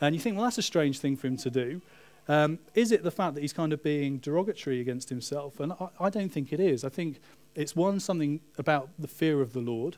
And 0.00 0.14
you 0.14 0.20
think, 0.20 0.36
well, 0.36 0.44
that's 0.44 0.56
a 0.56 0.62
strange 0.62 0.98
thing 0.98 1.14
for 1.14 1.26
him 1.26 1.36
to 1.36 1.50
do. 1.50 1.82
Um, 2.28 2.58
is 2.74 2.92
it 2.92 3.02
the 3.02 3.10
fact 3.10 3.34
that 3.34 3.40
he's 3.40 3.54
kind 3.54 3.72
of 3.72 3.82
being 3.82 4.18
derogatory 4.18 4.80
against 4.80 5.08
himself? 5.08 5.58
And 5.60 5.72
I, 5.72 5.88
I 5.98 6.10
don't 6.10 6.30
think 6.30 6.52
it 6.52 6.60
is. 6.60 6.84
I 6.84 6.90
think 6.90 7.20
it's 7.54 7.74
one, 7.74 7.98
something 8.00 8.40
about 8.58 8.90
the 8.98 9.08
fear 9.08 9.40
of 9.40 9.54
the 9.54 9.60
Lord, 9.60 9.96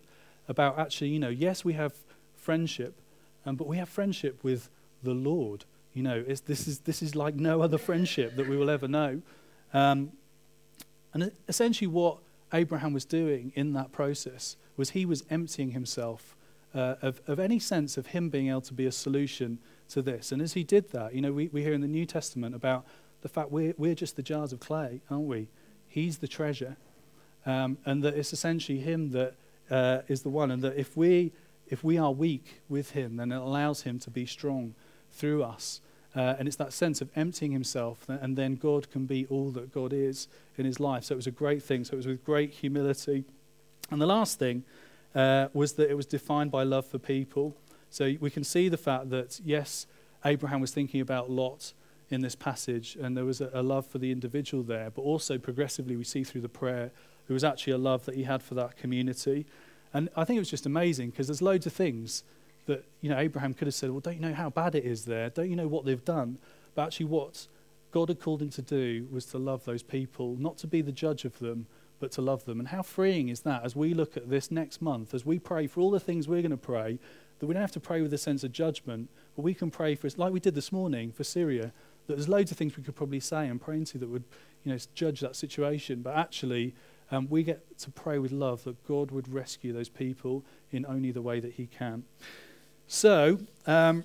about 0.48 0.78
actually, 0.78 1.08
you 1.08 1.18
know, 1.18 1.28
yes, 1.28 1.64
we 1.64 1.72
have 1.74 1.94
friendship, 2.36 3.00
um, 3.44 3.56
but 3.56 3.66
we 3.66 3.76
have 3.78 3.88
friendship 3.88 4.42
with 4.44 4.70
the 5.02 5.14
Lord. 5.14 5.64
You 5.92 6.04
know, 6.04 6.22
this, 6.22 6.68
is, 6.68 6.80
this 6.80 7.02
is 7.02 7.16
like 7.16 7.34
no 7.34 7.62
other 7.62 7.78
friendship 7.78 8.36
that 8.36 8.48
we 8.48 8.56
will 8.56 8.70
ever 8.70 8.86
know. 8.86 9.22
Um, 9.74 10.12
and 11.12 11.32
essentially, 11.48 11.88
what 11.88 12.18
Abraham 12.52 12.92
was 12.92 13.04
doing 13.04 13.52
in 13.56 13.72
that 13.72 13.90
process 13.90 14.56
was 14.76 14.90
he 14.90 15.04
was 15.04 15.24
emptying 15.30 15.72
himself 15.72 16.36
uh, 16.74 16.94
of, 17.02 17.20
of 17.26 17.38
any 17.38 17.58
sense 17.58 17.96
of 17.96 18.08
him 18.08 18.28
being 18.28 18.48
able 18.48 18.60
to 18.62 18.74
be 18.74 18.86
a 18.86 18.92
solution 18.92 19.58
to 19.88 20.02
this. 20.02 20.32
And 20.32 20.40
as 20.40 20.52
he 20.54 20.64
did 20.64 20.90
that, 20.90 21.14
you 21.14 21.20
know, 21.20 21.32
we, 21.32 21.48
we 21.48 21.62
hear 21.62 21.72
in 21.72 21.80
the 21.80 21.88
New 21.88 22.06
Testament 22.06 22.54
about 22.54 22.84
the 23.22 23.28
fact 23.28 23.50
we're, 23.50 23.74
we're 23.76 23.94
just 23.94 24.16
the 24.16 24.22
jars 24.22 24.52
of 24.52 24.60
clay, 24.60 25.02
aren't 25.10 25.26
we? 25.26 25.48
He's 25.88 26.18
the 26.18 26.28
treasure. 26.28 26.76
Um, 27.44 27.78
and 27.84 28.02
that 28.02 28.14
it's 28.14 28.32
essentially 28.32 28.78
him 28.78 29.10
that 29.10 29.34
uh, 29.70 30.02
is 30.08 30.22
the 30.22 30.28
one. 30.28 30.50
And 30.50 30.62
that 30.62 30.76
if 30.76 30.96
we, 30.96 31.32
if 31.68 31.82
we 31.82 31.98
are 31.98 32.12
weak 32.12 32.62
with 32.68 32.92
him, 32.92 33.16
then 33.16 33.32
it 33.32 33.36
allows 33.36 33.82
him 33.82 33.98
to 34.00 34.10
be 34.10 34.26
strong 34.26 34.74
through 35.10 35.42
us. 35.42 35.80
Uh, 36.14 36.34
and 36.38 36.48
it's 36.48 36.56
that 36.56 36.72
sense 36.72 37.00
of 37.00 37.08
emptying 37.14 37.52
himself, 37.52 38.08
and 38.08 38.36
then 38.36 38.56
God 38.56 38.90
can 38.90 39.06
be 39.06 39.26
all 39.26 39.52
that 39.52 39.72
God 39.72 39.92
is 39.92 40.26
in 40.58 40.64
his 40.64 40.80
life. 40.80 41.04
So 41.04 41.14
it 41.14 41.16
was 41.16 41.28
a 41.28 41.32
great 41.32 41.62
thing. 41.62 41.84
So 41.84 41.92
it 41.92 41.98
was 41.98 42.06
with 42.08 42.24
great 42.24 42.50
humility. 42.50 43.24
And 43.92 44.00
the 44.00 44.06
last 44.06 44.38
thing 44.38 44.64
uh, 45.14 45.48
was 45.52 45.74
that 45.74 45.90
it 45.90 45.94
was 45.94 46.06
defined 46.06 46.50
by 46.50 46.62
love 46.62 46.86
for 46.86 46.98
people. 46.98 47.56
So 47.90 48.14
we 48.20 48.30
can 48.30 48.44
see 48.44 48.68
the 48.68 48.76
fact 48.76 49.10
that, 49.10 49.40
yes, 49.44 49.86
Abraham 50.24 50.60
was 50.60 50.70
thinking 50.70 51.00
about 51.00 51.30
Lot 51.30 51.72
in 52.10 52.20
this 52.20 52.34
passage, 52.34 52.96
and 53.00 53.16
there 53.16 53.24
was 53.24 53.40
a, 53.40 53.50
a 53.52 53.62
love 53.62 53.86
for 53.86 53.98
the 53.98 54.10
individual 54.10 54.62
there, 54.62 54.90
but 54.90 55.02
also 55.02 55.38
progressively 55.38 55.96
we 55.96 56.04
see 56.04 56.24
through 56.24 56.40
the 56.40 56.48
prayer 56.48 56.90
there 57.26 57.34
was 57.34 57.44
actually 57.44 57.72
a 57.72 57.78
love 57.78 58.04
that 58.06 58.16
he 58.16 58.24
had 58.24 58.42
for 58.42 58.54
that 58.54 58.76
community. 58.76 59.46
And 59.94 60.08
I 60.16 60.24
think 60.24 60.36
it 60.36 60.40
was 60.40 60.50
just 60.50 60.66
amazing 60.66 61.10
because 61.10 61.28
there's 61.28 61.40
loads 61.40 61.64
of 61.64 61.72
things 61.72 62.24
that 62.66 62.84
you 63.00 63.08
know 63.08 63.18
Abraham 63.18 63.54
could 63.54 63.68
have 63.68 63.74
said, 63.74 63.90
"Well, 63.90 64.00
don't 64.00 64.14
you 64.14 64.20
know 64.20 64.34
how 64.34 64.50
bad 64.50 64.74
it 64.74 64.84
is 64.84 65.04
there? 65.04 65.30
Don't 65.30 65.48
you 65.48 65.54
know 65.54 65.68
what 65.68 65.84
they've 65.84 66.04
done?" 66.04 66.38
But 66.74 66.86
actually, 66.86 67.06
what 67.06 67.46
God 67.92 68.08
had 68.08 68.20
called 68.20 68.42
him 68.42 68.50
to 68.50 68.62
do 68.62 69.06
was 69.12 69.26
to 69.26 69.38
love 69.38 69.64
those 69.64 69.82
people, 69.82 70.36
not 70.36 70.58
to 70.58 70.66
be 70.66 70.82
the 70.82 70.92
judge 70.92 71.24
of 71.24 71.38
them, 71.38 71.66
but 72.00 72.10
to 72.12 72.22
love 72.22 72.44
them. 72.46 72.58
And 72.58 72.68
how 72.68 72.82
freeing 72.82 73.28
is 73.28 73.40
that 73.42 73.64
as 73.64 73.76
we 73.76 73.94
look 73.94 74.16
at 74.16 74.28
this 74.28 74.50
next 74.50 74.82
month, 74.82 75.14
as 75.14 75.24
we 75.24 75.38
pray 75.38 75.66
for 75.66 75.80
all 75.80 75.90
the 75.90 76.00
things 76.00 76.26
we're 76.26 76.42
going 76.42 76.50
to 76.50 76.56
pray, 76.56 76.98
that 77.38 77.46
we 77.46 77.54
don't 77.54 77.60
have 77.60 77.72
to 77.72 77.80
pray 77.80 78.02
with 78.02 78.12
a 78.12 78.18
sense 78.18 78.42
of 78.42 78.52
judgment, 78.52 79.08
but 79.36 79.42
we 79.42 79.54
can 79.54 79.70
pray 79.70 79.94
for, 79.94 80.08
like 80.16 80.32
we 80.32 80.40
did 80.40 80.54
this 80.54 80.72
morning 80.72 81.12
for 81.12 81.24
Syria, 81.24 81.72
that 82.06 82.16
there's 82.16 82.28
loads 82.28 82.50
of 82.50 82.56
things 82.56 82.76
we 82.76 82.82
could 82.82 82.96
probably 82.96 83.20
say 83.20 83.46
and 83.46 83.60
pray 83.60 83.76
into 83.76 83.98
that 83.98 84.08
would, 84.08 84.24
you 84.64 84.72
know, 84.72 84.78
judge 84.94 85.20
that 85.20 85.36
situation. 85.36 86.02
But 86.02 86.16
actually, 86.16 86.74
um, 87.10 87.28
we 87.30 87.42
get 87.42 87.78
to 87.78 87.90
pray 87.90 88.18
with 88.18 88.32
love 88.32 88.64
that 88.64 88.82
God 88.86 89.10
would 89.10 89.32
rescue 89.32 89.72
those 89.72 89.88
people 89.88 90.44
in 90.72 90.84
only 90.86 91.12
the 91.12 91.22
way 91.22 91.40
that 91.40 91.52
He 91.52 91.66
can. 91.66 92.04
So, 92.86 93.38
um, 93.66 94.04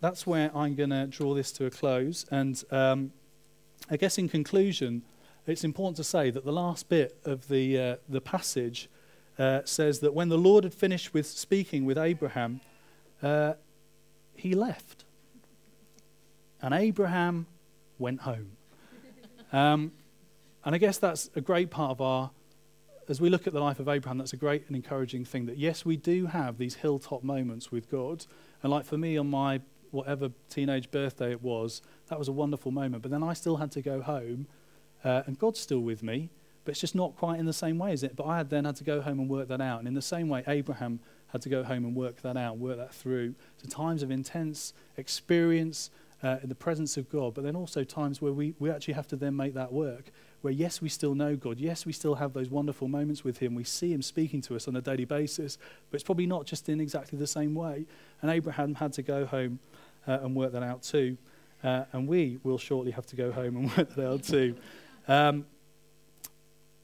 that's 0.00 0.26
where 0.26 0.50
I'm 0.56 0.74
going 0.74 0.90
to 0.90 1.06
draw 1.06 1.34
this 1.34 1.52
to 1.52 1.66
a 1.66 1.70
close. 1.70 2.26
And 2.30 2.62
um, 2.70 3.12
I 3.90 3.96
guess 3.96 4.18
in 4.18 4.28
conclusion, 4.28 5.02
it's 5.46 5.64
important 5.64 5.96
to 5.96 6.04
say 6.04 6.30
that 6.30 6.44
the 6.44 6.52
last 6.52 6.88
bit 6.88 7.18
of 7.24 7.48
the, 7.48 7.78
uh, 7.78 7.96
the 8.08 8.20
passage 8.20 8.88
uh, 9.38 9.60
says 9.64 10.00
that 10.00 10.14
when 10.14 10.28
the 10.28 10.38
Lord 10.38 10.64
had 10.64 10.74
finished 10.74 11.14
with 11.14 11.26
speaking 11.26 11.84
with 11.84 11.98
Abraham, 11.98 12.60
uh, 13.22 13.54
he 14.34 14.54
left 14.54 15.04
and 16.60 16.74
Abraham 16.74 17.46
went 17.98 18.22
home. 18.22 18.52
Um, 19.52 19.92
and 20.64 20.74
I 20.74 20.78
guess 20.78 20.98
that's 20.98 21.30
a 21.36 21.40
great 21.40 21.70
part 21.70 21.92
of 21.92 22.00
our, 22.00 22.30
as 23.08 23.20
we 23.20 23.30
look 23.30 23.46
at 23.46 23.52
the 23.52 23.60
life 23.60 23.78
of 23.78 23.88
Abraham, 23.88 24.18
that's 24.18 24.32
a 24.32 24.36
great 24.36 24.64
and 24.66 24.74
encouraging 24.74 25.24
thing 25.24 25.46
that 25.46 25.58
yes, 25.58 25.84
we 25.84 25.96
do 25.96 26.26
have 26.26 26.58
these 26.58 26.74
hilltop 26.74 27.22
moments 27.22 27.70
with 27.70 27.88
God. 27.88 28.26
And 28.62 28.72
like 28.72 28.84
for 28.84 28.98
me 28.98 29.16
on 29.16 29.30
my 29.30 29.60
whatever 29.92 30.30
teenage 30.50 30.90
birthday 30.90 31.30
it 31.30 31.42
was, 31.42 31.82
that 32.08 32.18
was 32.18 32.28
a 32.28 32.32
wonderful 32.32 32.72
moment. 32.72 33.02
But 33.02 33.12
then 33.12 33.22
I 33.22 33.32
still 33.32 33.56
had 33.56 33.70
to 33.72 33.82
go 33.82 34.02
home, 34.02 34.48
uh, 35.06 35.22
and 35.26 35.38
God's 35.38 35.60
still 35.60 35.78
with 35.78 36.02
me, 36.02 36.30
but 36.64 36.72
it's 36.72 36.80
just 36.80 36.96
not 36.96 37.16
quite 37.16 37.38
in 37.38 37.46
the 37.46 37.52
same 37.52 37.78
way, 37.78 37.92
is 37.92 38.02
it? 38.02 38.16
But 38.16 38.24
I 38.24 38.38
had 38.38 38.50
then 38.50 38.64
had 38.64 38.74
to 38.76 38.84
go 38.84 39.00
home 39.00 39.20
and 39.20 39.30
work 39.30 39.46
that 39.48 39.60
out. 39.60 39.78
And 39.78 39.86
in 39.86 39.94
the 39.94 40.02
same 40.02 40.28
way, 40.28 40.42
Abraham 40.48 40.98
had 41.28 41.42
to 41.42 41.48
go 41.48 41.62
home 41.62 41.84
and 41.84 41.94
work 41.94 42.22
that 42.22 42.36
out, 42.36 42.58
work 42.58 42.76
that 42.78 42.92
through 42.92 43.36
to 43.62 43.68
times 43.68 44.02
of 44.02 44.10
intense 44.10 44.72
experience 44.96 45.90
uh, 46.24 46.38
in 46.42 46.48
the 46.48 46.56
presence 46.56 46.96
of 46.96 47.08
God, 47.08 47.34
but 47.34 47.44
then 47.44 47.54
also 47.54 47.84
times 47.84 48.20
where 48.20 48.32
we, 48.32 48.54
we 48.58 48.68
actually 48.68 48.94
have 48.94 49.06
to 49.08 49.16
then 49.16 49.36
make 49.36 49.54
that 49.54 49.72
work. 49.72 50.10
Where, 50.40 50.52
yes, 50.52 50.82
we 50.82 50.88
still 50.88 51.14
know 51.14 51.36
God. 51.36 51.60
Yes, 51.60 51.86
we 51.86 51.92
still 51.92 52.16
have 52.16 52.32
those 52.32 52.50
wonderful 52.50 52.88
moments 52.88 53.22
with 53.22 53.38
Him. 53.38 53.54
We 53.54 53.62
see 53.62 53.92
Him 53.92 54.02
speaking 54.02 54.40
to 54.42 54.56
us 54.56 54.66
on 54.66 54.74
a 54.74 54.80
daily 54.80 55.04
basis, 55.04 55.56
but 55.90 55.96
it's 55.96 56.04
probably 56.04 56.26
not 56.26 56.46
just 56.46 56.68
in 56.68 56.80
exactly 56.80 57.16
the 57.16 57.28
same 57.28 57.54
way. 57.54 57.86
And 58.22 58.30
Abraham 58.30 58.74
had 58.74 58.92
to 58.94 59.02
go 59.02 59.24
home 59.24 59.60
uh, 60.08 60.18
and 60.22 60.34
work 60.34 60.50
that 60.50 60.64
out 60.64 60.82
too. 60.82 61.16
Uh, 61.62 61.84
and 61.92 62.08
we 62.08 62.38
will 62.42 62.58
shortly 62.58 62.90
have 62.90 63.06
to 63.06 63.16
go 63.16 63.30
home 63.30 63.56
and 63.56 63.66
work 63.76 63.94
that 63.94 64.08
out 64.08 64.24
too. 64.24 64.56
Um, 65.08 65.46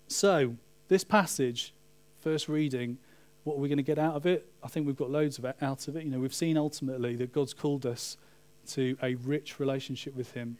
so, 0.06 0.56
this 0.88 1.04
passage, 1.04 1.74
first 2.20 2.48
reading, 2.48 2.98
what 3.44 3.56
are 3.56 3.60
we 3.60 3.68
going 3.68 3.78
to 3.78 3.82
get 3.82 3.98
out 3.98 4.14
of 4.14 4.26
it? 4.26 4.46
I 4.62 4.68
think 4.68 4.86
we've 4.86 4.96
got 4.96 5.10
loads 5.10 5.38
of 5.38 5.46
out 5.60 5.88
of 5.88 5.96
it. 5.96 6.04
You 6.04 6.10
know, 6.10 6.20
we've 6.20 6.34
seen 6.34 6.56
ultimately 6.56 7.16
that 7.16 7.32
God's 7.32 7.54
called 7.54 7.86
us 7.86 8.16
to 8.68 8.96
a 9.02 9.14
rich 9.16 9.58
relationship 9.58 10.14
with 10.14 10.32
Him, 10.32 10.56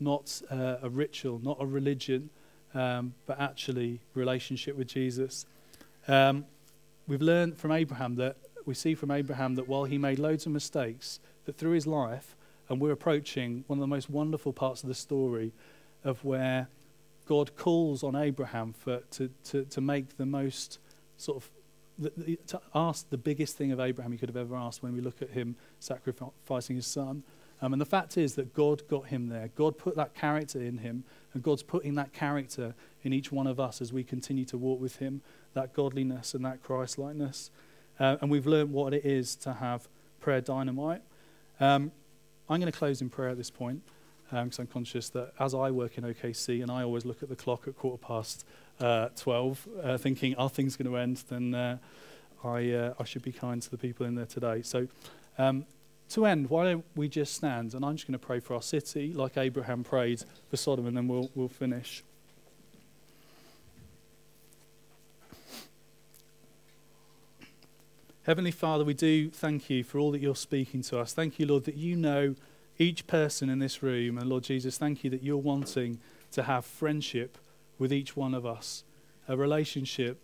not 0.00 0.42
uh, 0.50 0.76
a 0.82 0.90
ritual, 0.90 1.40
not 1.42 1.56
a 1.60 1.66
religion, 1.66 2.28
um, 2.74 3.14
but 3.24 3.40
actually 3.40 4.00
relationship 4.14 4.76
with 4.76 4.88
Jesus. 4.88 5.46
Um, 6.08 6.44
we've 7.06 7.22
learned 7.22 7.56
from 7.56 7.72
Abraham 7.72 8.16
that 8.16 8.36
we 8.66 8.74
see 8.74 8.94
from 8.94 9.10
Abraham 9.10 9.54
that 9.54 9.68
while 9.68 9.84
he 9.84 9.96
made 9.96 10.18
loads 10.18 10.44
of 10.44 10.52
mistakes, 10.52 11.20
that 11.44 11.56
through 11.56 11.70
his 11.70 11.86
life, 11.86 12.36
and 12.68 12.80
we're 12.80 12.92
approaching 12.92 13.64
one 13.68 13.78
of 13.78 13.80
the 13.80 13.86
most 13.86 14.10
wonderful 14.10 14.52
parts 14.52 14.82
of 14.82 14.88
the 14.88 14.94
story 14.94 15.52
of 16.04 16.24
where 16.24 16.68
God 17.26 17.56
calls 17.56 18.02
on 18.02 18.16
Abraham 18.16 18.72
for, 18.72 19.00
to, 19.12 19.30
to, 19.44 19.64
to 19.64 19.80
make 19.80 20.16
the 20.16 20.26
most 20.26 20.78
sort 21.16 21.38
of 21.38 21.50
to 22.46 22.60
ask 22.74 23.08
the 23.08 23.16
biggest 23.16 23.56
thing 23.56 23.72
of 23.72 23.80
Abraham 23.80 24.12
he 24.12 24.18
could 24.18 24.28
have 24.28 24.36
ever 24.36 24.54
asked 24.54 24.82
when 24.82 24.92
we 24.92 25.00
look 25.00 25.22
at 25.22 25.30
him 25.30 25.56
sacrificing 25.80 26.76
his 26.76 26.86
son. 26.86 27.22
Um, 27.62 27.72
and 27.72 27.80
the 27.80 27.86
fact 27.86 28.18
is 28.18 28.34
that 28.34 28.52
God 28.52 28.86
got 28.86 29.06
him 29.06 29.28
there. 29.28 29.48
God 29.54 29.78
put 29.78 29.96
that 29.96 30.14
character 30.14 30.60
in 30.60 30.78
him, 30.78 31.04
and 31.32 31.42
God's 31.42 31.62
putting 31.62 31.94
that 31.94 32.12
character 32.12 32.74
in 33.02 33.14
each 33.14 33.32
one 33.32 33.46
of 33.46 33.58
us 33.58 33.80
as 33.80 33.94
we 33.94 34.04
continue 34.04 34.44
to 34.44 34.58
walk 34.58 34.78
with 34.78 34.96
him, 34.96 35.22
that 35.54 35.72
godliness 35.72 36.34
and 36.34 36.44
that 36.44 36.62
Christ 36.62 36.98
likeness. 36.98 37.50
Uh, 37.98 38.18
and 38.20 38.30
we've 38.30 38.46
learned 38.46 38.72
what 38.72 38.92
it 38.92 39.06
is 39.06 39.34
to 39.36 39.54
have 39.54 39.88
prayer 40.20 40.42
dynamite. 40.42 41.00
Um, 41.60 41.92
I'm 42.50 42.60
going 42.60 42.70
to 42.70 42.78
close 42.78 43.00
in 43.00 43.08
prayer 43.08 43.30
at 43.30 43.38
this 43.38 43.50
point 43.50 43.82
because 44.30 44.58
um, 44.58 44.62
I'm 44.62 44.66
conscious 44.66 45.08
that 45.10 45.32
as 45.38 45.54
I 45.54 45.70
work 45.70 45.98
in 45.98 46.04
OKC 46.04 46.62
and 46.62 46.70
I 46.70 46.82
always 46.82 47.04
look 47.04 47.22
at 47.22 47.28
the 47.28 47.36
clock 47.36 47.68
at 47.68 47.76
quarter 47.76 47.98
past 47.98 48.44
uh, 48.80 49.08
12, 49.16 49.68
uh, 49.82 49.98
thinking, 49.98 50.34
are 50.36 50.50
things 50.50 50.76
going 50.76 50.90
to 50.90 50.96
end? 50.96 51.22
Then 51.28 51.54
uh, 51.54 51.78
I, 52.42 52.70
uh, 52.70 52.94
I 52.98 53.04
should 53.04 53.22
be 53.22 53.32
kind 53.32 53.62
to 53.62 53.70
the 53.70 53.78
people 53.78 54.04
in 54.04 54.16
there 54.16 54.26
today. 54.26 54.62
So 54.62 54.88
um, 55.38 55.64
to 56.10 56.26
end, 56.26 56.50
why 56.50 56.64
don't 56.64 56.84
we 56.94 57.08
just 57.08 57.34
stand 57.34 57.74
and 57.74 57.84
I'm 57.84 57.96
just 57.96 58.06
going 58.06 58.18
to 58.18 58.24
pray 58.24 58.40
for 58.40 58.54
our 58.54 58.62
city 58.62 59.12
like 59.12 59.36
Abraham 59.36 59.84
prayed 59.84 60.24
for 60.50 60.56
Sodom 60.56 60.86
and 60.86 60.96
then 60.96 61.08
we'll, 61.08 61.30
we'll 61.34 61.48
finish. 61.48 62.02
Heavenly 68.26 68.50
Father, 68.50 68.84
we 68.84 68.94
do 68.94 69.30
thank 69.30 69.70
you 69.70 69.84
for 69.84 70.00
all 70.00 70.10
that 70.10 70.20
you're 70.20 70.34
speaking 70.34 70.82
to 70.82 70.98
us. 70.98 71.12
Thank 71.12 71.38
you, 71.38 71.46
Lord, 71.46 71.62
that 71.64 71.76
you 71.76 71.94
know 71.94 72.34
each 72.78 73.06
person 73.06 73.48
in 73.48 73.58
this 73.58 73.82
room. 73.82 74.18
And 74.18 74.28
Lord 74.28 74.44
Jesus, 74.44 74.78
thank 74.78 75.04
you 75.04 75.10
that 75.10 75.22
you're 75.22 75.36
wanting 75.36 75.98
to 76.32 76.42
have 76.44 76.64
friendship 76.64 77.38
with 77.78 77.92
each 77.92 78.16
one 78.16 78.34
of 78.34 78.44
us, 78.44 78.84
a 79.28 79.36
relationship 79.36 80.18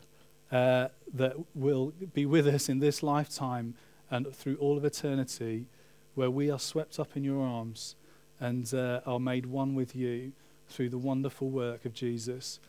uh, 0.50 0.88
that 1.14 1.34
will 1.54 1.92
be 2.12 2.26
with 2.26 2.46
us 2.46 2.68
in 2.68 2.78
this 2.78 3.02
lifetime 3.02 3.74
and 4.10 4.34
through 4.34 4.56
all 4.56 4.76
of 4.76 4.84
eternity, 4.84 5.66
where 6.14 6.30
we 6.30 6.50
are 6.50 6.58
swept 6.58 6.98
up 6.98 7.16
in 7.16 7.24
your 7.24 7.42
arms 7.42 7.94
and 8.38 8.74
uh, 8.74 9.00
are 9.06 9.20
made 9.20 9.46
one 9.46 9.74
with 9.74 9.96
you 9.96 10.32
through 10.68 10.90
the 10.90 10.98
wonderful 10.98 11.48
work 11.48 11.84
of 11.84 11.94
Jesus. 11.94 12.60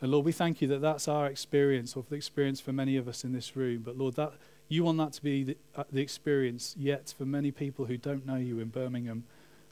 And 0.00 0.10
Lord, 0.10 0.24
we 0.24 0.32
thank 0.32 0.60
you 0.60 0.68
that 0.68 0.80
that's 0.80 1.08
our 1.08 1.26
experience, 1.26 1.96
or 1.96 2.04
the 2.08 2.16
experience 2.16 2.60
for 2.60 2.72
many 2.72 2.96
of 2.96 3.08
us 3.08 3.24
in 3.24 3.32
this 3.32 3.56
room. 3.56 3.82
But 3.84 3.96
Lord, 3.96 4.14
that 4.14 4.32
you 4.72 4.84
want 4.84 4.98
that 4.98 5.12
to 5.12 5.22
be 5.22 5.44
the, 5.44 5.56
uh, 5.76 5.84
the 5.92 6.00
experience 6.00 6.74
yet 6.78 7.12
for 7.16 7.24
many 7.24 7.50
people 7.50 7.84
who 7.84 7.96
don't 7.96 8.24
know 8.24 8.36
you 8.36 8.58
in 8.58 8.68
Birmingham. 8.68 9.24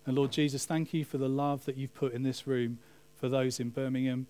And 0.04 0.16
Lord 0.16 0.30
Jesus, 0.30 0.66
thank 0.66 0.92
you 0.92 1.04
for 1.04 1.16
the 1.18 1.28
love 1.28 1.64
that 1.64 1.76
you've 1.76 1.94
put 1.94 2.12
in 2.12 2.22
this 2.22 2.46
room 2.46 2.78
for 3.14 3.28
those 3.28 3.60
in 3.60 3.70
Birmingham 3.70 4.26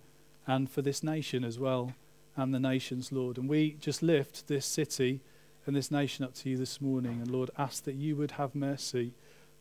and 0.46 0.70
for 0.70 0.82
this 0.82 1.02
nation 1.02 1.44
as 1.44 1.58
well, 1.58 1.94
and 2.36 2.54
the 2.54 2.60
nations, 2.60 3.12
Lord. 3.12 3.36
And 3.36 3.48
we 3.48 3.76
just 3.80 4.02
lift 4.02 4.46
this 4.46 4.66
city 4.66 5.20
and 5.66 5.74
this 5.74 5.90
nation 5.90 6.24
up 6.24 6.34
to 6.34 6.50
you 6.50 6.56
this 6.56 6.80
morning. 6.80 7.20
And 7.20 7.30
Lord, 7.30 7.50
ask 7.58 7.84
that 7.84 7.94
you 7.94 8.16
would 8.16 8.32
have 8.32 8.54
mercy. 8.54 9.12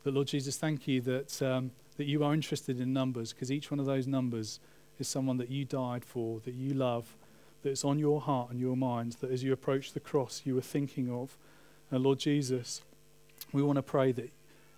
But 0.03 0.13
Lord 0.13 0.27
Jesus, 0.27 0.57
thank 0.57 0.87
you 0.87 1.01
that, 1.01 1.41
um, 1.41 1.71
that 1.97 2.05
you 2.05 2.23
are 2.23 2.33
interested 2.33 2.79
in 2.79 2.93
numbers, 2.93 3.33
because 3.33 3.51
each 3.51 3.69
one 3.69 3.79
of 3.79 3.85
those 3.85 4.07
numbers 4.07 4.59
is 4.99 5.07
someone 5.07 5.37
that 5.37 5.49
you 5.49 5.65
died 5.65 6.05
for, 6.05 6.39
that 6.41 6.53
you 6.53 6.73
love, 6.73 7.15
that 7.63 7.69
is 7.69 7.83
on 7.83 7.99
your 7.99 8.21
heart 8.21 8.51
and 8.51 8.59
your 8.59 8.77
mind, 8.77 9.13
that 9.21 9.31
as 9.31 9.43
you 9.43 9.53
approach 9.53 9.93
the 9.93 9.99
cross, 9.99 10.41
you 10.45 10.55
were 10.55 10.61
thinking 10.61 11.11
of. 11.11 11.37
And 11.91 12.03
Lord 12.03 12.19
Jesus, 12.19 12.81
we 13.51 13.61
want 13.61 13.77
to 13.77 13.83
pray 13.83 14.11
that 14.13 14.31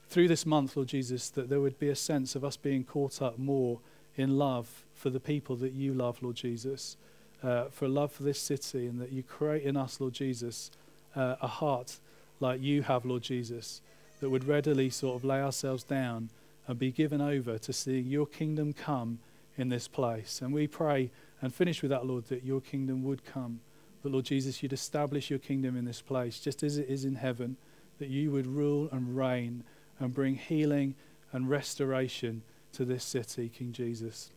through 0.10 0.28
this 0.28 0.46
month, 0.46 0.76
Lord 0.76 0.90
Jesus, 0.90 1.30
that 1.30 1.50
there 1.50 1.62
would 1.62 1.80
be 1.80 1.90
a 1.90 1.96
sense 1.96 2.36
of 2.36 2.44
us 2.44 2.58
being 2.58 2.84
caught 2.84 3.22
up 3.22 3.40
more 3.40 3.80
in 4.16 4.38
love 4.38 4.86
for 4.94 5.10
the 5.10 5.20
people 5.20 5.56
that 5.58 5.72
you 5.74 5.94
love, 5.94 6.22
Lord 6.22 6.36
Jesus, 6.36 6.98
uh, 7.44 7.66
for 7.70 7.88
love 7.88 8.12
for 8.12 8.24
this 8.24 8.40
city, 8.40 8.88
and 8.88 9.00
that 9.00 9.12
you 9.12 9.24
create 9.24 9.64
in 9.64 9.78
us, 9.78 10.02
Lord 10.02 10.14
Jesus, 10.14 10.70
uh, 11.16 11.36
a 11.42 11.48
heart 11.48 12.00
like 12.40 12.62
you 12.62 12.82
have, 12.84 13.06
Lord 13.06 13.24
Jesus, 13.24 13.82
that 14.20 14.30
would 14.30 14.44
readily 14.44 14.90
sort 14.90 15.16
of 15.16 15.24
lay 15.24 15.42
ourselves 15.42 15.84
down 15.84 16.30
and 16.68 16.78
be 16.78 16.92
given 16.92 17.22
over 17.22 17.58
to 17.58 17.74
seeing 17.74 18.08
your 18.08 18.26
kingdom 18.26 18.74
come 18.74 19.20
in 19.58 19.70
this 19.70 19.88
place. 19.88 20.42
And 20.42 20.54
we 20.54 20.68
pray 20.68 21.10
and 21.42 21.54
finish 21.54 21.82
with 21.82 21.92
that, 21.92 22.06
Lord, 22.06 22.26
that 22.26 22.44
your 22.44 22.62
kingdom 22.62 23.04
would 23.04 23.26
come. 23.26 23.62
That, 24.04 24.12
Lord 24.12 24.26
Jesus, 24.26 24.62
you'd 24.62 24.74
establish 24.74 25.30
your 25.30 25.40
kingdom 25.40 25.76
in 25.76 25.86
this 25.86 26.02
place, 26.02 26.40
just 26.40 26.64
as 26.64 26.78
it 26.78 26.90
is 26.90 27.06
in 27.06 27.16
heaven, 27.16 27.58
that 28.00 28.10
you 28.10 28.32
would 28.32 28.48
rule 28.48 28.90
and 28.92 29.16
reign 29.16 29.64
and 30.00 30.14
bring 30.14 30.36
healing 30.36 30.96
and 31.32 31.50
restoration 31.50 32.42
to 32.74 32.86
this 32.86 33.04
city, 33.04 33.50
King 33.50 33.72
Jesus. 33.72 34.32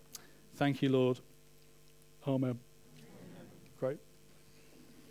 Thank 0.57 0.83
you, 0.83 0.89
Lord. 0.89 1.21
Amen. 2.27 2.59